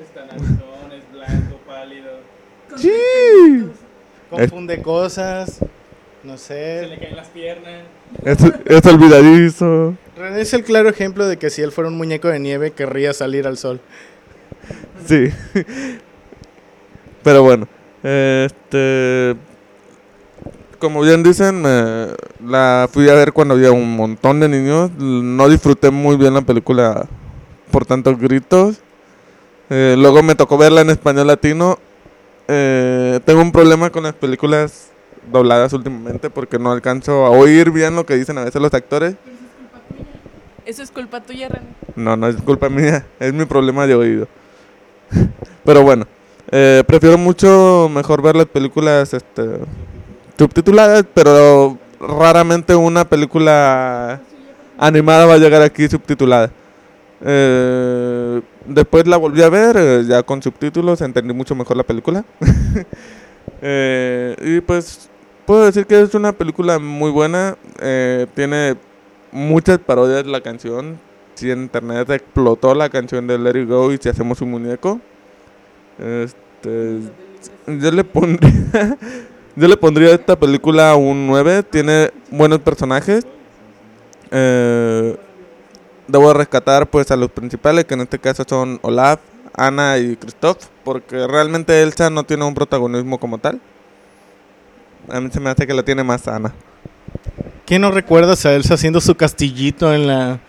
[0.00, 2.10] Está narizón, es blanco, pálido.
[2.76, 3.68] Sí.
[4.30, 5.60] confunde cosas,
[6.22, 6.98] no Se le sé.
[7.00, 7.82] caen las piernas.
[8.24, 9.94] Es, es olvidadizo.
[10.16, 13.12] René es el claro ejemplo de que si él fuera un muñeco de nieve, querría
[13.12, 13.80] salir al sol.
[15.06, 15.28] Sí.
[17.22, 17.68] Pero bueno,
[18.02, 19.36] este.
[20.84, 22.08] Como bien dicen, me-
[22.46, 24.90] la fui a ver cuando había un montón de niños.
[24.98, 27.06] No disfruté muy bien la película
[27.70, 28.82] por tantos gritos.
[29.70, 31.78] Eh, luego me tocó verla en español latino
[32.48, 34.90] eh, tengo un problema con las películas
[35.32, 39.14] dobladas últimamente porque no alcanzo a oír bien lo que dicen a veces los actores.
[40.66, 41.64] Eso es culpa tuya, René.
[41.96, 44.28] No, no es culpa mía, es mi problema de oído.
[45.64, 46.06] Pero bueno,
[46.50, 49.60] eh, prefiero mucho mejor ver las películas este,
[50.38, 54.20] subtituladas, pero raramente una película
[54.78, 56.50] animada va a llegar aquí subtitulada.
[57.20, 62.24] Eh, después la volví a ver, eh, ya con subtítulos, entendí mucho mejor la película.
[63.66, 65.08] Eh, y pues
[65.46, 68.76] puedo decir que es una película muy buena, eh, tiene
[69.32, 70.98] muchas parodias la canción.
[71.34, 75.00] Si en internet explotó la canción de Let It Go y si hacemos un muñeco.
[75.98, 77.00] Este,
[77.66, 78.98] yo le pondría
[79.56, 83.26] yo le pondría a esta película un 9, tiene buenos personajes.
[84.30, 85.16] Eh,
[86.08, 89.20] debo rescatar pues a los principales, que en este caso son Olaf,
[89.54, 93.60] Ana y Christoph, porque realmente Elsa no tiene un protagonismo como tal.
[95.08, 96.52] A mí se me hace que la tiene más Ana.
[97.66, 100.40] ¿Quién no recuerdas a Elsa haciendo su castillito en la,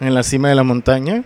[0.00, 1.24] en la cima de la montaña?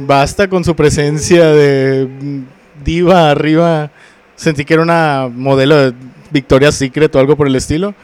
[0.00, 2.44] Basta con su presencia de
[2.84, 3.90] diva arriba.
[4.36, 5.92] Sentí que era una modelo de
[6.30, 7.94] Victoria's Secret o algo por el estilo.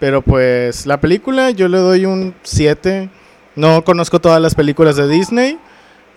[0.00, 3.08] Pero pues la película yo le doy un 7.
[3.56, 5.58] No conozco todas las películas de Disney.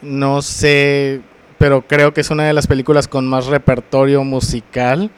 [0.01, 1.21] No sé,
[1.57, 5.09] pero creo que es una de las películas con más repertorio musical.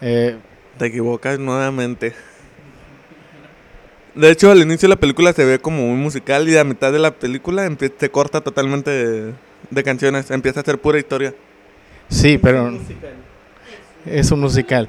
[0.00, 0.36] Eh,
[0.78, 2.14] Te equivocas nuevamente.
[4.14, 6.92] De hecho, al inicio de la película se ve como un musical y a mitad
[6.92, 7.68] de la película
[7.98, 9.32] se corta totalmente de,
[9.70, 10.30] de canciones.
[10.30, 11.34] Empieza a ser pura historia.
[12.08, 12.78] sí, pero
[14.06, 14.88] es un musical.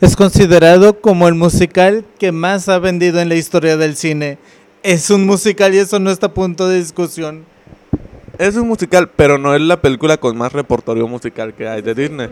[0.00, 4.38] Es considerado como el musical que más ha vendido en la historia del cine.
[4.82, 7.44] Es un musical y eso no está a punto de discusión.
[8.38, 11.94] Es un musical, pero no es la película con más repertorio musical que hay de
[11.94, 12.28] Disney.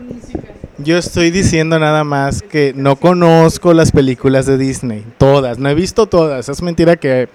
[0.79, 5.05] Yo estoy diciendo nada más que no conozco las películas de Disney.
[5.19, 6.49] Todas, no he visto todas.
[6.49, 7.29] Es mentira que...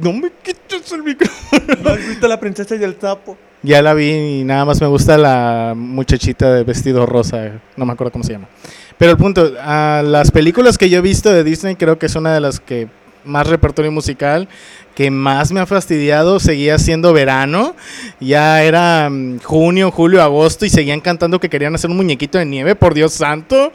[0.00, 1.74] No me quites el micrófono.
[1.82, 3.36] ¿No has visto La Princesa y el Sapo?
[3.62, 7.60] Ya la vi y nada más me gusta la muchachita de vestido rosa.
[7.76, 8.48] No me acuerdo cómo se llama.
[8.98, 12.14] Pero el punto, a las películas que yo he visto de Disney creo que es
[12.14, 12.88] una de las que
[13.24, 14.48] más repertorio musical,
[14.94, 17.74] que más me ha fastidiado, seguía siendo verano,
[18.20, 22.46] ya era mm, junio, julio, agosto y seguían cantando que querían hacer un muñequito de
[22.46, 23.72] nieve, por Dios santo.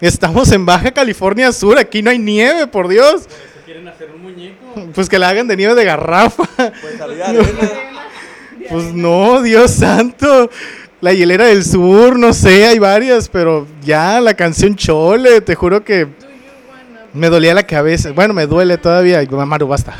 [0.00, 3.28] Estamos en Baja California Sur, aquí no hay nieve, por Dios.
[3.68, 4.64] ¿Quieren hacer un muñeco?
[4.94, 6.44] Pues que la hagan de nieve de garrafa.
[6.80, 7.44] Pues había arena.
[8.70, 10.48] Pues no, Dios santo.
[11.02, 15.84] La hielera del sur, no sé, hay varias, pero ya la canción Chole, te juro
[15.84, 16.08] que
[17.12, 18.12] me dolía la cabeza.
[18.12, 19.22] Bueno, me duele todavía.
[19.22, 19.94] Y, Maru, basta.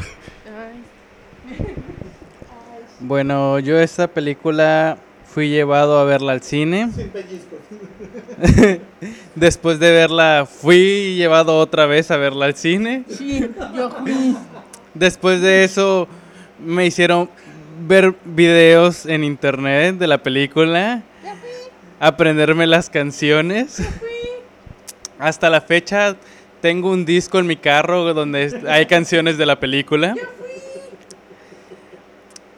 [3.01, 4.97] Bueno, yo esta película
[5.29, 6.91] fui llevado a verla al cine.
[9.35, 13.05] Después de verla, fui llevado otra vez a verla al cine.
[14.95, 16.09] Después de eso,
[16.65, 17.29] me hicieron
[17.87, 21.03] ver videos en internet de la película,
[22.01, 23.83] aprenderme las canciones.
[25.19, 26.17] Hasta la fecha
[26.61, 30.15] tengo un disco en mi carro donde hay canciones de la película.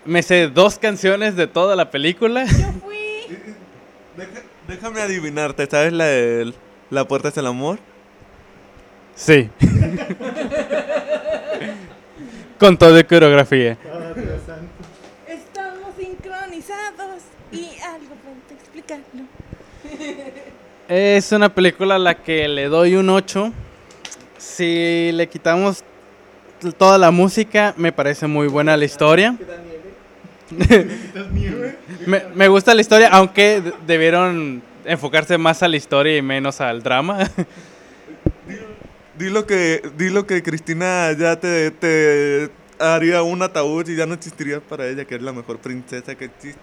[0.04, 2.44] Me sé dos canciones de toda la película.
[2.44, 6.52] Deja- déjame adivinarte, ¿sabes la de
[6.90, 7.78] La Puerta es el Amor?
[9.14, 9.50] Sí.
[12.58, 13.76] Con todo de coreografía.
[15.28, 17.22] Estamos sincronizados
[17.52, 19.24] y algo para explicarlo.
[20.88, 23.52] Es una película a la que le doy un 8.
[24.38, 25.84] Si le quitamos
[26.78, 29.36] toda la música, me parece muy buena la historia.
[32.06, 36.60] Me, me gusta la historia, aunque de- debieron enfocarse más a la historia y menos
[36.60, 37.18] al drama.
[39.18, 42.48] Dilo que, dilo que Cristina ya te, te
[42.78, 46.24] haría un ataúd y ya no existiría para ella, que es la mejor princesa que
[46.24, 46.58] existe.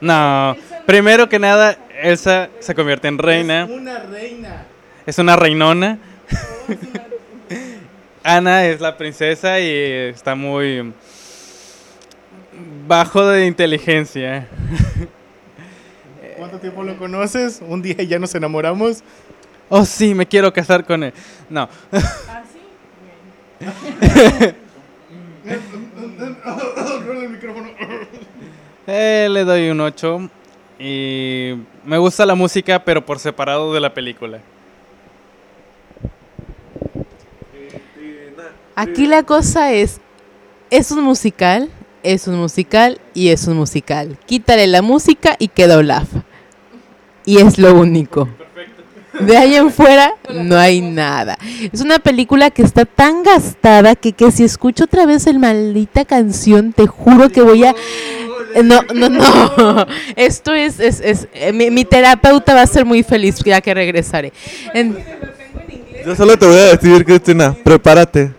[0.00, 0.56] no,
[0.86, 3.68] primero que nada, Elsa se convierte en reina.
[3.70, 4.64] Una reina.
[5.06, 5.98] Es una reinona.
[8.24, 10.92] Ana es la princesa y está muy
[12.86, 14.48] bajo de inteligencia.
[16.36, 17.60] ¿Cuánto tiempo lo conoces?
[17.66, 19.02] Un día y ya nos enamoramos.
[19.68, 21.12] Oh, sí, me quiero casar con él.
[21.48, 21.68] No.
[28.86, 30.28] Eh, le doy un 8
[30.78, 31.54] y
[31.84, 34.40] me gusta la música, pero por separado de la película.
[38.74, 40.00] Aquí la cosa es,
[40.70, 41.70] es un musical,
[42.02, 44.18] es un musical y es un musical.
[44.26, 46.08] Quítale la música y queda Olaf.
[47.24, 48.28] Y es lo único.
[49.20, 51.36] De ahí en fuera no hay nada.
[51.72, 56.04] Es una película que está tan gastada que, que si escucho otra vez el maldita
[56.04, 57.74] canción, te juro que voy a...
[58.64, 59.86] No, no, no.
[60.16, 63.72] Esto es, es, es eh, mi, mi terapeuta va a ser muy feliz ya que
[63.74, 64.32] regresaré.
[64.74, 64.96] En-
[66.04, 68.32] Yo solo te voy a decir, Cristina, prepárate.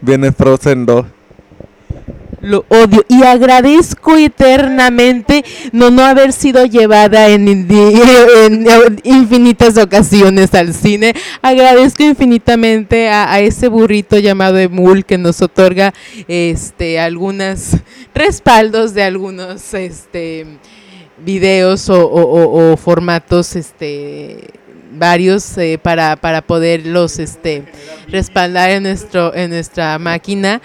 [0.00, 1.06] Viene Frozen 2.
[2.42, 7.46] Lo odio y agradezco eternamente no no haber sido llevada en,
[9.04, 11.14] infinitas ocasiones al cine.
[11.40, 15.94] Agradezco infinitamente a, ese burrito llamado Emul que nos otorga
[16.26, 17.76] este algunas
[18.14, 20.46] respaldos de algunos este
[21.24, 24.50] videos o, o- formatos este
[24.94, 27.64] varios eh, para, para poderlos este
[28.08, 30.60] respaldar en nuestro en nuestra máquina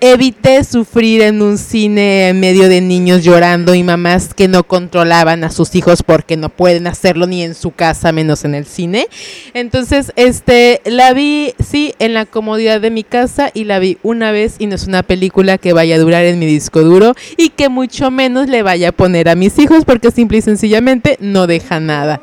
[0.00, 5.44] evité sufrir en un cine en medio de niños llorando y mamás que no controlaban
[5.44, 9.08] a sus hijos porque no pueden hacerlo ni en su casa menos en el cine.
[9.54, 14.32] Entonces este la vi sí en la comodidad de mi casa y la vi una
[14.32, 17.50] vez y no es una película que vaya a durar en mi disco duro y
[17.50, 21.46] que mucho menos le vaya a poner a mis hijos porque simple y sencillamente no
[21.46, 22.20] deja nada.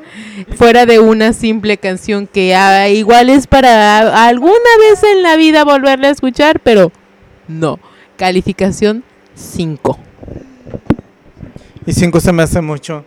[0.58, 5.64] Fuera de una simple canción que ah, igual es para alguna vez en la vida
[5.64, 6.92] volverla a escuchar, pero
[7.48, 7.80] no.
[8.18, 9.04] Calificación
[9.36, 10.00] 5.
[11.86, 13.06] Y 5 se me hace mucho.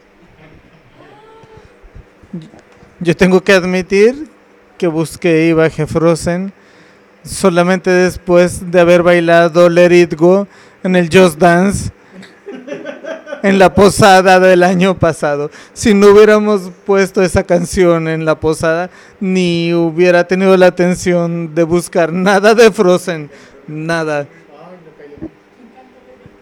[3.01, 4.29] Yo tengo que admitir
[4.77, 6.53] que busqué y bajé Frozen
[7.25, 10.47] solamente después de haber bailado Let It Go
[10.83, 11.91] en el Just Dance
[13.43, 15.51] en la posada del año pasado.
[15.73, 18.91] Si no hubiéramos puesto esa canción en la posada,
[19.21, 23.31] ni hubiera tenido la atención de buscar nada de Frozen,
[23.69, 24.27] nada.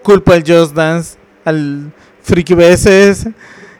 [0.02, 1.92] Culpa al Just Dance, al
[2.22, 3.28] Freaky BSS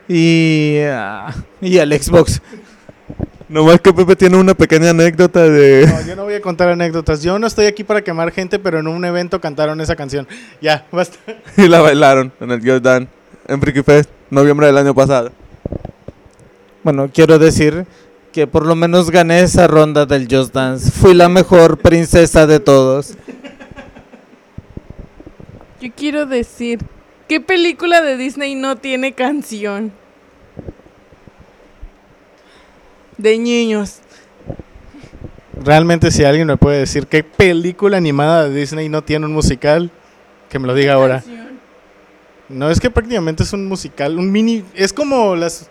[0.09, 2.43] y, ah, y al Xbox.
[3.49, 5.87] Nomás que Pepe tiene una pequeña anécdota de...
[5.87, 7.23] No, yo no voy a contar anécdotas.
[7.23, 10.27] Yo no estoy aquí para quemar gente, pero en un evento cantaron esa canción.
[10.61, 11.17] Ya, basta.
[11.57, 13.09] y la bailaron en el Just Dance
[13.47, 15.31] en Freaky Fest, noviembre del año pasado.
[16.83, 17.87] Bueno, quiero decir
[18.33, 20.91] que por lo menos gané esa ronda del Just Dance.
[20.91, 23.15] Fui la mejor princesa de todos.
[25.87, 26.81] Yo quiero decir,
[27.29, 29.93] ¿qué película de Disney no tiene canción?
[33.17, 34.01] De niños.
[35.55, 39.93] Realmente, si alguien me puede decir qué película animada de Disney no tiene un musical,
[40.51, 41.23] que me lo diga ahora.
[42.49, 44.65] No, es que prácticamente es un musical, un mini.
[44.75, 45.71] Es como las.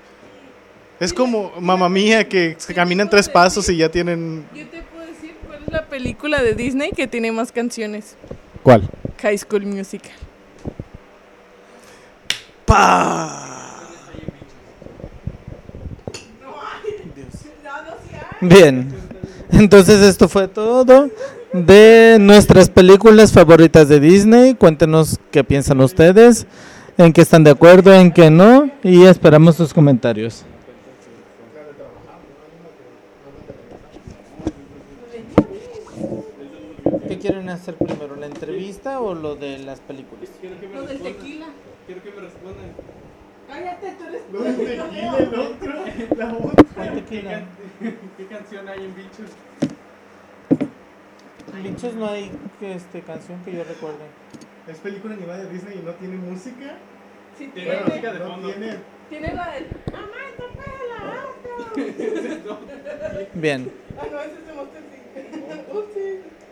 [0.97, 4.45] Es como Mamma Mía que se caminan tres pasos y ya tienen.
[4.55, 8.15] Yo te puedo decir cuál es la película de Disney que tiene más canciones.
[8.65, 8.81] ¿Cuál?
[9.21, 10.11] High School Musical.
[18.41, 18.91] Bien,
[19.51, 21.11] entonces esto fue todo
[21.53, 24.55] de nuestras películas favoritas de Disney.
[24.55, 26.47] Cuéntenos qué piensan ustedes,
[26.97, 30.43] en qué están de acuerdo, en qué no, y esperamos sus comentarios.
[37.07, 40.29] ¿Qué quieren hacer primero, la entrevista o lo de las películas?
[40.73, 41.45] Lo del tequila.
[41.85, 42.73] Quiero que me respondan.
[43.47, 44.23] Cállate, tú eres
[46.95, 47.43] Tequila.
[48.17, 49.29] ¿Qué canción hay en Bichos?
[51.63, 52.31] Bichos no hay
[52.61, 54.05] este, canción que yo recuerde.
[54.67, 56.75] ¿Es película animada de Disney y no tiene música?
[57.37, 58.49] Sí, Tiene tiene, música de fondo.
[58.49, 58.77] tiene.
[59.09, 59.67] tiene la del...
[59.91, 60.07] ¡Mamá,
[60.37, 60.43] te
[60.89, 61.51] la auto!
[63.35, 63.71] Bien.
[63.99, 64.95] Ah, no, ese es de Monster Inc.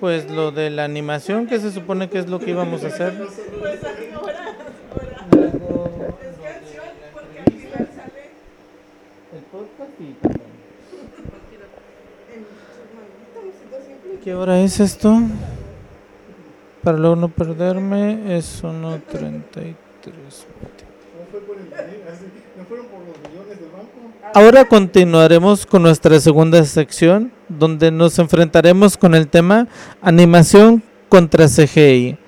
[0.00, 3.16] Pues lo de la animación, que se supone que es lo que íbamos a hacer.
[3.16, 3.38] Pues
[3.84, 4.54] ahora,
[4.92, 5.34] ahora.
[6.20, 8.30] Es canción porque al final sale
[9.32, 10.44] El podcast y simple.
[14.22, 15.20] ¿Qué hora es esto?
[16.82, 18.72] Para luego no perderme, es 1.33.
[18.72, 19.04] ¿No
[21.30, 24.14] fue por el ¿No fueron por los millones del banco?
[24.36, 29.68] Ahora continuaremos con nuestra segunda sección, donde nos enfrentaremos con el tema
[30.02, 32.18] animación contra CGI.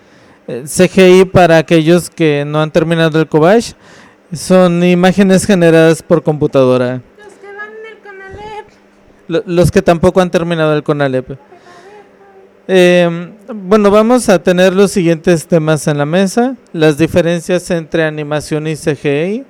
[0.46, 3.72] Eh, CGI para aquellos que no han terminado el Cobach
[4.32, 7.02] son imágenes generadas por computadora.
[7.18, 8.66] Los que van en el Conalep.
[9.26, 11.36] Lo- los que tampoco han terminado el CONALEP.
[12.68, 16.54] Eh, bueno, vamos a tener los siguientes temas en la mesa.
[16.72, 19.44] Las diferencias entre animación y CGI.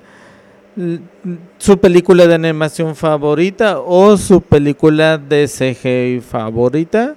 [1.57, 7.15] Su película de animación favorita o su película de CGI favorita.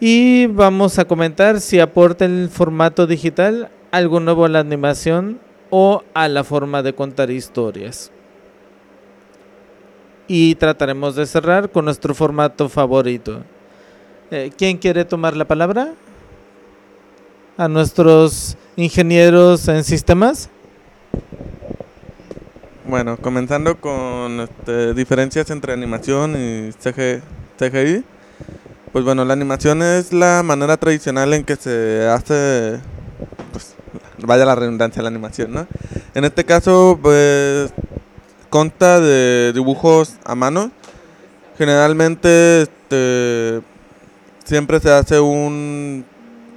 [0.00, 5.38] Y vamos a comentar si aporta el formato digital algo nuevo a la animación
[5.70, 8.10] o a la forma de contar historias.
[10.26, 13.44] Y trataremos de cerrar con nuestro formato favorito.
[14.32, 15.92] Eh, ¿Quién quiere tomar la palabra?
[17.56, 20.50] A nuestros ingenieros en sistemas.
[22.84, 27.22] Bueno, comenzando con este, diferencias entre animación y CG
[27.56, 28.04] CGI.
[28.92, 32.80] Pues bueno, la animación es la manera tradicional en que se hace,
[33.52, 33.76] pues
[34.18, 35.66] vaya la redundancia, la animación, ¿no?
[36.14, 37.72] En este caso, pues
[38.50, 40.72] consta de dibujos a mano.
[41.56, 43.62] Generalmente, este,
[44.44, 46.04] siempre se hace un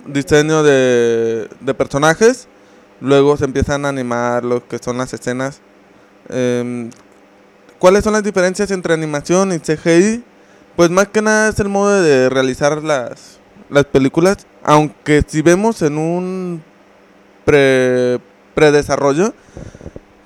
[0.07, 2.47] diseño de, de personajes,
[2.99, 5.61] luego se empiezan a animar lo que son las escenas.
[6.30, 6.89] Em,
[7.80, 10.23] ¿Cuáles son las diferencias entre animación y CGI?
[10.76, 13.39] Pues más que nada es el modo de realizar las,
[13.69, 16.64] las películas, aunque si vemos en un
[17.45, 18.19] pre,
[18.53, 19.34] predesarrollo,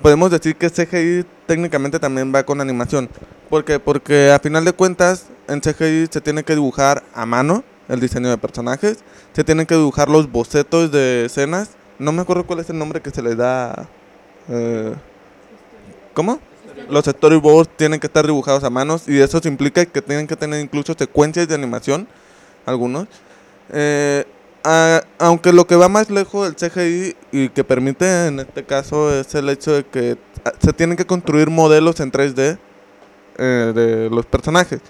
[0.02, 3.10] podemos decir que CGI técnicamente también va con animación.
[3.50, 3.80] ¿Por qué?
[3.80, 8.30] Porque a final de cuentas en CGI se tiene que dibujar a mano el diseño
[8.30, 9.00] de personajes,
[9.34, 11.72] se tienen que dibujar los bocetos de escenas.
[11.98, 13.88] No me acuerdo cuál es el nombre que se les da.
[14.48, 14.94] eh,
[16.20, 16.38] ¿Cómo?
[16.90, 20.60] Los storyboards tienen que estar dibujados a manos y eso implica que tienen que tener
[20.60, 22.10] incluso secuencias de animación,
[22.66, 23.08] algunos.
[23.72, 24.26] Eh,
[24.66, 29.18] a- aunque lo que va más lejos del CGI y que permite en este caso
[29.18, 32.58] es el hecho de que ah, se tienen que construir modelos en 3D
[33.38, 34.82] eh, de los personajes.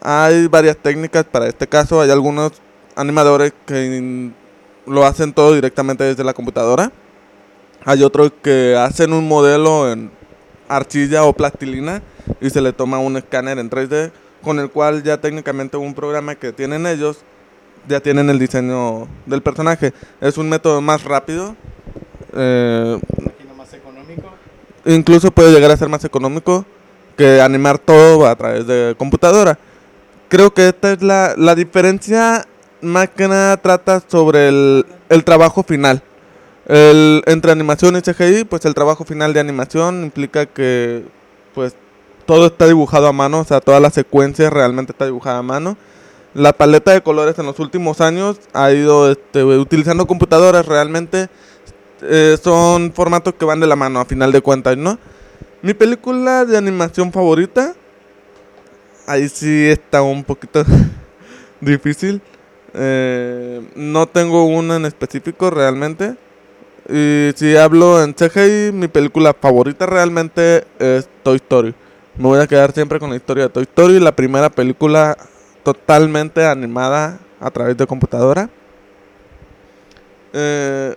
[0.00, 2.52] Hay varias técnicas para este caso, hay algunos
[2.94, 4.30] animadores que
[4.86, 6.92] lo hacen todo directamente desde la computadora.
[7.84, 10.21] Hay otros que hacen un modelo en
[10.76, 12.02] arcilla o plastilina
[12.40, 14.10] y se le toma un escáner en 3D
[14.42, 17.18] con el cual ya técnicamente un programa que tienen ellos
[17.88, 19.92] ya tienen el diseño del personaje.
[20.20, 21.56] Es un método más rápido.
[22.34, 22.98] eh,
[23.56, 24.30] más económico.
[24.84, 26.64] incluso puede llegar a ser más económico
[27.16, 29.58] que animar todo a través de computadora.
[30.28, 32.46] Creo que esta es la, la diferencia
[32.80, 36.02] más que nada trata sobre el, el trabajo final.
[36.72, 41.04] El, entre animación y CGI, pues el trabajo final de animación implica que
[41.54, 41.74] pues
[42.24, 45.76] todo está dibujado a mano, o sea, toda la secuencia realmente está dibujada a mano.
[46.32, 51.28] La paleta de colores en los últimos años ha ido este, utilizando computadoras realmente
[52.00, 54.98] eh, son formatos que van de la mano a final de cuentas, ¿no?
[55.62, 57.74] Mi película de animación favorita,
[59.06, 60.64] ahí sí está un poquito
[61.60, 62.22] difícil.
[62.74, 66.16] Eh, no tengo una en específico realmente.
[66.88, 71.74] Y si hablo en CGI, mi película favorita realmente es Toy Story.
[72.16, 75.16] Me voy a quedar siempre con la historia de Toy Story, la primera película
[75.62, 78.50] totalmente animada a través de computadora.
[80.32, 80.96] Eh,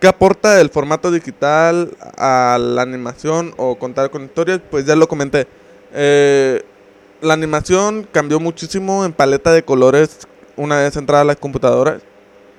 [0.00, 4.60] ¿Qué aporta el formato digital a la animación o contar con historias?
[4.68, 5.46] Pues ya lo comenté.
[5.92, 6.62] Eh,
[7.20, 10.26] la animación cambió muchísimo en paleta de colores
[10.56, 12.02] una vez entrada a las computadoras.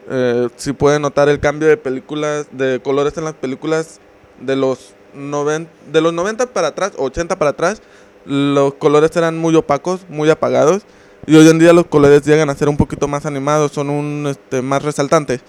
[0.09, 3.99] Eh, si pueden notar el cambio de películas, de colores en las películas
[4.39, 7.81] de los, noven- de los 90 para atrás, 80 para atrás,
[8.25, 10.83] los colores eran muy opacos, muy apagados.
[11.25, 14.27] Y hoy en día los colores llegan a ser un poquito más animados, son un
[14.27, 15.41] este, más resaltantes.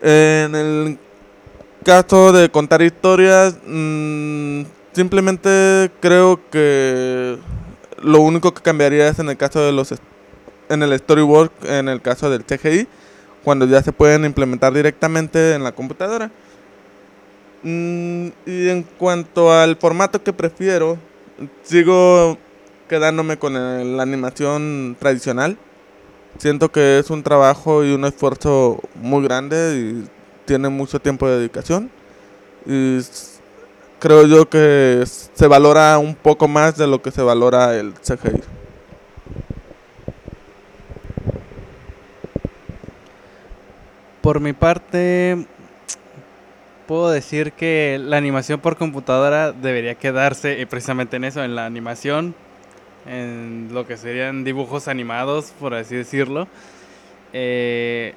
[0.00, 0.98] En el
[1.84, 4.62] caso de contar historias, mm,
[4.92, 7.36] simplemente creo que
[8.00, 9.92] lo único que cambiaría es en el caso de los
[10.68, 12.86] en el storyboard, en el caso del CGI,
[13.44, 16.30] cuando ya se pueden implementar directamente en la computadora.
[17.62, 20.98] Mm, y en cuanto al formato que prefiero,
[21.62, 22.38] sigo
[22.88, 25.58] quedándome con la animación tradicional.
[26.38, 30.08] Siento que es un trabajo y un esfuerzo muy grande y
[30.44, 31.90] tiene mucho tiempo de dedicación.
[32.66, 32.98] Y
[33.98, 38.57] creo yo que se valora un poco más de lo que se valora el CGI.
[44.28, 45.46] Por mi parte,
[46.86, 51.64] puedo decir que la animación por computadora debería quedarse eh, precisamente en eso, en la
[51.64, 52.34] animación,
[53.06, 56.46] en lo que serían dibujos animados, por así decirlo.
[57.32, 58.12] Eh,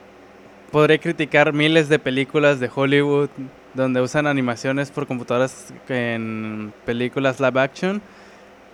[0.69, 3.29] podré criticar miles de películas de Hollywood
[3.73, 8.01] donde usan animaciones por computadoras en películas live action,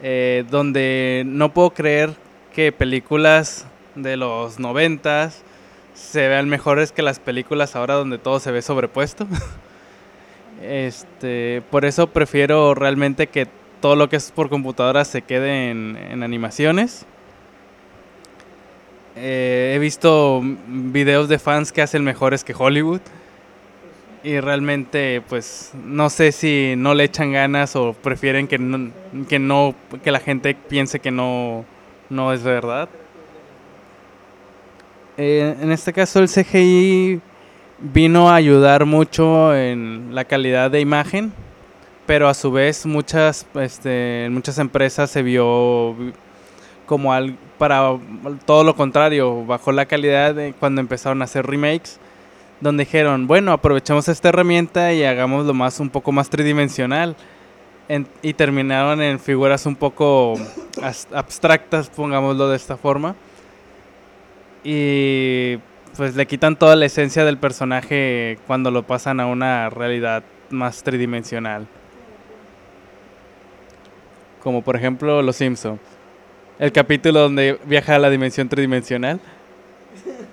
[0.02, 2.16] eh, donde no puedo creer
[2.52, 5.44] que películas de los noventas
[5.98, 9.28] se vean mejores que las películas ahora donde todo se ve sobrepuesto.
[10.62, 13.48] este, por eso prefiero realmente que
[13.82, 17.06] todo lo que es por computadora se quede en, en animaciones.
[19.16, 23.02] Eh, he visto videos de fans que hacen mejores que Hollywood.
[24.24, 28.92] Y realmente, pues, no sé si no le echan ganas o prefieren que no,
[29.28, 31.66] que, no, que la gente piense que no,
[32.10, 32.90] no es verdad.
[35.18, 37.22] Eh, en este caso, el CGI
[37.80, 41.32] vino a ayudar mucho en la calidad de imagen,
[42.06, 45.96] pero a su vez muchas, este, muchas empresas se vio
[46.86, 47.98] como al, para
[48.46, 52.00] todo lo contrario, bajó la calidad cuando empezaron a hacer remakes,
[52.62, 57.16] donde dijeron, bueno, aprovechemos esta herramienta y hagámoslo más un poco más tridimensional.
[57.90, 60.34] En- y terminaron en figuras un poco
[60.82, 63.16] as- abstractas, pongámoslo de esta forma.
[64.70, 65.60] Y
[65.96, 70.84] pues le quitan toda la esencia del personaje cuando lo pasan a una realidad más
[70.84, 71.66] tridimensional.
[74.44, 75.80] Como por ejemplo Los Simpson.
[76.60, 79.22] El capítulo donde viaja a la dimensión tridimensional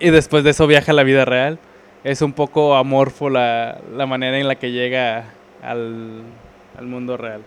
[0.00, 1.60] y después de eso viaja a la vida real.
[2.02, 5.26] Es un poco amorfo la, la manera en la que llega
[5.62, 6.22] al,
[6.76, 7.42] al mundo real.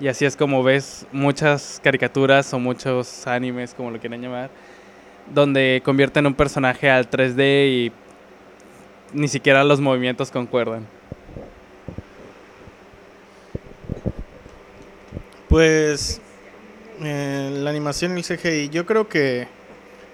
[0.00, 4.48] Y así es como ves muchas caricaturas o muchos animes, como lo quieran llamar,
[5.30, 7.92] donde convierten un personaje al 3D y
[9.12, 10.86] ni siquiera los movimientos concuerdan.
[15.48, 16.20] Pues
[17.02, 19.48] eh, la animación y el CGI, yo creo que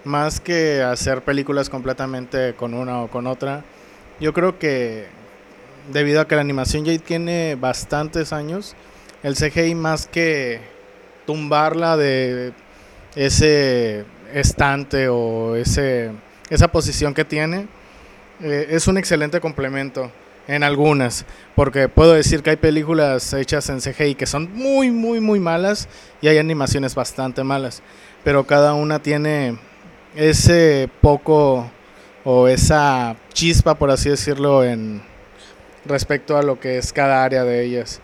[0.05, 3.65] más que hacer películas completamente con una o con otra,
[4.21, 5.07] yo creo que
[5.93, 8.75] debido a que la animación ya tiene bastantes años,
[9.23, 10.61] el CGI más que
[11.27, 12.53] tumbarla de
[13.15, 14.05] ese
[14.41, 16.11] estante o ese,
[16.51, 17.67] esa posición que tiene,
[18.43, 20.11] eh, es un excelente complemento
[20.47, 25.21] en algunas, porque puedo decir que hay películas hechas en CGI que son muy, muy,
[25.21, 25.89] muy malas
[26.21, 27.83] y hay animaciones bastante malas,
[28.25, 29.59] pero cada una tiene
[30.15, 31.71] ese poco
[32.23, 35.01] o esa chispa, por así decirlo, en
[35.87, 38.01] respecto a lo que es cada área de ellas.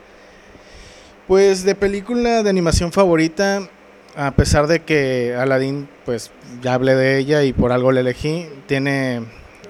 [1.29, 3.69] Pues de película de animación favorita,
[4.17, 6.31] a pesar de que Aladdin, pues
[6.63, 9.23] ya hablé de ella y por algo la elegí, tiene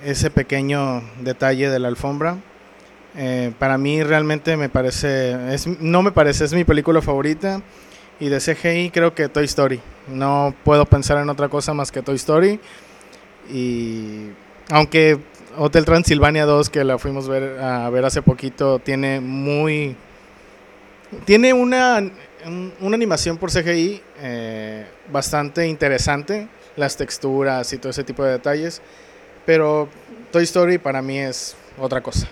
[0.05, 2.37] ese pequeño detalle de la alfombra.
[3.17, 5.37] Eh, para mí realmente me parece,
[5.81, 7.63] no me parece, es mi película favorita.
[8.21, 9.81] Y de CGI creo que Toy Story.
[10.09, 12.61] No puedo pensar en otra cosa más que Toy Story.
[13.53, 14.29] Y
[14.71, 15.19] aunque
[15.57, 19.97] Hotel Transilvania 2, que la fuimos a ver hace poquito, tiene muy...
[21.25, 22.03] Tiene una,
[22.47, 26.49] un- una animación por CGI eh, bastante interesante.
[26.77, 28.81] Las texturas y todo ese tipo de detalles.
[29.45, 29.89] Pero
[30.31, 32.29] Toy Story para mí es otra cosa.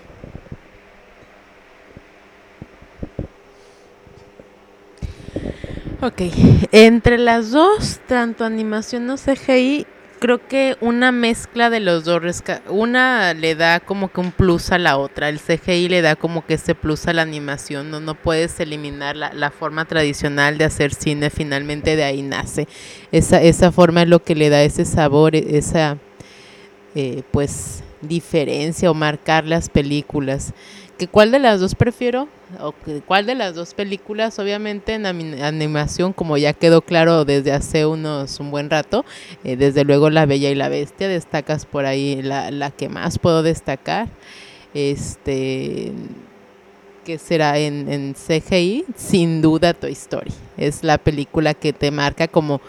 [6.03, 6.23] Ok,
[6.73, 9.87] entre las dos, tanto animación o CGI,
[10.21, 14.79] creo que una mezcla de los dos, una le da como que un plus a
[14.79, 18.15] la otra, el CGI le da como que ese plus a la animación, no, no
[18.15, 22.69] puedes eliminar la, la forma tradicional de hacer cine, finalmente de ahí nace.
[23.11, 25.97] Esa, esa forma es lo que le da ese sabor, e- esa
[26.95, 30.53] eh, pues diferencia o marcar las películas.
[31.01, 32.29] ¿Que ¿Cuál de las dos prefiero?
[32.61, 32.75] ¿O
[33.07, 34.39] cuál de las dos películas?
[34.39, 39.07] Obviamente en animación, como ya quedó claro desde hace unos un buen rato,
[39.43, 43.19] eh, desde luego La Bella y la Bestia, destacas por ahí la, la que más
[43.19, 44.09] puedo destacar.
[44.75, 45.95] Este
[47.07, 50.35] que será en, en CGI, sin duda Toy Story.
[50.59, 52.61] Es la película que te marca como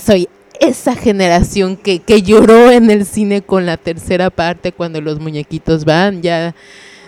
[0.00, 0.28] soy
[0.60, 5.84] esa generación que, que lloró en el cine con la tercera parte cuando los muñequitos
[5.84, 6.54] van ya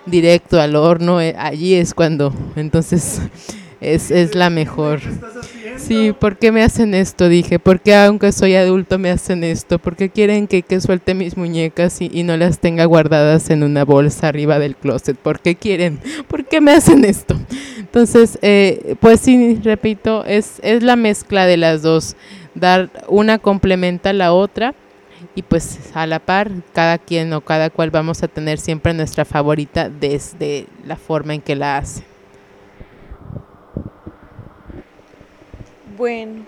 [0.06, 3.20] directo al horno, eh, allí es cuando, entonces
[3.80, 5.00] es, es la mejor.
[5.76, 7.28] Sí, ¿por qué me hacen esto?
[7.28, 9.78] Dije, ¿por qué aunque soy adulto me hacen esto?
[9.78, 13.62] ¿Por qué quieren que, que suelte mis muñecas y, y no las tenga guardadas en
[13.62, 15.16] una bolsa arriba del closet?
[15.16, 15.98] ¿Por qué quieren?
[16.28, 17.36] ¿Por qué me hacen esto?
[17.78, 22.16] Entonces, eh, pues sí, repito, es, es la mezcla de las dos.
[22.54, 24.74] Dar una complementa a la otra
[25.34, 29.24] y pues a la par, cada quien o cada cual vamos a tener siempre nuestra
[29.24, 32.04] favorita desde la forma en que la hace.
[35.96, 36.42] Bueno,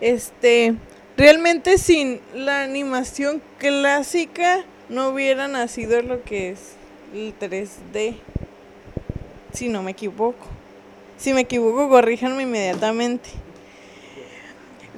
[0.00, 0.74] este,
[1.16, 6.74] realmente sin la animación clásica no hubiera nacido lo que es
[7.14, 8.16] el 3D.
[9.52, 10.46] Si no me equivoco.
[11.16, 13.30] Si me equivoco, corríjanme inmediatamente.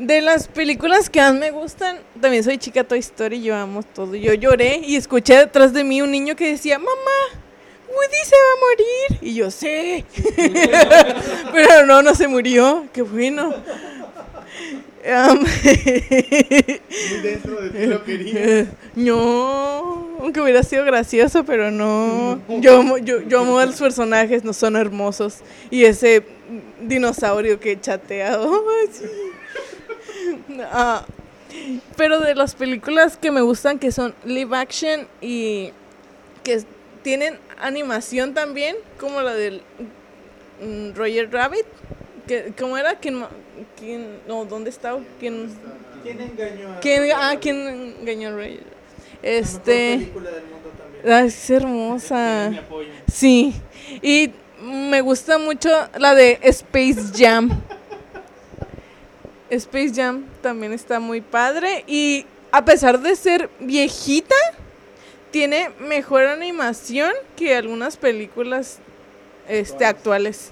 [0.00, 4.14] De las películas que más me gustan, también soy chica Toy Story, yo amo todo.
[4.14, 6.90] Yo lloré y escuché detrás de mí un niño que decía, mamá,
[7.86, 9.18] Woody se va a morir.
[9.20, 10.06] Y yo sé.
[11.52, 12.86] Pero no, no se murió.
[12.94, 13.52] Qué bueno.
[17.22, 18.66] Dentro de ti lo quería.
[18.94, 22.40] no, aunque hubiera sido gracioso, pero no.
[22.60, 25.38] Yo, amo- yo, yo amo a los personajes, no son hermosos.
[25.70, 26.22] Y ese
[26.82, 28.34] dinosaurio que chatea.
[28.40, 29.04] ay, sí.
[30.72, 31.04] Ah,
[31.96, 35.72] pero de las películas que me gustan, que son live action y
[36.44, 36.62] que
[37.02, 39.62] tienen animación también, como la del
[40.62, 41.66] mm, Roger Rabbit.
[42.26, 42.94] Que, ¿Cómo era?
[42.96, 43.24] ¿Quién,
[43.76, 44.96] quién, no, ¿dónde está?
[45.18, 45.50] ¿Quién,
[46.02, 48.62] ¿Quién engañó a ¿Quién, ah, ¿quién engañó a Roger?
[49.22, 50.12] Este.
[51.06, 52.52] ah, es hermosa.
[53.12, 53.54] Sí.
[54.02, 54.30] Y
[54.62, 57.50] me gusta mucho la de Space Jam.
[59.50, 61.84] Space Jam también está muy padre.
[61.86, 64.34] Y a pesar de ser viejita,
[65.30, 68.78] tiene mejor animación que algunas películas
[69.48, 70.50] este, actuales.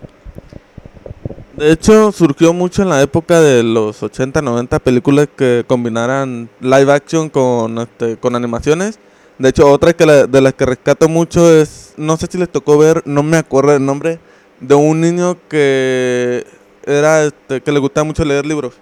[1.57, 6.93] De hecho, surgió mucho en la época de los 80, 90 películas que combinaran live
[6.93, 9.01] action con, este, con animaciones.
[9.39, 12.49] De hecho, otra que la- de las que rescato mucho es, no sé si les
[12.49, 14.21] tocó ver, no me acuerdo el nombre,
[14.61, 16.45] de un niño que
[16.87, 18.75] era, este, que le gustaba mucho leer libros.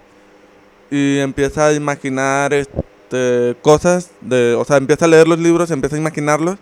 [0.89, 5.95] Y empieza a imaginar este, cosas, de, o sea, empieza a leer los libros, empieza
[5.95, 6.57] a imaginarlos.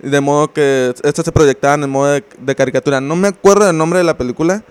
[0.00, 3.00] De modo que estos se proyectaban en modo de, de caricatura.
[3.00, 4.62] No me acuerdo del nombre de la película.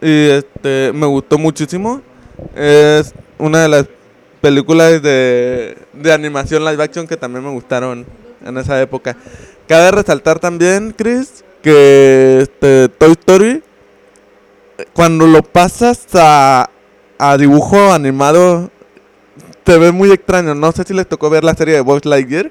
[0.00, 2.00] Y este, me gustó muchísimo.
[2.54, 3.86] Es una de las
[4.40, 8.06] películas de, de animación live action que también me gustaron
[8.44, 9.16] en esa época.
[9.68, 13.62] Cabe resaltar también, Chris, que este, Toy Story,
[14.78, 16.70] eh, cuando lo pasas a,
[17.22, 18.70] a dibujo animado,
[19.64, 20.54] te ve muy extraño.
[20.54, 22.50] No sé si les tocó ver la serie de Buzz Lightyear.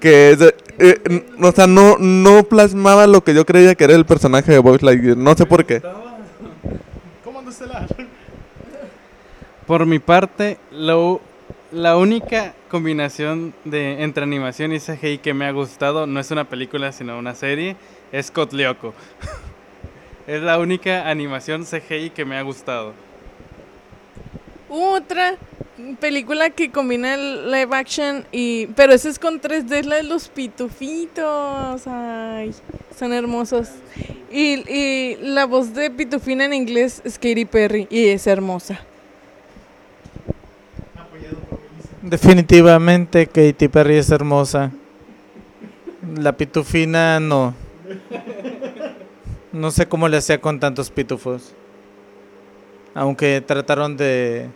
[0.00, 3.84] Que es de- eh, n- o sea, no, no plasmaba lo que yo creía que
[3.84, 5.16] era el personaje de Buzz Lightyear.
[5.16, 5.80] No sé por qué.
[7.24, 7.86] ¿Cómo Estelar?
[9.66, 11.20] Por mi parte, lo,
[11.70, 16.44] la única combinación de entre animación y CGI que me ha gustado no es una
[16.48, 17.76] película, sino una serie,
[18.10, 18.94] es Kotlioko.
[20.26, 22.94] es la única animación CGI que me ha gustado.
[24.70, 25.36] Otra
[25.98, 30.04] película que combina el live action y pero esa es con 3D, es la de
[30.04, 31.86] los pitufitos.
[31.86, 32.54] Ay,
[32.96, 33.68] son hermosos.
[34.30, 38.80] Y, y la voz de pitufina en inglés es Katy Perry y es hermosa.
[42.02, 44.70] Definitivamente Katy Perry es hermosa.
[46.16, 47.54] La pitufina no.
[49.52, 51.54] No sé cómo le hacía con tantos pitufos.
[52.94, 54.48] Aunque trataron de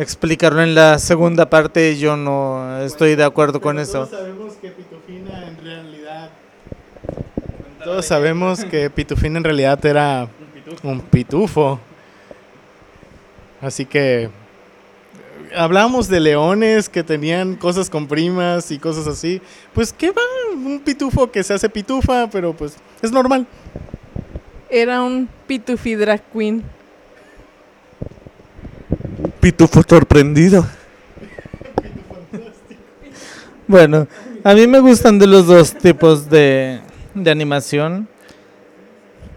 [0.00, 4.06] explicarlo en la segunda parte, yo no estoy de acuerdo con eso.
[4.06, 6.30] Todos sabemos que Pitufina en realidad.
[7.84, 10.28] Todos sabemos que Pitufina en realidad era
[10.82, 11.78] un pitufo.
[13.60, 14.30] Así que.
[15.54, 19.42] Hablábamos de leones que tenían cosas con primas y cosas así.
[19.74, 20.22] Pues, ¿qué va?
[20.54, 23.46] Un pitufo que se hace pitufa, pero pues es normal.
[24.70, 26.62] Era un pitufi drag queen.
[29.40, 30.66] Pitufo sorprendido.
[33.66, 34.06] Bueno,
[34.44, 36.80] a mí me gustan de los dos tipos de,
[37.14, 38.08] de animación.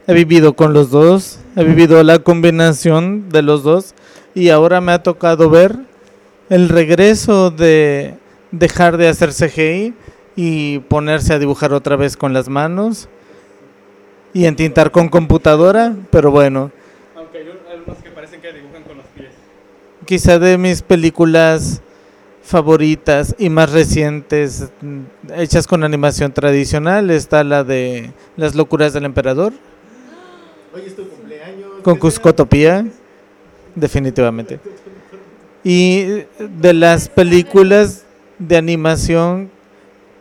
[0.08, 3.94] He vivido con los dos, he vivido la combinación de los dos
[4.36, 5.78] y ahora me ha tocado ver
[6.50, 8.16] el regreso de
[8.52, 9.94] dejar de hacer CGI
[10.36, 13.08] y ponerse a dibujar otra vez con las manos
[14.34, 16.72] y entintar con computadora, pero bueno,
[17.16, 18.73] Aunque hay algunos que parecen que dibujan.
[20.06, 21.82] Quizá de mis películas
[22.44, 24.70] favoritas y más recientes
[25.36, 29.54] hechas con animación tradicional está la de Las locuras del emperador
[30.76, 31.70] Hoy es tu cumpleaños.
[31.84, 32.86] con Cuscotopía
[33.76, 34.60] definitivamente
[35.64, 38.06] y de las películas
[38.38, 39.50] de animación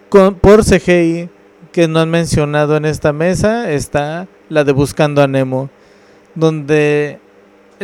[0.09, 1.29] con, por CGI
[1.73, 5.71] que no han mencionado en esta mesa está la de Buscando a Nemo
[6.35, 7.19] donde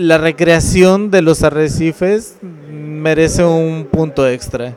[0.01, 2.37] la recreación de los arrecifes
[2.71, 4.75] merece un punto extra.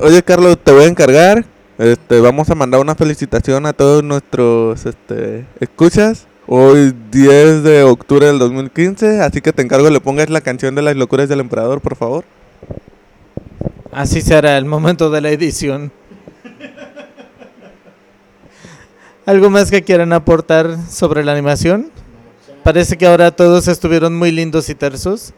[0.00, 1.44] Oye, Carlos, te voy a encargar.
[1.78, 6.26] Este, vamos a mandar una felicitación a todos nuestros este, escuchas.
[6.46, 10.82] Hoy 10 de octubre del 2015, así que te encargo le pongas la canción de
[10.82, 12.24] las locuras del emperador, por favor.
[13.92, 15.92] Así será el momento de la edición.
[19.26, 21.90] ¿Algo más que quieran aportar sobre la animación?
[22.68, 25.32] Parece que ahora todos estuvieron muy lindos y tersos.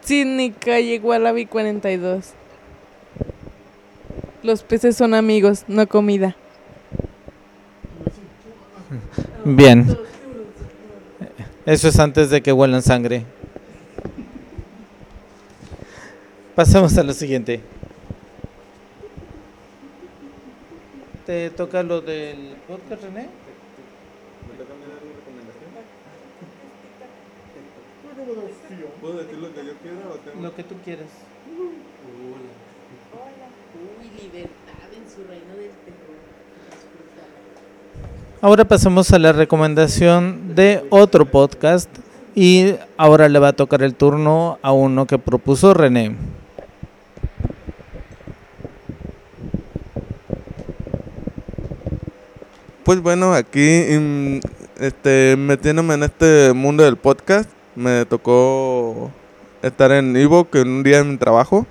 [0.00, 2.32] Sidney Calle Wallaby 42.
[4.42, 6.34] Los peces son amigos, no comida.
[9.44, 9.98] Bien.
[11.66, 13.26] Eso es antes de que huelan sangre.
[16.54, 17.60] Pasamos a lo siguiente.
[21.26, 23.45] ¿Te toca lo del podcast, René?
[29.06, 30.42] ¿Puedo decir lo que yo quiera o tengo?
[30.42, 31.06] Lo que tú quieras.
[31.46, 31.70] Uy,
[34.20, 36.16] libertad en su reino del terror.
[38.40, 41.88] Ahora pasamos a la recomendación de otro podcast
[42.34, 46.16] y ahora le va a tocar el turno a uno que propuso René.
[52.82, 54.40] Pues bueno, aquí mm,
[54.80, 59.12] este, metiéndome en este mundo del podcast, me tocó
[59.62, 61.66] estar en Evo en un día en mi trabajo.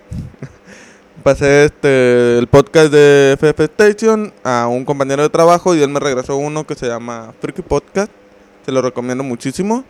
[1.23, 5.99] Pasé este, el podcast de FF Station a un compañero de trabajo y él me
[5.99, 8.11] regresó uno que se llama Freaky Podcast.
[8.64, 9.84] Se lo recomiendo muchísimo.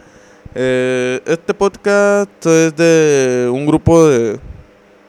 [0.53, 4.39] Eh, este podcast es de un grupo de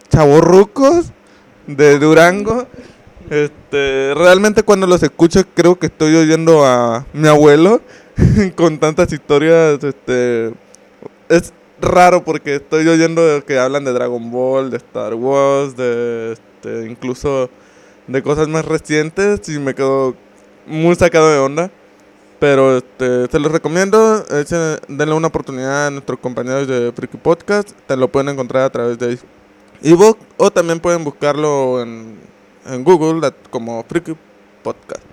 [0.09, 1.12] chavorrucos
[1.69, 2.66] de Durango.
[3.31, 7.81] Este, realmente cuando los escucho creo que estoy oyendo a mi abuelo
[8.57, 9.83] con tantas historias.
[9.85, 10.53] Este,
[11.28, 16.86] es raro porque estoy oyendo que hablan de Dragon Ball, de Star Wars, de este,
[16.90, 17.51] incluso
[18.07, 20.15] de cosas más recientes y me quedo
[20.66, 21.70] muy sacado de onda.
[22.39, 24.23] Pero este, se los recomiendo,
[24.89, 27.70] denle una oportunidad a nuestros compañeros de Freaky Podcast.
[27.86, 29.19] Te lo pueden encontrar a través de
[29.82, 32.19] ebook o también pueden buscarlo en,
[32.66, 34.15] en Google como Freaky
[34.62, 35.06] Podcast.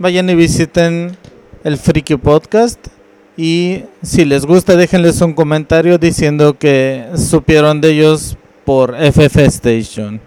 [0.00, 1.16] vayan y visiten
[1.62, 2.88] el Friki Podcast.
[3.36, 10.20] Y si les gusta, déjenles un comentario diciendo que supieron de ellos por FF Station.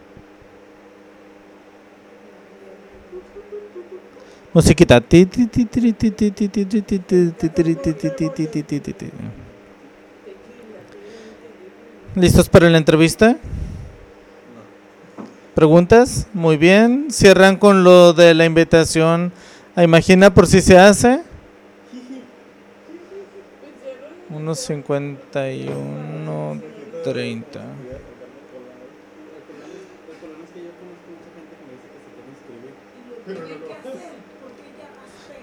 [4.53, 5.03] Musiquita.
[12.15, 13.37] ¿Listos para la entrevista?
[15.55, 16.27] ¿Preguntas?
[16.33, 17.07] Muy bien.
[17.09, 19.33] Cierran con lo de la invitación
[19.75, 21.23] Imagina por si se hace.
[24.29, 26.61] Unos 51,
[27.03, 27.59] 30.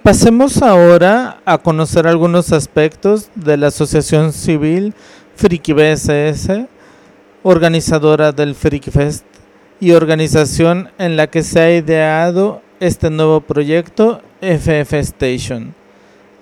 [0.04, 4.94] Pasemos ahora a conocer algunos aspectos de la Asociación Civil
[5.34, 6.66] Friki BSS,
[7.42, 9.24] organizadora del Friki Fest
[9.80, 15.74] y organización en la que se ha ideado este nuevo proyecto FF Station.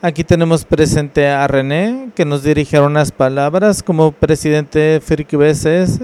[0.01, 6.03] Aquí tenemos presente a René, que nos dirigirá unas palabras como presidente de Friki BSS,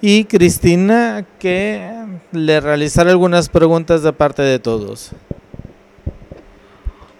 [0.00, 1.88] y Cristina, que
[2.32, 5.12] le realizará algunas preguntas de parte de todos.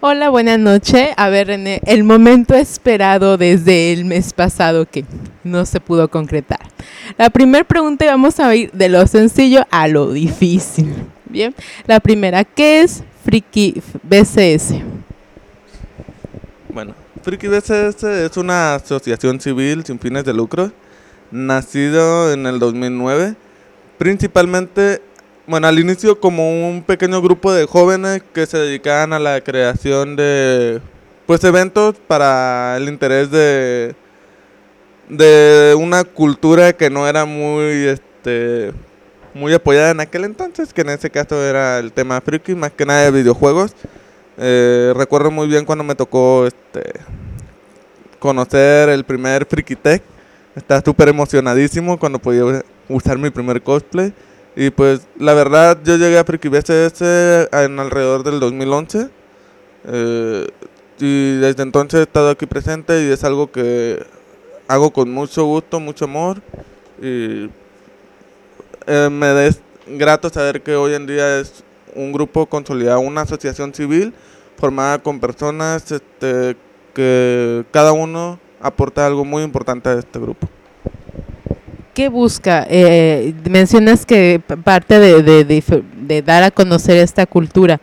[0.01, 1.10] Hola, buenas noches.
[1.16, 5.05] A ver, René, el momento esperado desde el mes pasado que
[5.44, 6.59] no se pudo concretar.
[7.16, 11.11] La primera pregunta vamos a ir de lo sencillo a lo difícil.
[11.32, 11.54] Bien,
[11.86, 14.74] la primera, ¿qué es Friki BCS?
[16.68, 20.70] Bueno, Friki BCS es una asociación civil sin fines de lucro,
[21.30, 23.34] nacido en el 2009,
[23.96, 25.00] principalmente,
[25.46, 30.16] bueno, al inicio como un pequeño grupo de jóvenes que se dedicaban a la creación
[30.16, 30.82] de,
[31.24, 33.94] pues, eventos para el interés de,
[35.09, 38.74] de una cultura que no era muy, este,
[39.34, 42.86] muy apoyada en aquel entonces, que en ese caso era el tema friki, más que
[42.86, 43.74] nada de videojuegos.
[44.38, 47.00] Eh, recuerdo muy bien cuando me tocó este
[48.18, 50.02] conocer el primer Friki Tech.
[50.54, 54.12] Estaba súper emocionadísimo cuando podía usar mi primer cosplay.
[54.54, 57.02] Y pues la verdad yo llegué a Friki BSS
[57.52, 59.09] en alrededor del 2011.
[59.84, 60.46] Eh,
[61.00, 64.04] y desde entonces he estado aquí presente y es algo que
[64.68, 66.40] hago con mucho gusto, mucho amor.
[67.00, 67.50] Y
[68.86, 71.64] eh, me es grato saber que hoy en día es
[71.94, 74.14] un grupo consolidado, una asociación civil
[74.56, 76.56] formada con personas este,
[76.94, 80.48] que cada uno aporta algo muy importante a este grupo.
[81.94, 82.66] ¿Qué busca?
[82.70, 87.80] Eh, mencionas que parte de, de- de de dar a conocer esta cultura.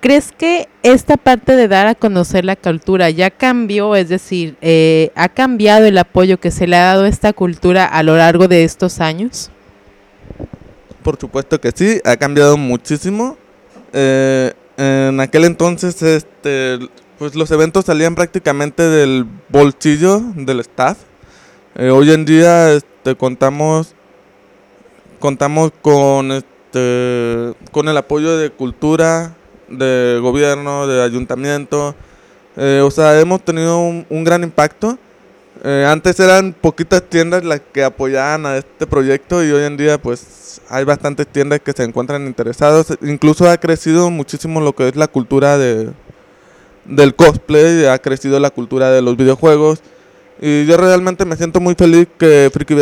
[0.00, 3.94] ¿Crees que esta parte de dar a conocer la cultura ya cambió?
[3.94, 7.84] Es decir, eh, ¿ha cambiado el apoyo que se le ha dado a esta cultura
[7.86, 9.50] a lo largo de estos años?
[11.02, 13.36] Por supuesto que sí, ha cambiado muchísimo.
[13.92, 16.78] Eh, en aquel entonces, este,
[17.18, 20.98] pues los eventos salían prácticamente del bolsillo del staff.
[21.74, 23.94] Eh, hoy en día, este, contamos,
[25.18, 29.36] contamos con, este, con el apoyo de cultura,
[29.68, 31.94] de gobierno, de ayuntamiento.
[32.56, 34.98] Eh, o sea, hemos tenido un, un gran impacto.
[35.64, 39.96] Eh, antes eran poquitas tiendas las que apoyaban a este proyecto y hoy en día
[39.96, 42.98] pues hay bastantes tiendas que se encuentran interesados.
[43.00, 45.90] Incluso ha crecido muchísimo lo que es la cultura de,
[46.84, 49.80] del cosplay, ha crecido la cultura de los videojuegos.
[50.40, 52.74] Y yo realmente me siento muy feliz que Friki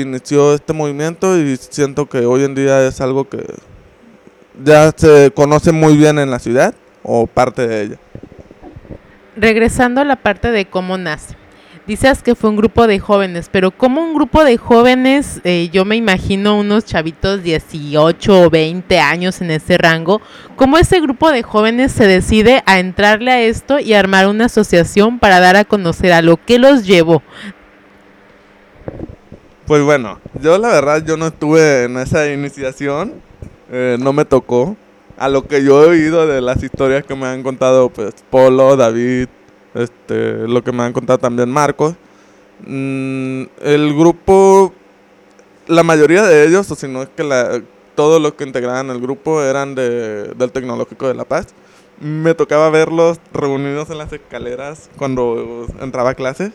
[0.00, 3.44] inició este movimiento y siento que hoy en día es algo que
[4.64, 6.74] ya se conoce muy bien en la ciudad
[7.04, 7.96] o parte de ella.
[9.36, 11.37] Regresando a la parte de cómo nace.
[11.88, 15.86] Dices que fue un grupo de jóvenes, pero como un grupo de jóvenes, eh, yo
[15.86, 20.20] me imagino unos chavitos 18 o 20 años en ese rango,
[20.54, 25.18] ¿cómo ese grupo de jóvenes se decide a entrarle a esto y armar una asociación
[25.18, 27.22] para dar a conocer a lo que los llevó?
[29.66, 33.14] Pues bueno, yo la verdad yo no estuve en esa iniciación,
[33.72, 34.76] eh, no me tocó.
[35.16, 38.76] A lo que yo he oído de las historias que me han contado pues Polo,
[38.76, 39.28] David,
[39.82, 41.94] este, lo que me han contado también Marcos.
[42.66, 44.72] Mm, el grupo,
[45.66, 47.62] la mayoría de ellos, o si no es que la,
[47.94, 51.48] todos los que integraban el grupo eran de, del Tecnológico de La Paz.
[52.00, 56.52] Me tocaba verlos reunidos en las escaleras cuando entraba a clases.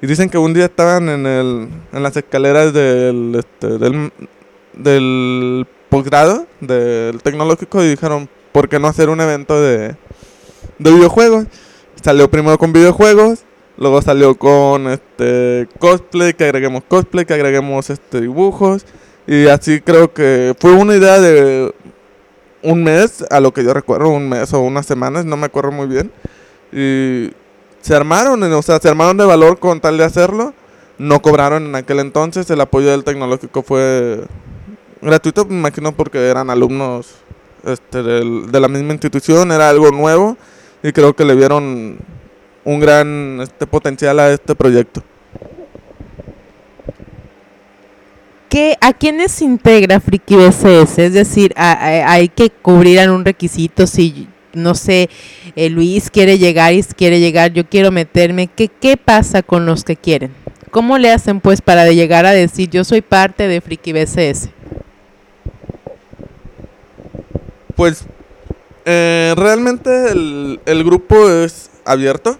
[0.00, 4.10] Y dicen que un día estaban en, el, en las escaleras del, este, del,
[4.72, 9.96] del posgrado del tecnológico y dijeron, ¿por qué no hacer un evento de,
[10.78, 11.44] de videojuegos?
[12.02, 13.40] Salió primero con videojuegos,
[13.76, 18.86] luego salió con este cosplay, que agreguemos cosplay, que agreguemos este dibujos.
[19.26, 21.74] Y así creo que fue una idea de
[22.62, 25.72] un mes, a lo que yo recuerdo, un mes o unas semanas, no me acuerdo
[25.72, 26.10] muy bien.
[26.72, 27.32] Y
[27.82, 30.54] se armaron, o sea, se armaron de valor con tal de hacerlo.
[30.96, 34.24] No cobraron en aquel entonces, el apoyo del tecnológico fue
[35.02, 37.16] gratuito, me imagino porque eran alumnos
[37.64, 40.38] este, de la misma institución, era algo nuevo
[40.82, 41.98] y creo que le vieron
[42.64, 45.02] un gran este, potencial a este proyecto.
[48.48, 50.98] ¿Qué, ¿A quiénes integra Friki BCS?
[50.98, 55.08] Es decir, a- a- hay que cubrir algún requisito si, no sé,
[55.54, 58.48] eh, Luis quiere llegar y quiere llegar, yo quiero meterme.
[58.48, 60.32] ¿Qué, ¿Qué pasa con los que quieren?
[60.72, 64.50] ¿Cómo le hacen pues para llegar a decir yo soy parte de Friki BCS?
[67.76, 68.04] Pues
[68.84, 72.38] eh, realmente el, el grupo es abierto.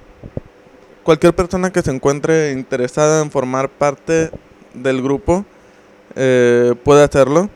[1.02, 4.30] Cualquier persona que se encuentre interesada en formar parte
[4.74, 5.44] del grupo
[6.16, 7.50] eh, puede hacerlo.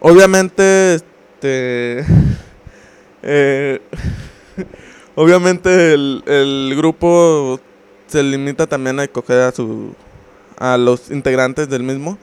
[0.00, 2.04] Obviamente, este,
[3.22, 3.80] eh,
[5.14, 7.60] obviamente el, el grupo
[8.06, 9.94] se limita también a escoger a su
[10.58, 12.16] a los integrantes del mismo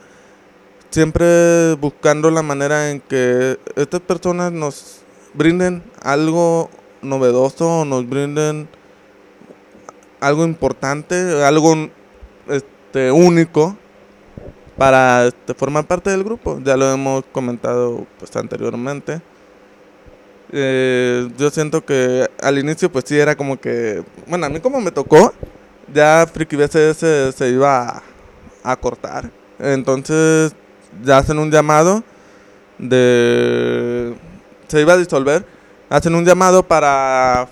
[0.94, 5.03] siempre buscando la manera en que estas personas nos
[5.34, 6.70] brinden algo
[7.02, 8.68] novedoso, nos brinden
[10.20, 11.90] algo importante, algo
[12.48, 13.76] este, único
[14.76, 16.60] para este, formar parte del grupo.
[16.64, 19.20] Ya lo hemos comentado pues, anteriormente.
[20.52, 24.80] Eh, yo siento que al inicio pues sí era como que, bueno, a mí como
[24.80, 25.32] me tocó,
[25.92, 28.02] ya Friki BCS se iba a,
[28.62, 29.30] a cortar.
[29.58, 30.54] Entonces
[31.02, 32.04] ya hacen un llamado
[32.78, 34.14] de
[34.68, 35.44] se iba a disolver
[35.90, 37.48] hacen un llamado para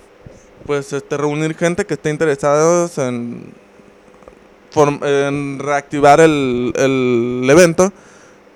[0.65, 3.53] pues este reunir gente que esté interesados en
[4.75, 7.93] en reactivar el, el evento.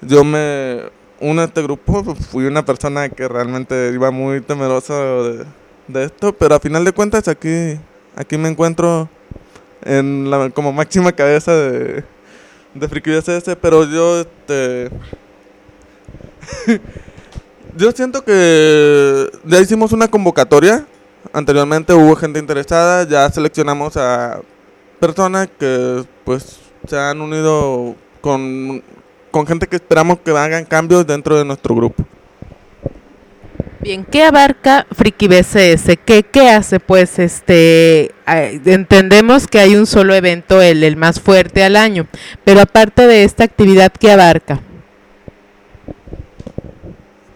[0.01, 0.81] Yo me
[1.19, 5.45] uno a este grupo fui una persona que realmente iba muy temeroso
[5.87, 7.79] de, esto pero a final de cuentas aquí
[8.15, 9.09] aquí me encuentro
[9.83, 12.03] en la como máxima cabeza de
[12.73, 14.89] de Friki BCS, pero yo este
[17.77, 20.85] yo siento que ya hicimos una convocatoria.
[21.33, 24.41] Anteriormente hubo gente interesada, ya seleccionamos a
[24.99, 28.81] personas que pues se han unido con,
[29.31, 32.03] con gente que esperamos que hagan cambios dentro de nuestro grupo.
[33.81, 35.97] Bien, ¿qué abarca Friki BCS?
[36.03, 36.79] ¿Qué, qué hace?
[36.79, 42.07] Pues este entendemos que hay un solo evento, el, el más fuerte al año,
[42.43, 44.61] pero aparte de esta actividad, ¿qué abarca?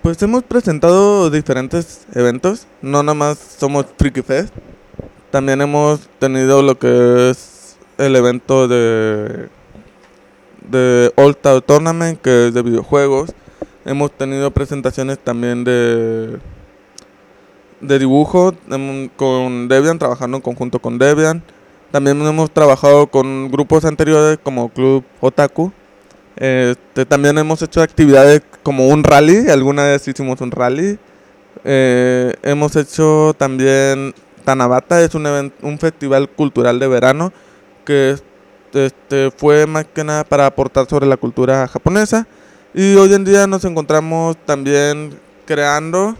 [0.01, 4.53] Pues hemos presentado diferentes eventos, no nada más somos Freaky Fest,
[5.29, 9.49] también hemos tenido lo que es el evento de,
[10.69, 13.29] de All Star Tournament, que es de videojuegos,
[13.85, 16.39] hemos tenido presentaciones también de,
[17.79, 21.43] de dibujo hemos- con Debian, trabajando en conjunto con Debian,
[21.91, 25.71] también hemos trabajado con grupos anteriores como Club Otaku,
[26.43, 30.97] este, también hemos hecho actividades como un rally, alguna vez hicimos un rally.
[31.63, 37.31] Eh, hemos hecho también Tanabata, es un, even- un festival cultural de verano
[37.85, 38.15] que
[38.73, 42.25] este, fue más que nada para aportar sobre la cultura japonesa.
[42.73, 46.17] Y hoy en día nos encontramos también creando,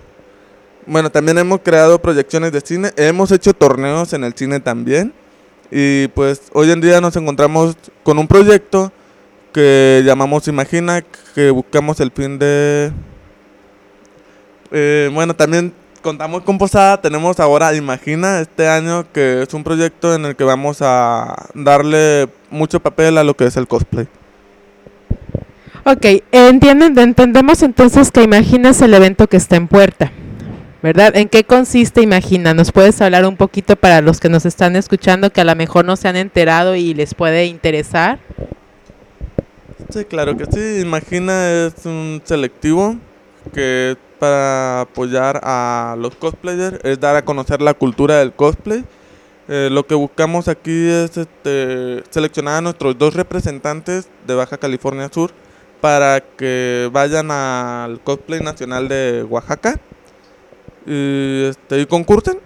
[0.85, 5.13] bueno, también hemos creado proyecciones de cine, hemos hecho torneos en el cine también.
[5.71, 8.91] Y pues hoy en día nos encontramos con un proyecto
[9.51, 11.03] que llamamos Imagina,
[11.35, 12.91] que buscamos el fin de...
[14.71, 20.15] Eh, bueno, también contamos con Posada, tenemos ahora Imagina este año, que es un proyecto
[20.15, 24.07] en el que vamos a darle mucho papel a lo que es el cosplay.
[25.83, 30.11] Ok, entienden, entendemos entonces que Imaginas el evento que está en puerta,
[30.83, 31.15] ¿verdad?
[31.15, 32.53] ¿En qué consiste Imagina?
[32.53, 35.85] ¿Nos puedes hablar un poquito para los que nos están escuchando que a lo mejor
[35.85, 38.19] no se han enterado y les puede interesar?
[39.89, 40.81] Sí, claro que sí.
[40.81, 42.95] Imagina es un selectivo
[43.53, 48.85] que para apoyar a los cosplayers, es dar a conocer la cultura del cosplay.
[49.47, 55.09] Eh, lo que buscamos aquí es este, seleccionar a nuestros dos representantes de Baja California
[55.11, 55.31] Sur
[55.81, 59.79] para que vayan al cosplay nacional de Oaxaca
[60.85, 62.39] y, este, y concursen.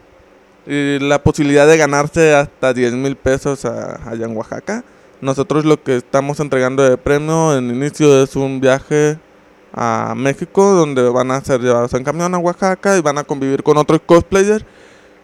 [0.66, 4.86] Y la posibilidad de ganarse hasta 10 mil pesos allá en Oaxaca.
[5.22, 9.18] Nosotros lo que estamos entregando de premio en inicio es un viaje
[9.74, 13.64] a México donde van a ser llevados en camión a Oaxaca y van a convivir
[13.64, 14.66] con otros cosplayers.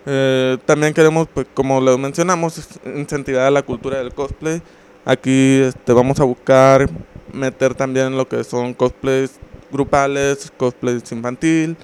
[0.06, 4.62] Eh, también queremos, pues, como lo mencionamos, incentivar la cultura del cosplay.
[5.06, 6.90] Aquí este, vamos a buscar
[7.34, 9.40] meter también lo que son cosplays
[9.72, 11.78] grupales, cosplays infantil.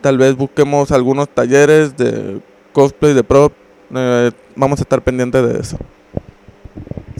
[0.00, 2.40] Tal vez busquemos algunos talleres de
[2.72, 3.52] cosplay de prop.
[3.94, 5.78] Eh, vamos a estar pendientes de eso.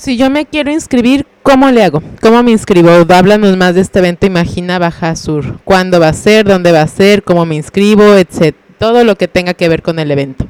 [0.01, 2.03] Si yo me quiero inscribir, ¿cómo le hago?
[2.23, 2.89] ¿Cómo me inscribo?
[2.89, 5.59] Háblanos más de este evento Imagina Baja Sur.
[5.63, 6.47] ¿Cuándo va a ser?
[6.47, 7.23] ¿Dónde va a ser?
[7.23, 8.15] ¿Cómo me inscribo?
[8.15, 8.57] Etcétera.
[8.79, 10.47] Todo lo que tenga que ver con el evento.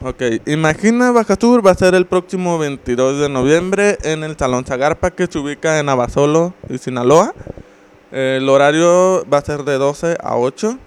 [0.00, 4.64] Ok, Imagina Baja Sur va a ser el próximo 22 de noviembre en el Salón
[4.64, 7.34] Zagarpa que se ubica en Abasolo y Sinaloa.
[8.12, 10.78] El horario va a ser de 12 a 8.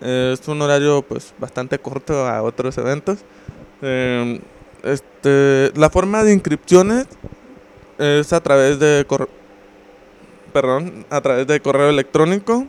[0.00, 3.18] Eh, es un horario pues bastante corto a otros eventos.
[3.82, 4.40] Eh,
[4.84, 7.06] este, la forma de inscripciones
[7.98, 9.28] es a través de corre-
[10.52, 12.66] perdón, a través de correo electrónico.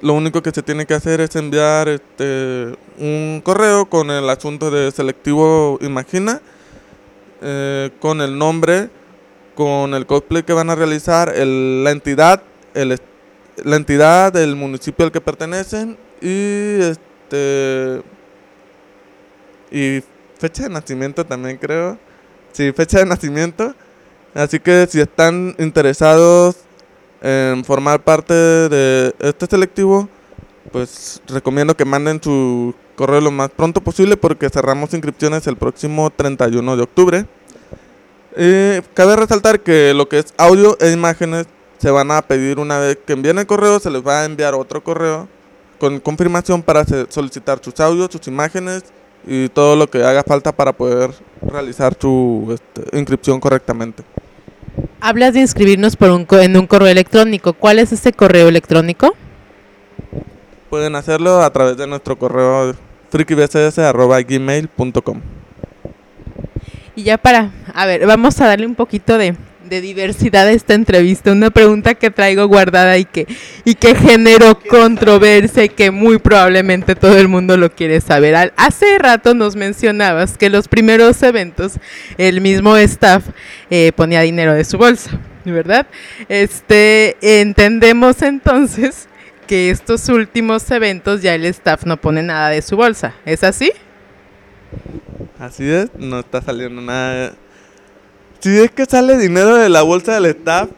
[0.00, 4.70] Lo único que se tiene que hacer es enviar este, un correo con el asunto
[4.70, 6.40] de selectivo Imagina,
[7.42, 8.90] eh, con el nombre,
[9.56, 12.42] con el cosplay que van a realizar, el- la entidad,
[12.74, 13.00] el,
[13.64, 18.02] la entidad del municipio al que pertenecen y este
[19.70, 20.00] y
[20.38, 21.98] fecha de nacimiento también creo.
[22.52, 23.74] Sí, fecha de nacimiento.
[24.34, 26.56] Así que si están interesados
[27.20, 30.08] en formar parte de este selectivo,
[30.70, 36.10] pues recomiendo que manden su correo lo más pronto posible porque cerramos inscripciones el próximo
[36.10, 37.26] 31 de octubre.
[38.36, 41.46] Eh, cabe resaltar que lo que es audio e imágenes
[41.78, 44.54] se van a pedir una vez que envíen el correo, se les va a enviar
[44.54, 45.28] otro correo
[45.78, 48.82] con confirmación para solicitar sus audios, sus imágenes
[49.28, 51.10] y todo lo que haga falta para poder
[51.42, 54.02] realizar su este, inscripción correctamente.
[55.00, 57.52] Hablas de inscribirnos por un en un correo electrónico.
[57.52, 59.14] ¿Cuál es ese correo electrónico?
[60.70, 62.74] Pueden hacerlo a través de nuestro correo
[63.10, 65.20] frikibcs.gmail.com
[66.96, 69.36] Y ya para, a ver, vamos a darle un poquito de,
[69.68, 71.32] de diversidad esta entrevista.
[71.32, 73.26] Una pregunta que traigo guardada y que,
[73.64, 78.52] y que generó controversia y que muy probablemente todo el mundo lo quiere saber.
[78.56, 81.74] Hace rato nos mencionabas que los primeros eventos,
[82.16, 83.24] el mismo staff
[83.70, 85.86] eh, ponía dinero de su bolsa, ¿verdad?
[86.28, 89.08] Este, entendemos entonces
[89.46, 93.14] que estos últimos eventos ya el staff no pone nada de su bolsa.
[93.24, 93.72] ¿Es así?
[95.38, 97.32] Así es, no está saliendo nada.
[98.40, 100.70] Si es que sale dinero de la bolsa del staff,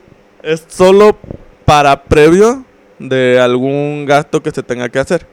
[0.42, 1.18] es solo
[1.66, 2.64] para previo
[2.98, 5.26] de algún gasto que se tenga que hacer.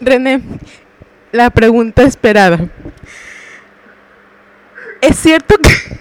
[0.00, 0.40] René,
[1.32, 2.58] la pregunta esperada.
[5.00, 5.98] ¿Es cierto que...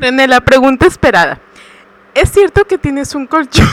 [0.00, 1.40] René, la pregunta esperada.
[2.20, 3.68] ¿Es cierto que tienes un colchón?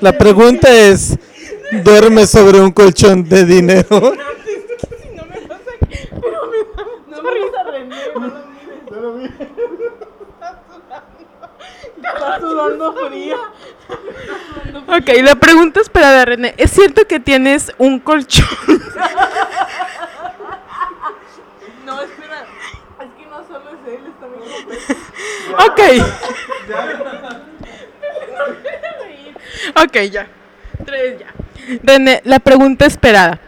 [0.00, 1.18] La pregunta es,
[1.82, 4.12] ¿duerme sobre un colchón de dinero?
[14.86, 16.54] Ok, la pregunta esperada, René.
[16.56, 18.46] ¿Es cierto que tienes un colchón?
[21.84, 22.44] No, espera.
[23.00, 24.46] Es que no solo es él, está muy
[25.58, 25.80] ok.
[29.84, 30.28] ok, ya.
[30.84, 31.26] Tres ya.
[31.82, 33.40] René, la pregunta esperada.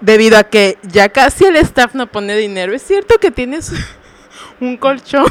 [0.00, 3.72] Debido a que ya casi el staff no pone dinero, ¿es cierto que tienes
[4.60, 5.26] un colchón?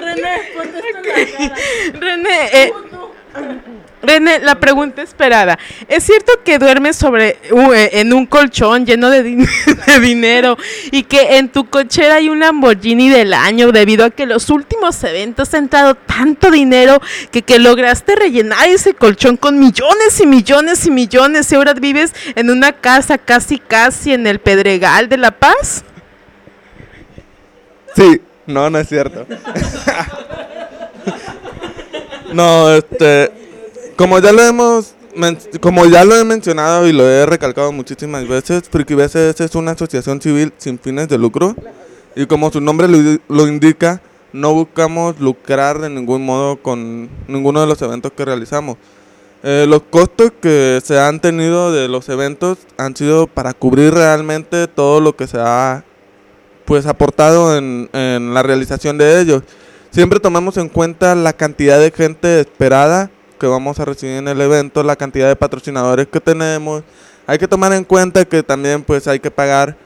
[0.00, 2.00] René, ponte esto en la cara.
[2.00, 2.72] René, eh,
[4.02, 5.58] René, la pregunta esperada.
[5.88, 9.22] ¿Es cierto que duermes sobre uh, en un colchón lleno de
[10.00, 10.56] dinero
[10.92, 15.02] y que en tu cochera hay un Lamborghini del año debido a que los últimos
[15.02, 17.00] eventos ha entrado tanto dinero
[17.30, 22.14] que, que lograste rellenar ese colchón con millones y millones y millones y ahora vives
[22.34, 25.84] en una casa casi casi en el Pedregal de La Paz?
[27.96, 29.26] Sí, no, no es cierto.
[32.36, 33.32] no, este,
[33.96, 34.94] como ya lo hemos,
[35.60, 39.70] como ya lo he mencionado y lo he recalcado muchísimas veces, Friki BCS es una
[39.70, 41.56] asociación civil sin fines de lucro
[42.14, 42.88] y como su nombre
[43.26, 44.02] lo, indica,
[44.34, 48.76] no buscamos lucrar de ningún modo con ninguno de los eventos que realizamos.
[49.42, 54.66] Eh, los costos que se han tenido de los eventos han sido para cubrir realmente
[54.66, 55.84] todo lo que se ha
[56.66, 59.42] pues aportado en la realización de ellos.
[59.90, 64.40] Siempre tomamos en cuenta la cantidad de gente esperada que vamos a recibir en el
[64.40, 66.82] evento, la cantidad de patrocinadores que tenemos.
[67.26, 69.76] Hay que tomar en cuenta que también pues hay que pagar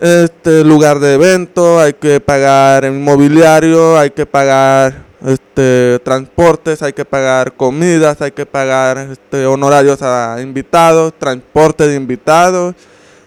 [0.00, 7.04] este lugar de evento, hay que pagar inmobiliario, hay que pagar este transportes, hay que
[7.04, 12.74] pagar comidas, hay que pagar este honorarios a invitados, transporte de invitados.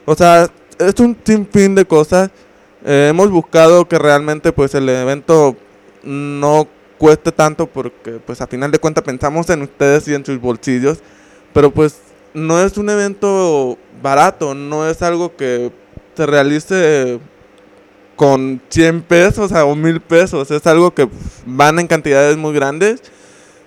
[0.05, 2.29] O sea, es un sinfín de cosas.
[2.85, 5.55] Eh, hemos buscado que realmente pues el evento
[6.07, 6.67] no
[6.97, 10.99] cueste tanto porque pues a final de cuentas pensamos en ustedes y en sus bolsillos,
[11.53, 11.99] pero pues
[12.33, 15.71] no es un evento barato, no es algo que
[16.15, 17.19] se realice
[18.15, 21.07] con 100 pesos o 1000 pesos, es algo que
[21.45, 23.01] van en cantidades muy grandes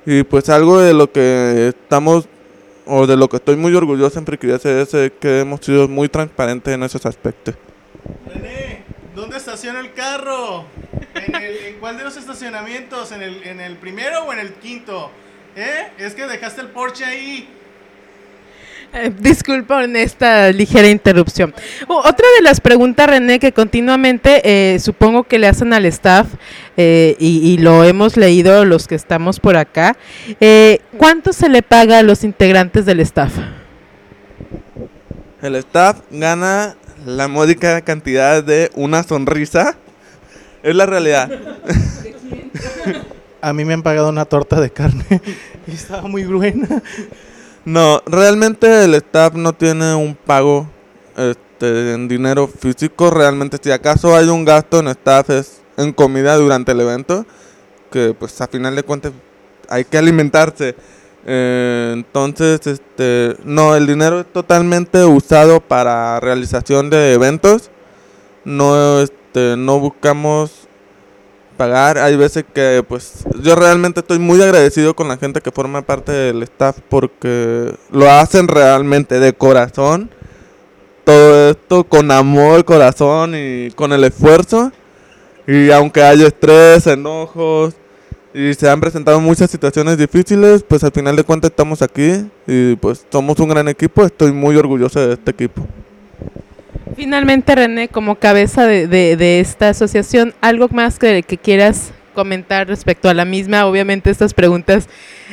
[0.06, 2.26] y pues algo de lo que estamos
[2.86, 6.08] o de lo que estoy muy orgulloso en Friki BCS es que hemos sido muy
[6.08, 7.54] transparentes en esos aspectos.
[9.14, 10.64] ¿dónde estaciona el carro?
[11.14, 13.12] ¿En, el- en cuál de los estacionamientos?
[13.12, 15.10] ¿En el, ¿En el primero o en el quinto?
[15.56, 15.88] ¿Eh?
[15.98, 17.48] Es que dejaste el Porsche ahí.
[18.92, 21.54] Eh, disculpa en esta ligera interrupción.
[21.86, 24.40] Otra de las preguntas, René, que continuamente
[24.74, 26.26] eh, supongo que le hacen al staff,
[26.76, 29.96] eh, y, y lo hemos leído los que estamos por acá,
[30.40, 33.32] eh, ¿cuánto se le paga a los integrantes del staff?
[35.40, 36.74] El staff gana
[37.06, 39.76] la módica cantidad de una sonrisa.
[40.62, 41.30] Es la realidad.
[43.42, 45.04] A mí me han pagado una torta de carne
[45.66, 46.82] y estaba muy buena.
[47.64, 50.68] No, realmente el staff no tiene un pago
[51.16, 53.10] este, en dinero físico.
[53.10, 57.24] Realmente, si acaso hay un gasto en staff es en comida durante el evento,
[57.90, 59.12] que pues a final de cuentas
[59.68, 60.74] hay que alimentarse.
[61.26, 67.70] Eh, entonces, este, no, el dinero es totalmente usado para realización de eventos.
[68.44, 69.00] No,
[69.30, 70.50] este, no buscamos
[71.56, 71.98] pagar.
[71.98, 76.10] Hay veces que, pues, yo realmente estoy muy agradecido con la gente que forma parte
[76.10, 80.10] del staff porque lo hacen realmente de corazón.
[81.04, 84.72] Todo esto con amor, corazón y con el esfuerzo.
[85.46, 87.74] Y aunque haya estrés, enojos
[88.34, 92.74] y se han presentado muchas situaciones difíciles, pues al final de cuentas estamos aquí y
[92.76, 94.04] pues somos un gran equipo.
[94.04, 95.64] Estoy muy orgulloso de este equipo.
[96.96, 103.08] Finalmente, René, como cabeza de, de- de esta asociación, ¿algo más que, quieras comentar respecto
[103.08, 103.66] a la misma?
[103.66, 104.88] Obviamente estas preguntas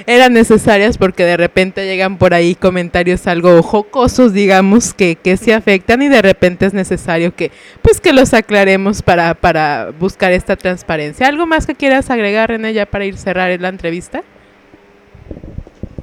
[0.05, 5.53] eran necesarias porque de repente llegan por ahí comentarios algo jocosos, digamos, que, que se
[5.53, 7.51] afectan y de repente es necesario que
[7.81, 11.27] pues que los aclaremos para, para buscar esta transparencia.
[11.27, 14.23] ¿Algo más que quieras agregar, René, ya para ir cerrar la entrevista?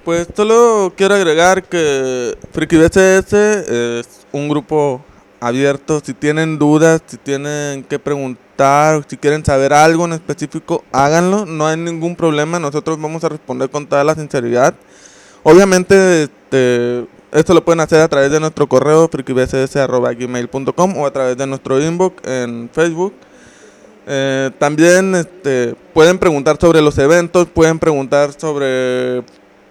[0.05, 5.03] Pues solo quiero agregar que Friki es un grupo
[5.47, 6.01] abierto.
[6.05, 11.47] Si tienen dudas, si tienen que preguntar, si quieren saber algo en específico, háganlo.
[11.47, 12.59] No hay ningún problema.
[12.59, 14.75] Nosotros vamos a responder con toda la sinceridad.
[15.43, 21.37] Obviamente, este, esto lo pueden hacer a través de nuestro correo frikibcs.gmail.com o a través
[21.37, 23.13] de nuestro inbox en Facebook.
[24.07, 29.23] Eh, también este, pueden preguntar sobre los eventos, pueden preguntar sobre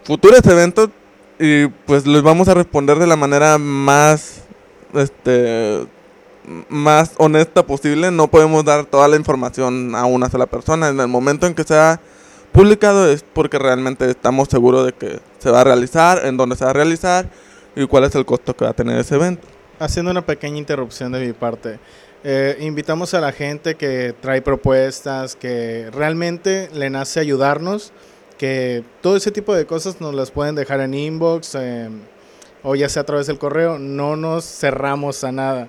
[0.04, 0.90] futuros eventos
[1.40, 4.43] y pues les vamos a responder de la manera más
[4.94, 5.88] este
[6.70, 8.12] más honesta posible.
[8.12, 10.90] No podemos dar toda la información a una sola persona.
[10.90, 12.00] En el momento en que sea
[12.52, 16.66] publicado es porque realmente estamos seguros de que se va a realizar, en dónde se
[16.66, 17.30] va a realizar
[17.76, 19.48] y cuál es el costo que va a tener ese evento.
[19.80, 21.80] Haciendo una pequeña interrupción de mi parte.
[22.24, 27.92] Eh, invitamos a la gente que trae propuestas, que realmente le nace ayudarnos,
[28.38, 31.90] que todo ese tipo de cosas nos las pueden dejar en inbox eh,
[32.64, 33.78] o ya sea a través del correo.
[33.78, 35.68] No nos cerramos a nada.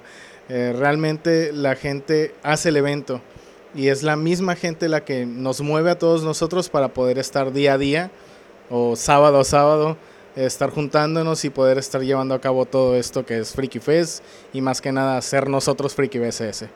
[0.49, 3.21] Eh, realmente la gente hace el evento
[3.75, 7.53] y es la misma gente la que nos mueve a todos nosotros para poder estar
[7.53, 8.11] día a día
[8.71, 9.97] o sábado a sábado
[10.37, 14.23] estar juntándonos y poder estar llevando a cabo todo esto que es Freaky Fest
[14.53, 16.67] y más que nada ser nosotros Freaky BSS.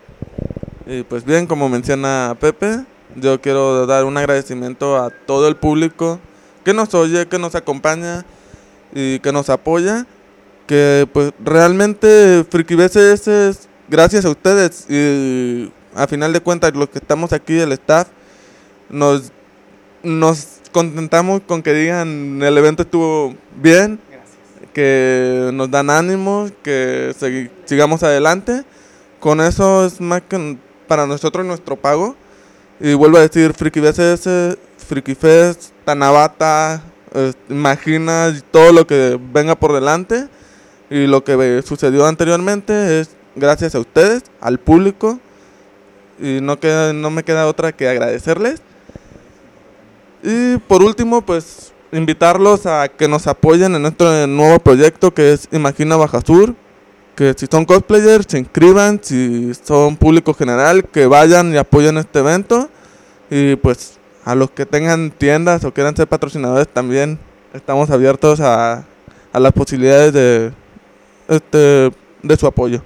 [0.86, 2.84] Y pues bien, como menciona Pepe,
[3.16, 6.18] yo quiero dar un agradecimiento a todo el público
[6.64, 8.24] que nos oye, que nos acompaña
[8.94, 10.06] y que nos apoya.
[10.66, 12.44] Que pues realmente
[12.76, 17.72] BSS es gracias a ustedes y a final de cuentas los que estamos aquí, el
[17.72, 18.08] staff,
[18.90, 19.32] nos,
[20.02, 23.98] nos contentamos con que digan el evento estuvo bien,
[24.74, 28.64] que nos dan ánimo, que segui- sigamos adelante.
[29.20, 32.14] Con eso es más que para nosotros nuestro pago.
[32.78, 34.56] Y vuelvo a decir, Friki BSS,
[34.86, 36.82] Friki Fest, Tanabata,
[37.14, 40.28] eh, Imagina y todo lo que venga por delante.
[40.90, 45.20] Y lo que sucedió anteriormente es gracias a ustedes, al público.
[46.20, 48.60] Y no, queda, no me queda otra que agradecerles.
[50.22, 55.48] Y por último, pues invitarlos a que nos apoyen en nuestro nuevo proyecto que es
[55.52, 56.54] Imagina Baja Sur.
[57.14, 59.00] Que si son cosplayers, se inscriban.
[59.02, 62.68] Si son público general, que vayan y apoyen este evento.
[63.30, 63.97] Y pues
[64.28, 67.18] a los que tengan tiendas o quieran ser patrocinadores también
[67.54, 68.84] estamos abiertos a,
[69.32, 70.52] a las posibilidades de,
[71.28, 71.90] este,
[72.22, 72.82] de su apoyo.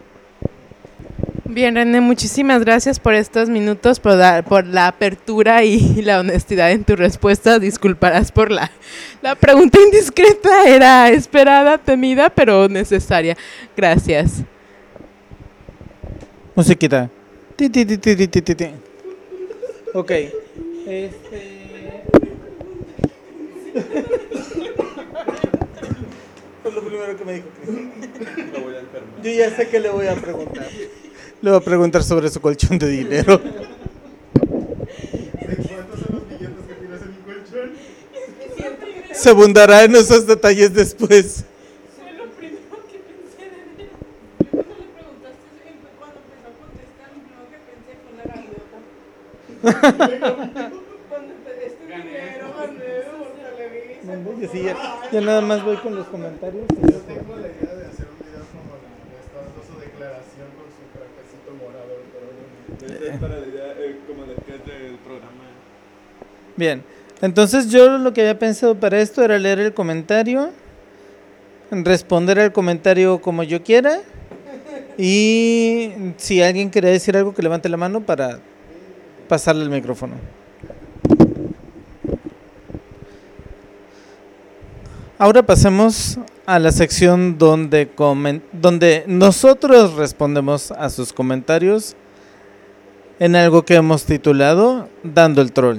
[1.44, 6.70] Bien, René, muchísimas gracias por estos minutos, por, dar- por la apertura y la honestidad
[6.70, 7.58] en tu respuesta.
[7.58, 8.70] Disculparás por la,
[9.20, 13.36] la pregunta indiscreta, era esperada, temida, pero necesaria.
[13.76, 14.44] Gracias.
[16.54, 17.10] Musiquita.
[17.56, 18.66] Ti, ti, ti, ti, ti, ti, ti, ti.
[19.92, 20.12] Ok.
[20.86, 22.02] Este...
[26.62, 27.46] Fue lo primero que me dijo
[29.22, 30.66] Yo ya sé que le voy a preguntar.
[31.40, 33.40] Le voy a preguntar sobre su colchón de dinero.
[39.12, 41.44] Se abundará en esos detalles después.
[54.40, 54.76] Yo sí, ya,
[55.12, 56.64] ya nada más voy con los comentarios.
[56.70, 58.88] y luego- Tengo la idea de hacer un video como la
[59.46, 61.94] de su declaración con su trajecito morado,
[62.80, 63.74] pero para la idea,
[64.08, 65.44] como del programa.
[66.56, 66.82] Bien,
[67.20, 70.50] entonces yo lo que había pensado para esto era leer el comentario,
[71.70, 74.00] responder al comentario como yo quiera
[74.98, 78.40] y si alguien quiere decir algo que levante la mano para
[79.32, 80.16] pasarle el micrófono.
[85.16, 87.88] Ahora pasemos a la sección donde,
[88.52, 91.96] donde nosotros respondemos a sus comentarios
[93.18, 95.78] en algo que hemos titulado Dando el Troll.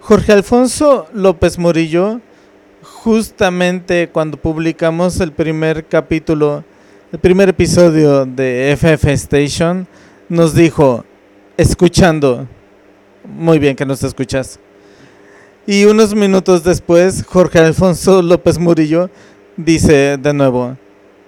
[0.00, 2.20] Jorge Alfonso López Murillo,
[2.82, 6.64] justamente cuando publicamos el primer capítulo,
[7.10, 9.86] el primer episodio de FF Station,
[10.28, 11.06] nos dijo,
[11.62, 12.46] escuchando,
[13.24, 14.58] muy bien que nos escuchas.
[15.66, 19.10] Y unos minutos después, Jorge Alfonso López Murillo
[19.56, 20.76] dice de nuevo,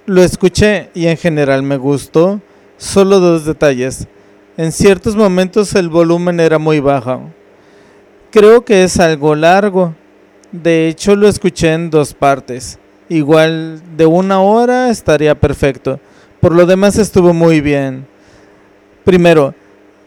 [0.06, 2.40] lo escuché y en general me gustó,
[2.76, 4.08] solo dos detalles.
[4.56, 7.30] En ciertos momentos el volumen era muy bajo.
[8.30, 9.94] Creo que es algo largo.
[10.50, 12.78] De hecho, lo escuché en dos partes.
[13.08, 16.00] Igual de una hora estaría perfecto.
[16.40, 18.06] Por lo demás estuvo muy bien.
[19.04, 19.54] Primero,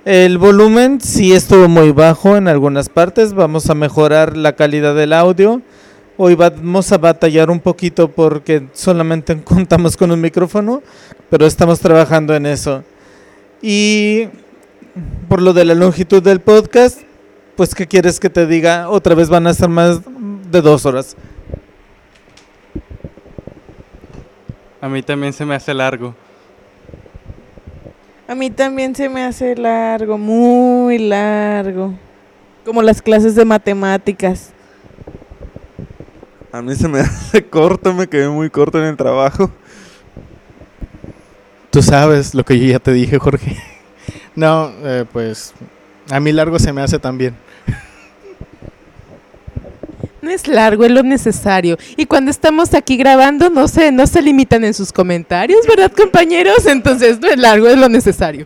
[0.08, 3.34] el volumen sí estuvo muy bajo en algunas partes.
[3.34, 5.62] Vamos a mejorar la calidad del audio.
[6.16, 10.82] Hoy vamos a batallar un poquito porque solamente contamos con un micrófono,
[11.30, 12.86] pero estamos trabajando en eso.
[13.62, 14.30] Y
[15.28, 17.02] por lo de la longitud del podcast,
[17.58, 18.88] pues ¿qué quieres que te diga?
[18.88, 20.00] Otra vez van a ser más
[20.50, 21.18] de dos horas.
[24.80, 26.16] A mí también se me hace largo.
[28.28, 31.94] A mí también se me hace largo, muy largo.
[32.66, 34.52] Como las clases de matemáticas.
[36.52, 39.50] A mí se me hace corto, me quedé muy corto en el trabajo.
[41.70, 43.56] Tú sabes lo que yo ya te dije, Jorge.
[44.36, 45.56] No, eh, pues
[46.12, 47.36] a mí largo se me hace también.
[50.28, 51.78] No es largo, es lo necesario.
[51.96, 56.66] Y cuando estamos aquí grabando, no se, no se limitan en sus comentarios, ¿verdad, compañeros?
[56.66, 58.46] Entonces, no es largo, es lo necesario.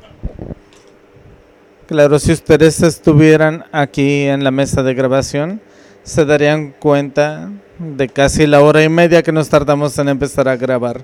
[1.88, 5.60] Claro, si ustedes estuvieran aquí en la mesa de grabación,
[6.04, 7.50] se darían cuenta
[7.80, 11.02] de casi la hora y media que nos tardamos en empezar a grabar.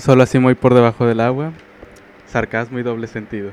[0.00, 1.52] Solo así muy por debajo del agua.
[2.32, 3.52] Sarcasmo y doble sentido.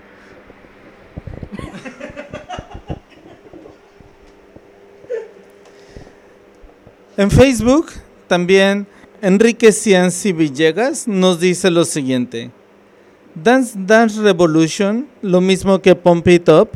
[7.18, 7.88] En Facebook
[8.28, 8.88] también
[9.22, 12.52] Enrique Cianci Villegas nos dice lo siguiente.
[13.36, 16.70] Dance Dance Revolution, lo mismo que Pump It Up,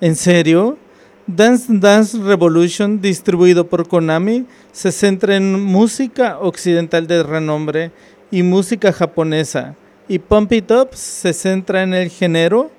[0.00, 0.78] ¿en serio?
[1.26, 7.92] Dance Dance Revolution, distribuido por Konami, se centra en música occidental de renombre
[8.30, 9.76] y música japonesa.
[10.08, 12.70] Y Pump It Up se centra en el género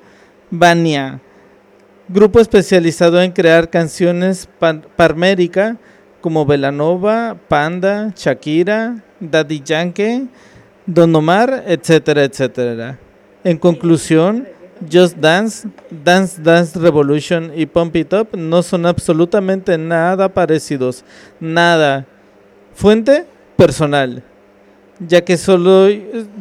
[0.52, 1.20] Bania,
[2.08, 5.78] grupo especializado en crear canciones pan- parmérica
[6.22, 10.28] como Velanova, Panda, Shakira, Daddy Yankee,
[10.86, 13.00] Don Omar, etcétera, etcétera.
[13.44, 14.48] En conclusión,
[14.92, 21.04] Just Dance, Dance Dance Revolution y Pump It Up no son absolutamente nada parecidos.
[21.40, 22.06] Nada.
[22.74, 23.26] Fuente
[23.56, 24.24] personal.
[25.08, 25.88] Ya que, solo,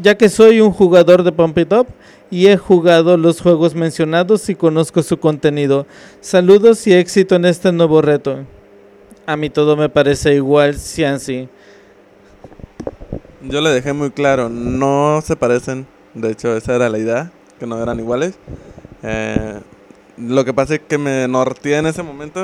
[0.03, 1.87] ya que soy un jugador de Pump It Up
[2.31, 5.87] y he jugado los juegos mencionados y conozco su contenido.
[6.21, 8.45] Saludos y éxito en este nuevo reto.
[9.27, 11.49] A mí todo me parece igual, Cianci.
[13.43, 15.87] Yo le dejé muy claro, no se parecen.
[16.15, 18.35] De hecho, esa era la idea, que no eran iguales.
[19.03, 19.61] Eh,
[20.17, 22.41] lo que pasa es que me norteé en ese momento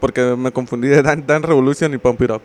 [0.00, 2.42] porque me confundí de Dan Revolution y Pump It Up.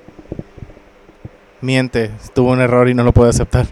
[1.61, 3.65] Miente, tuvo un error y no lo puede aceptar.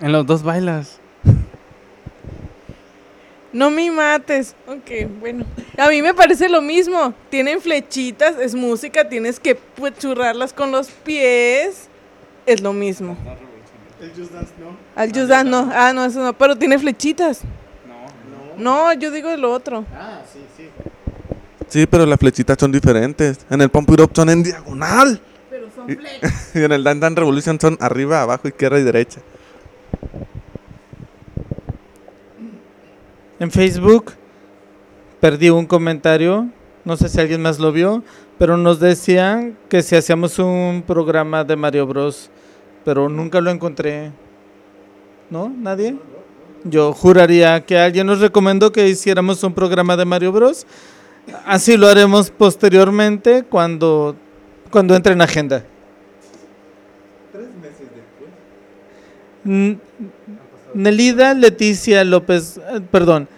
[0.00, 1.00] En los dos bailas.
[3.52, 4.56] No me mates.
[4.66, 5.46] Ok, bueno.
[5.78, 7.14] A mí me parece lo mismo.
[7.30, 9.56] Tienen flechitas, es música, tienes que
[9.98, 11.88] churrarlas con los pies.
[12.46, 13.16] Es lo mismo.
[14.00, 14.76] El Just Dance no.
[14.96, 15.70] Al Just Dance no.
[15.72, 16.32] Ah, no, eso no.
[16.32, 17.42] Pero tiene flechitas.
[18.58, 19.84] No, yo digo lo otro.
[19.94, 20.68] Ah, sí, sí.
[21.74, 23.44] Sí, pero las flechitas son diferentes.
[23.50, 25.20] En el Pump It Up son en diagonal.
[25.50, 25.94] Pero son Y,
[26.60, 29.20] y en el Dan Dan Revolution son arriba, abajo, izquierda y derecha.
[33.40, 34.12] En Facebook
[35.18, 36.46] perdí un comentario,
[36.84, 38.04] no sé si alguien más lo vio,
[38.38, 42.30] pero nos decían que si hacíamos un programa de Mario Bros,
[42.84, 44.12] pero nunca lo encontré.
[45.28, 45.48] ¿No?
[45.48, 45.96] ¿Nadie?
[46.62, 50.64] Yo juraría que alguien nos recomendó que hiciéramos un programa de Mario Bros.
[51.46, 54.16] Así lo haremos posteriormente cuando,
[54.70, 55.64] cuando entre en agenda.
[59.44, 59.78] N-
[60.74, 63.28] Nelida Leticia López, eh, perdón,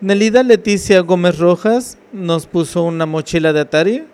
[0.00, 4.04] Nelida Leticia Gómez Rojas nos puso una mochila de Atari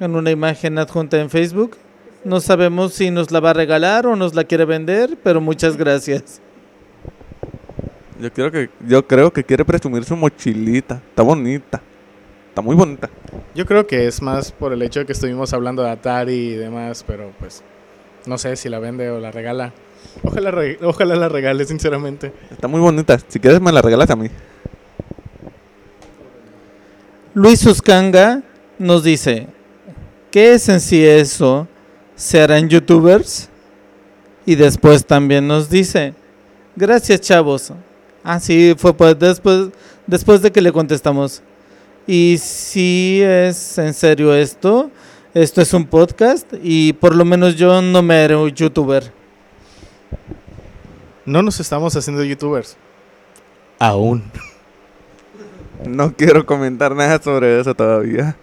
[0.00, 1.76] en una imagen adjunta en Facebook.
[2.24, 5.76] No sabemos si nos la va a regalar o nos la quiere vender, pero muchas
[5.76, 6.40] gracias.
[8.20, 11.00] Yo quiero que, yo creo que quiere presumir su mochilita.
[11.08, 11.80] Está bonita.
[12.56, 13.10] Está muy bonita.
[13.54, 16.54] Yo creo que es más por el hecho de que estuvimos hablando de Atari y
[16.54, 17.62] demás, pero pues
[18.24, 19.74] no sé si la vende o la regala.
[20.22, 22.32] Ojalá, re- ojalá la regale, sinceramente.
[22.50, 23.18] Está muy bonita.
[23.28, 24.30] Si quieres me la regalas a mí.
[27.34, 28.40] Luis Uscanga
[28.78, 29.48] nos dice,
[30.30, 31.68] ¿qué es en sí eso?
[32.14, 33.50] ¿Se harán youtubers?
[34.46, 36.14] Y después también nos dice,
[36.74, 37.70] gracias chavos.
[38.24, 39.68] Ah, sí, fue pues después,
[40.06, 41.42] después de que le contestamos.
[42.06, 44.90] Y si es en serio esto,
[45.34, 49.12] esto es un podcast y por lo menos yo no me haré un youtuber.
[51.24, 52.76] No nos estamos haciendo youtubers.
[53.78, 54.22] Aún.
[55.84, 58.36] No quiero comentar nada sobre eso todavía.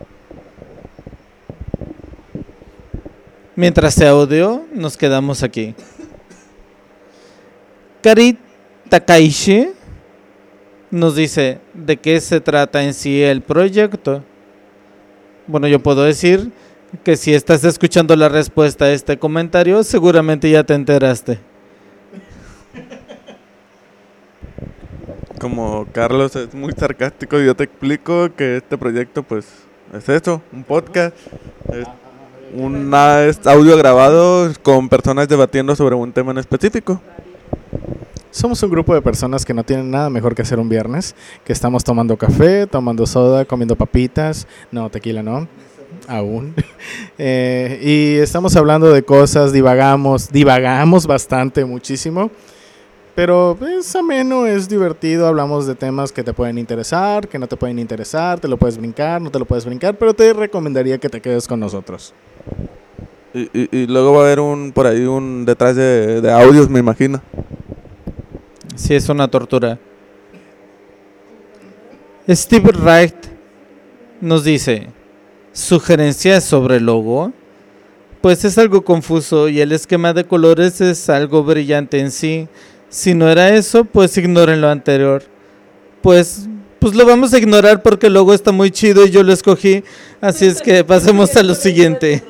[3.55, 5.73] Mientras se audio, nos quedamos aquí.
[8.01, 8.37] Kari
[8.89, 9.69] Takaishi
[10.93, 14.23] nos dice de qué se trata en sí el proyecto.
[15.47, 16.51] Bueno, yo puedo decir
[17.03, 21.39] que si estás escuchando la respuesta a este comentario, seguramente ya te enteraste.
[25.39, 29.47] Como Carlos es muy sarcástico, yo te explico que este proyecto, pues,
[29.97, 31.15] es eso, un podcast.
[31.73, 31.87] Es
[33.47, 37.01] audio grabado con personas debatiendo sobre un tema en específico.
[38.33, 41.13] Somos un grupo de personas que no tienen nada mejor que hacer un viernes,
[41.45, 45.47] que estamos tomando café, tomando soda, comiendo papitas, no, tequila no,
[46.07, 46.53] aún.
[47.19, 52.31] Eh, y estamos hablando de cosas, divagamos, divagamos bastante, muchísimo.
[53.13, 57.55] Pero es ameno, es divertido, hablamos de temas que te pueden interesar, que no te
[57.55, 61.07] pueden interesar, te lo puedes brincar, no te lo puedes brincar, pero te recomendaría que
[61.09, 62.15] te quedes con nosotros.
[63.35, 66.67] Y, y- y luego va a haber un por ahí un detrás de, de audios,
[66.67, 67.21] me imagino.
[68.75, 69.77] Sí, es una tortura.
[72.29, 73.15] Steve Wright
[74.21, 74.87] nos dice,
[75.51, 77.33] ¿sugerencias sobre el logo?
[78.21, 82.47] Pues es algo confuso y el esquema de colores es algo brillante en sí.
[82.89, 85.23] Si no era eso, pues ignoren lo anterior.
[86.01, 86.47] Pues,
[86.79, 89.83] pues lo vamos a ignorar porque el logo está muy chido y yo lo escogí.
[90.21, 92.23] Así es que pasemos a lo siguiente.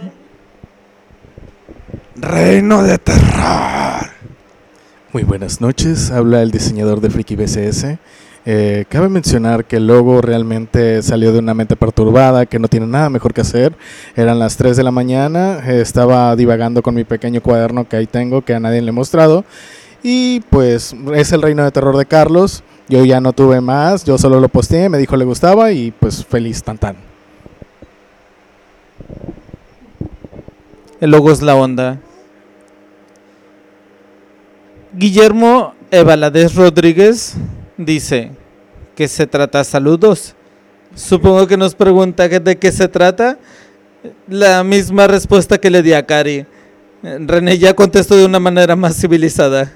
[2.15, 4.13] Reino de terror.
[5.13, 7.99] Muy buenas noches, habla el diseñador de Friki BCS.
[8.47, 12.87] Eh, cabe mencionar que el logo realmente salió de una mente perturbada, que no tiene
[12.87, 13.75] nada mejor que hacer.
[14.15, 18.07] Eran las 3 de la mañana, eh, estaba divagando con mi pequeño cuaderno que ahí
[18.07, 19.45] tengo, que a nadie le he mostrado.
[20.01, 22.63] Y pues es el reino de terror de Carlos.
[22.89, 26.25] Yo ya no tuve más, yo solo lo posteé, me dijo le gustaba y pues
[26.25, 26.95] feliz tan tan.
[30.99, 31.99] El logo es la onda.
[34.95, 37.33] Guillermo Evaladez Rodríguez
[37.77, 38.31] dice
[38.95, 40.35] que se trata saludos.
[40.93, 43.39] Supongo que nos pregunta de qué se trata.
[44.27, 46.45] La misma respuesta que le di a Cari.
[47.01, 49.73] René ya contestó de una manera más civilizada.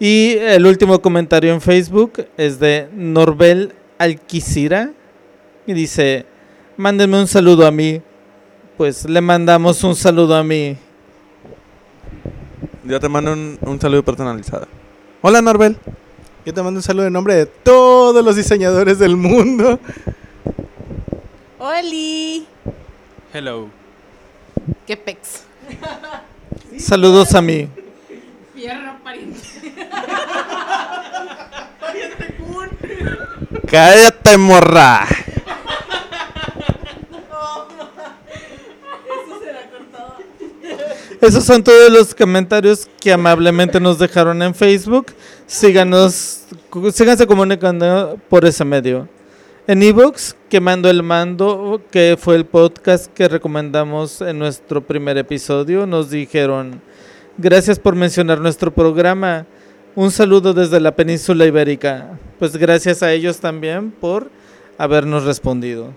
[0.00, 4.90] Y el último comentario en Facebook es de Norbel Alquicira.
[5.64, 6.26] Y dice,
[6.76, 8.02] mándenme un saludo a mí.
[8.76, 10.76] Pues le mandamos un saludo a mí.
[12.84, 14.66] Yo te mando un, un saludo personalizado.
[15.20, 15.76] Hola, Norbel.
[16.46, 19.78] Yo te mando un saludo en nombre de todos los diseñadores del mundo.
[21.58, 22.46] ¡Oli!
[23.32, 23.68] Hello.
[24.86, 25.42] ¡Qué pex!
[26.78, 27.68] Saludos a mí.
[28.54, 29.40] Fierro pariente.
[33.70, 35.06] Cállate, morra.
[41.20, 45.06] Esos son todos los comentarios que amablemente nos dejaron en Facebook.
[45.46, 46.42] Síganos,
[46.92, 49.08] síganse comunicando por ese medio.
[49.66, 55.86] En Evox, Quemando el Mando, que fue el podcast que recomendamos en nuestro primer episodio,
[55.86, 56.80] nos dijeron,
[57.36, 59.44] gracias por mencionar nuestro programa.
[59.96, 62.18] Un saludo desde la península ibérica.
[62.38, 64.30] Pues gracias a ellos también por
[64.78, 65.92] habernos respondido.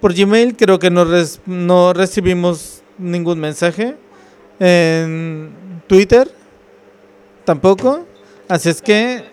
[0.00, 3.96] Por Gmail creo que no, res- no recibimos ningún mensaje.
[4.58, 6.30] En Twitter
[7.44, 8.06] tampoco.
[8.48, 9.24] Así es que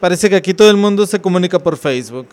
[0.00, 2.26] parece que aquí todo el mundo se comunica por Facebook.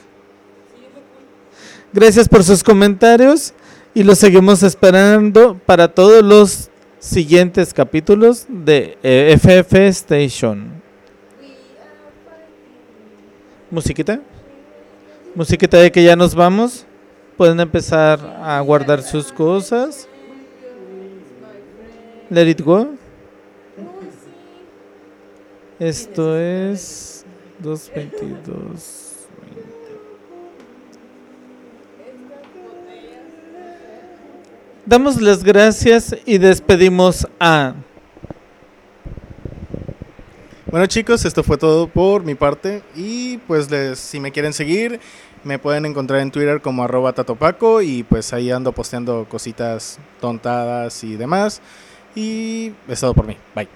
[1.92, 3.54] Gracias por sus comentarios
[3.94, 6.70] y los seguimos esperando para todos los
[7.00, 10.82] siguientes capítulos de eh, FF Station.
[13.70, 14.22] Musiquita.
[15.36, 16.86] Musiquita de que ya nos vamos.
[17.38, 20.08] Pueden empezar a guardar sus cosas.
[22.34, 22.88] Let it go.
[25.78, 27.24] Esto es
[27.60, 29.28] 222.
[34.84, 37.76] Damos las gracias y despedimos a
[40.72, 45.00] Bueno chicos, esto fue todo por mi parte y pues les, si me quieren seguir
[45.44, 51.04] me pueden encontrar en Twitter como arroba tatopaco y pues ahí ando posteando cositas tontadas
[51.04, 51.62] y demás
[52.16, 53.68] y es todo por mí, bye.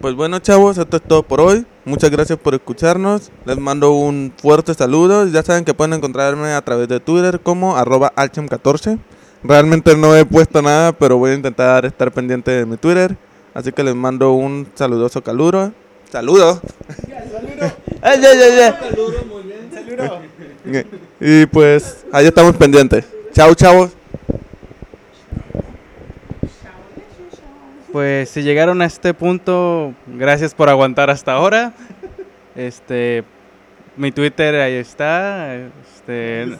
[0.00, 1.64] Pues bueno, chavos, esto es todo por hoy.
[1.86, 3.30] Muchas gracias por escucharnos.
[3.46, 5.26] Les mando un fuerte saludo.
[5.28, 8.98] Ya saben que pueden encontrarme a través de Twitter como arroba alchem14.
[9.42, 13.16] Realmente no he puesto nada, pero voy a intentar estar pendiente de mi Twitter.
[13.54, 15.72] Así que les mando un saludoso caluro.
[16.12, 16.60] ¡Saludo!
[18.02, 18.74] ¡Ay, ay, ay, ay!
[21.20, 23.06] Y pues ahí estamos pendientes.
[23.32, 23.92] Chao, chavos.
[27.94, 31.72] Pues si llegaron a este punto, gracias por aguantar hasta ahora.
[32.56, 33.22] Este,
[33.96, 35.54] mi Twitter ahí está.
[35.54, 36.58] Este,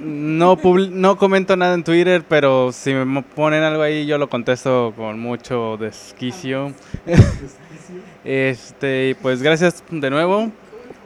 [0.00, 0.58] no
[0.90, 5.20] no comento nada en Twitter, pero si me ponen algo ahí yo lo contesto con
[5.20, 6.72] mucho desquicio.
[8.24, 10.50] Este, pues gracias de nuevo.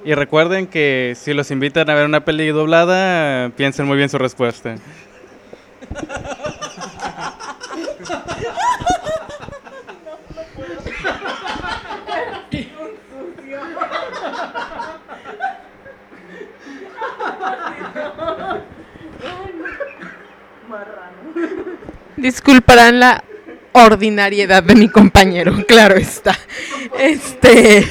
[0.02, 4.16] Y recuerden que si los invitan a ver una peli doblada, piensen muy bien su
[4.16, 4.76] respuesta.
[22.18, 23.24] Disculparán la
[23.72, 26.36] ordinariedad de mi compañero, claro está.
[26.98, 27.86] Este.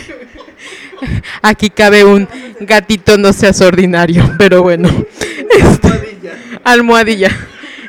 [1.42, 2.28] Aquí cabe un
[2.60, 4.90] gatito, no seas ordinario, pero bueno.
[5.50, 6.18] Este,
[6.64, 7.30] almohadilla.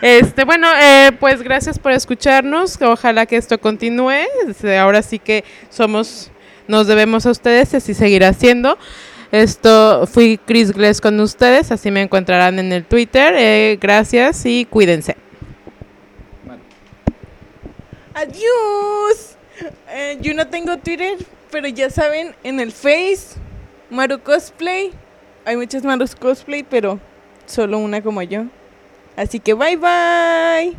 [0.01, 2.81] Este, bueno, eh, pues gracias por escucharnos.
[2.81, 4.27] Ojalá que esto continúe.
[4.49, 6.31] Este, Ahora sí que somos,
[6.69, 8.79] nos debemos a ustedes, y así seguirá siendo.
[9.33, 13.35] Esto fui Chris Gless con ustedes, así me encontrarán en el Twitter.
[13.37, 15.17] Eh, gracias y cuídense.
[18.19, 19.37] Adiós.
[19.91, 21.17] Eh, yo no tengo Twitter,
[21.53, 23.39] pero ya saben, en el Face,
[23.91, 24.91] Maru Cosplay.
[25.45, 26.99] Hay muchas Marus Cosplay, pero
[27.47, 28.47] solo una como yo.
[29.17, 30.77] Así que bye bye.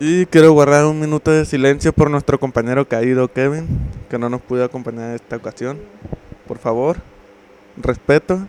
[0.00, 3.68] Y quiero guardar un minuto de silencio por nuestro compañero caído Kevin,
[4.10, 5.78] que no nos pudo acompañar en esta ocasión.
[6.48, 6.96] Por favor,
[7.76, 8.48] respeto.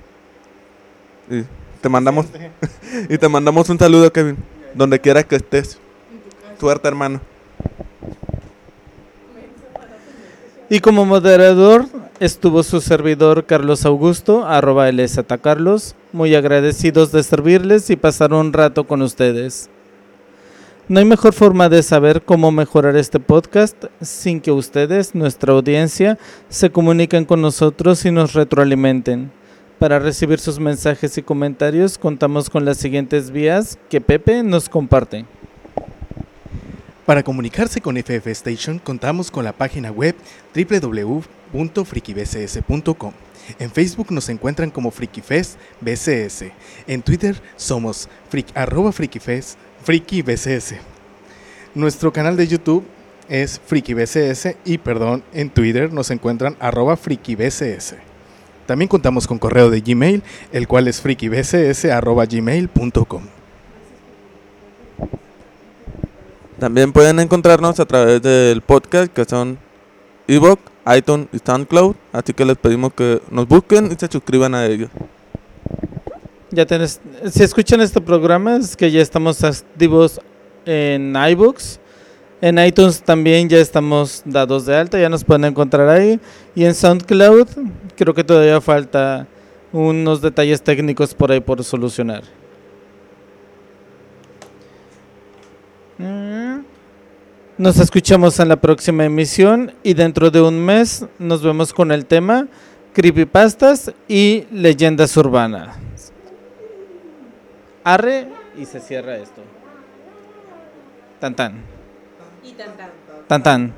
[1.29, 1.43] Y
[1.79, 2.25] te mandamos
[3.07, 4.37] y te mandamos un saludo, Kevin,
[4.73, 5.79] donde quiera que estés.
[6.63, 7.19] Suerte, hermano.
[10.69, 11.87] Y como moderador
[12.21, 14.87] estuvo su servidor Carlos Augusto, arroba
[15.41, 19.69] Carlos, muy agradecidos de servirles y pasar un rato con ustedes.
[20.87, 26.17] No hay mejor forma de saber cómo mejorar este podcast sin que ustedes, nuestra audiencia,
[26.47, 29.33] se comuniquen con nosotros y nos retroalimenten.
[29.79, 35.25] Para recibir sus mensajes y comentarios contamos con las siguientes vías que Pepe nos comparte.
[37.05, 40.15] Para comunicarse con FF Station contamos con la página web
[40.55, 43.13] www.frikibcs.com.
[43.59, 46.45] En Facebook nos encuentran como FrikiFest BCS.
[46.87, 49.57] En Twitter somos frik, arroba FrikiFest.
[51.75, 52.85] Nuestro canal de YouTube
[53.27, 57.95] es FrikiBCS y perdón, en Twitter nos encuentran arroba FrikiBCS.
[58.65, 60.23] También contamos con correo de Gmail,
[60.53, 63.23] el cual es frikibcs arroba gmail.com.
[66.63, 69.57] También pueden encontrarnos a través del podcast que son
[70.29, 70.61] Ebook,
[70.95, 71.93] iTunes y SoundCloud.
[72.13, 74.89] Así que les pedimos que nos busquen y se suscriban a ellos.
[76.51, 80.21] Ya tenés, si escuchan este programa es que ya estamos activos
[80.65, 81.81] en iBooks.
[82.39, 86.17] En iTunes también ya estamos dados de alta, ya nos pueden encontrar ahí.
[86.55, 87.49] Y en SoundCloud
[87.97, 89.27] creo que todavía falta
[89.73, 92.23] unos detalles técnicos por ahí por solucionar.
[95.97, 96.42] Mm.
[97.57, 102.07] Nos escuchamos en la próxima emisión y dentro de un mes nos vemos con el
[102.07, 102.47] tema
[102.93, 105.77] creepypastas y leyendas urbanas.
[107.83, 109.43] Arre y se cierra esto.
[111.19, 111.61] Tan tan.
[113.27, 113.73] Tan tan.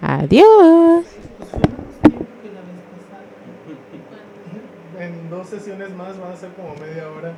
[0.00, 1.06] Adiós.
[4.96, 7.34] En dos sesiones más van a ser como media hora.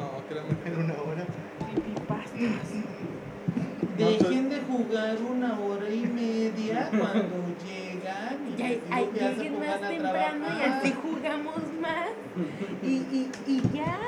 [0.00, 0.56] No, créeme.
[0.64, 1.24] En una hora.
[3.98, 8.38] Dejen de jugar una hora y media cuando llegan.
[8.48, 12.08] y Ya, ay, que lleguen más a temprano y así jugamos más.
[12.82, 13.98] Y, y, y ya.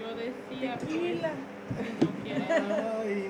[0.00, 1.30] Yo decía, Tequila.
[2.00, 2.46] no quieren.
[2.50, 3.28] Ay,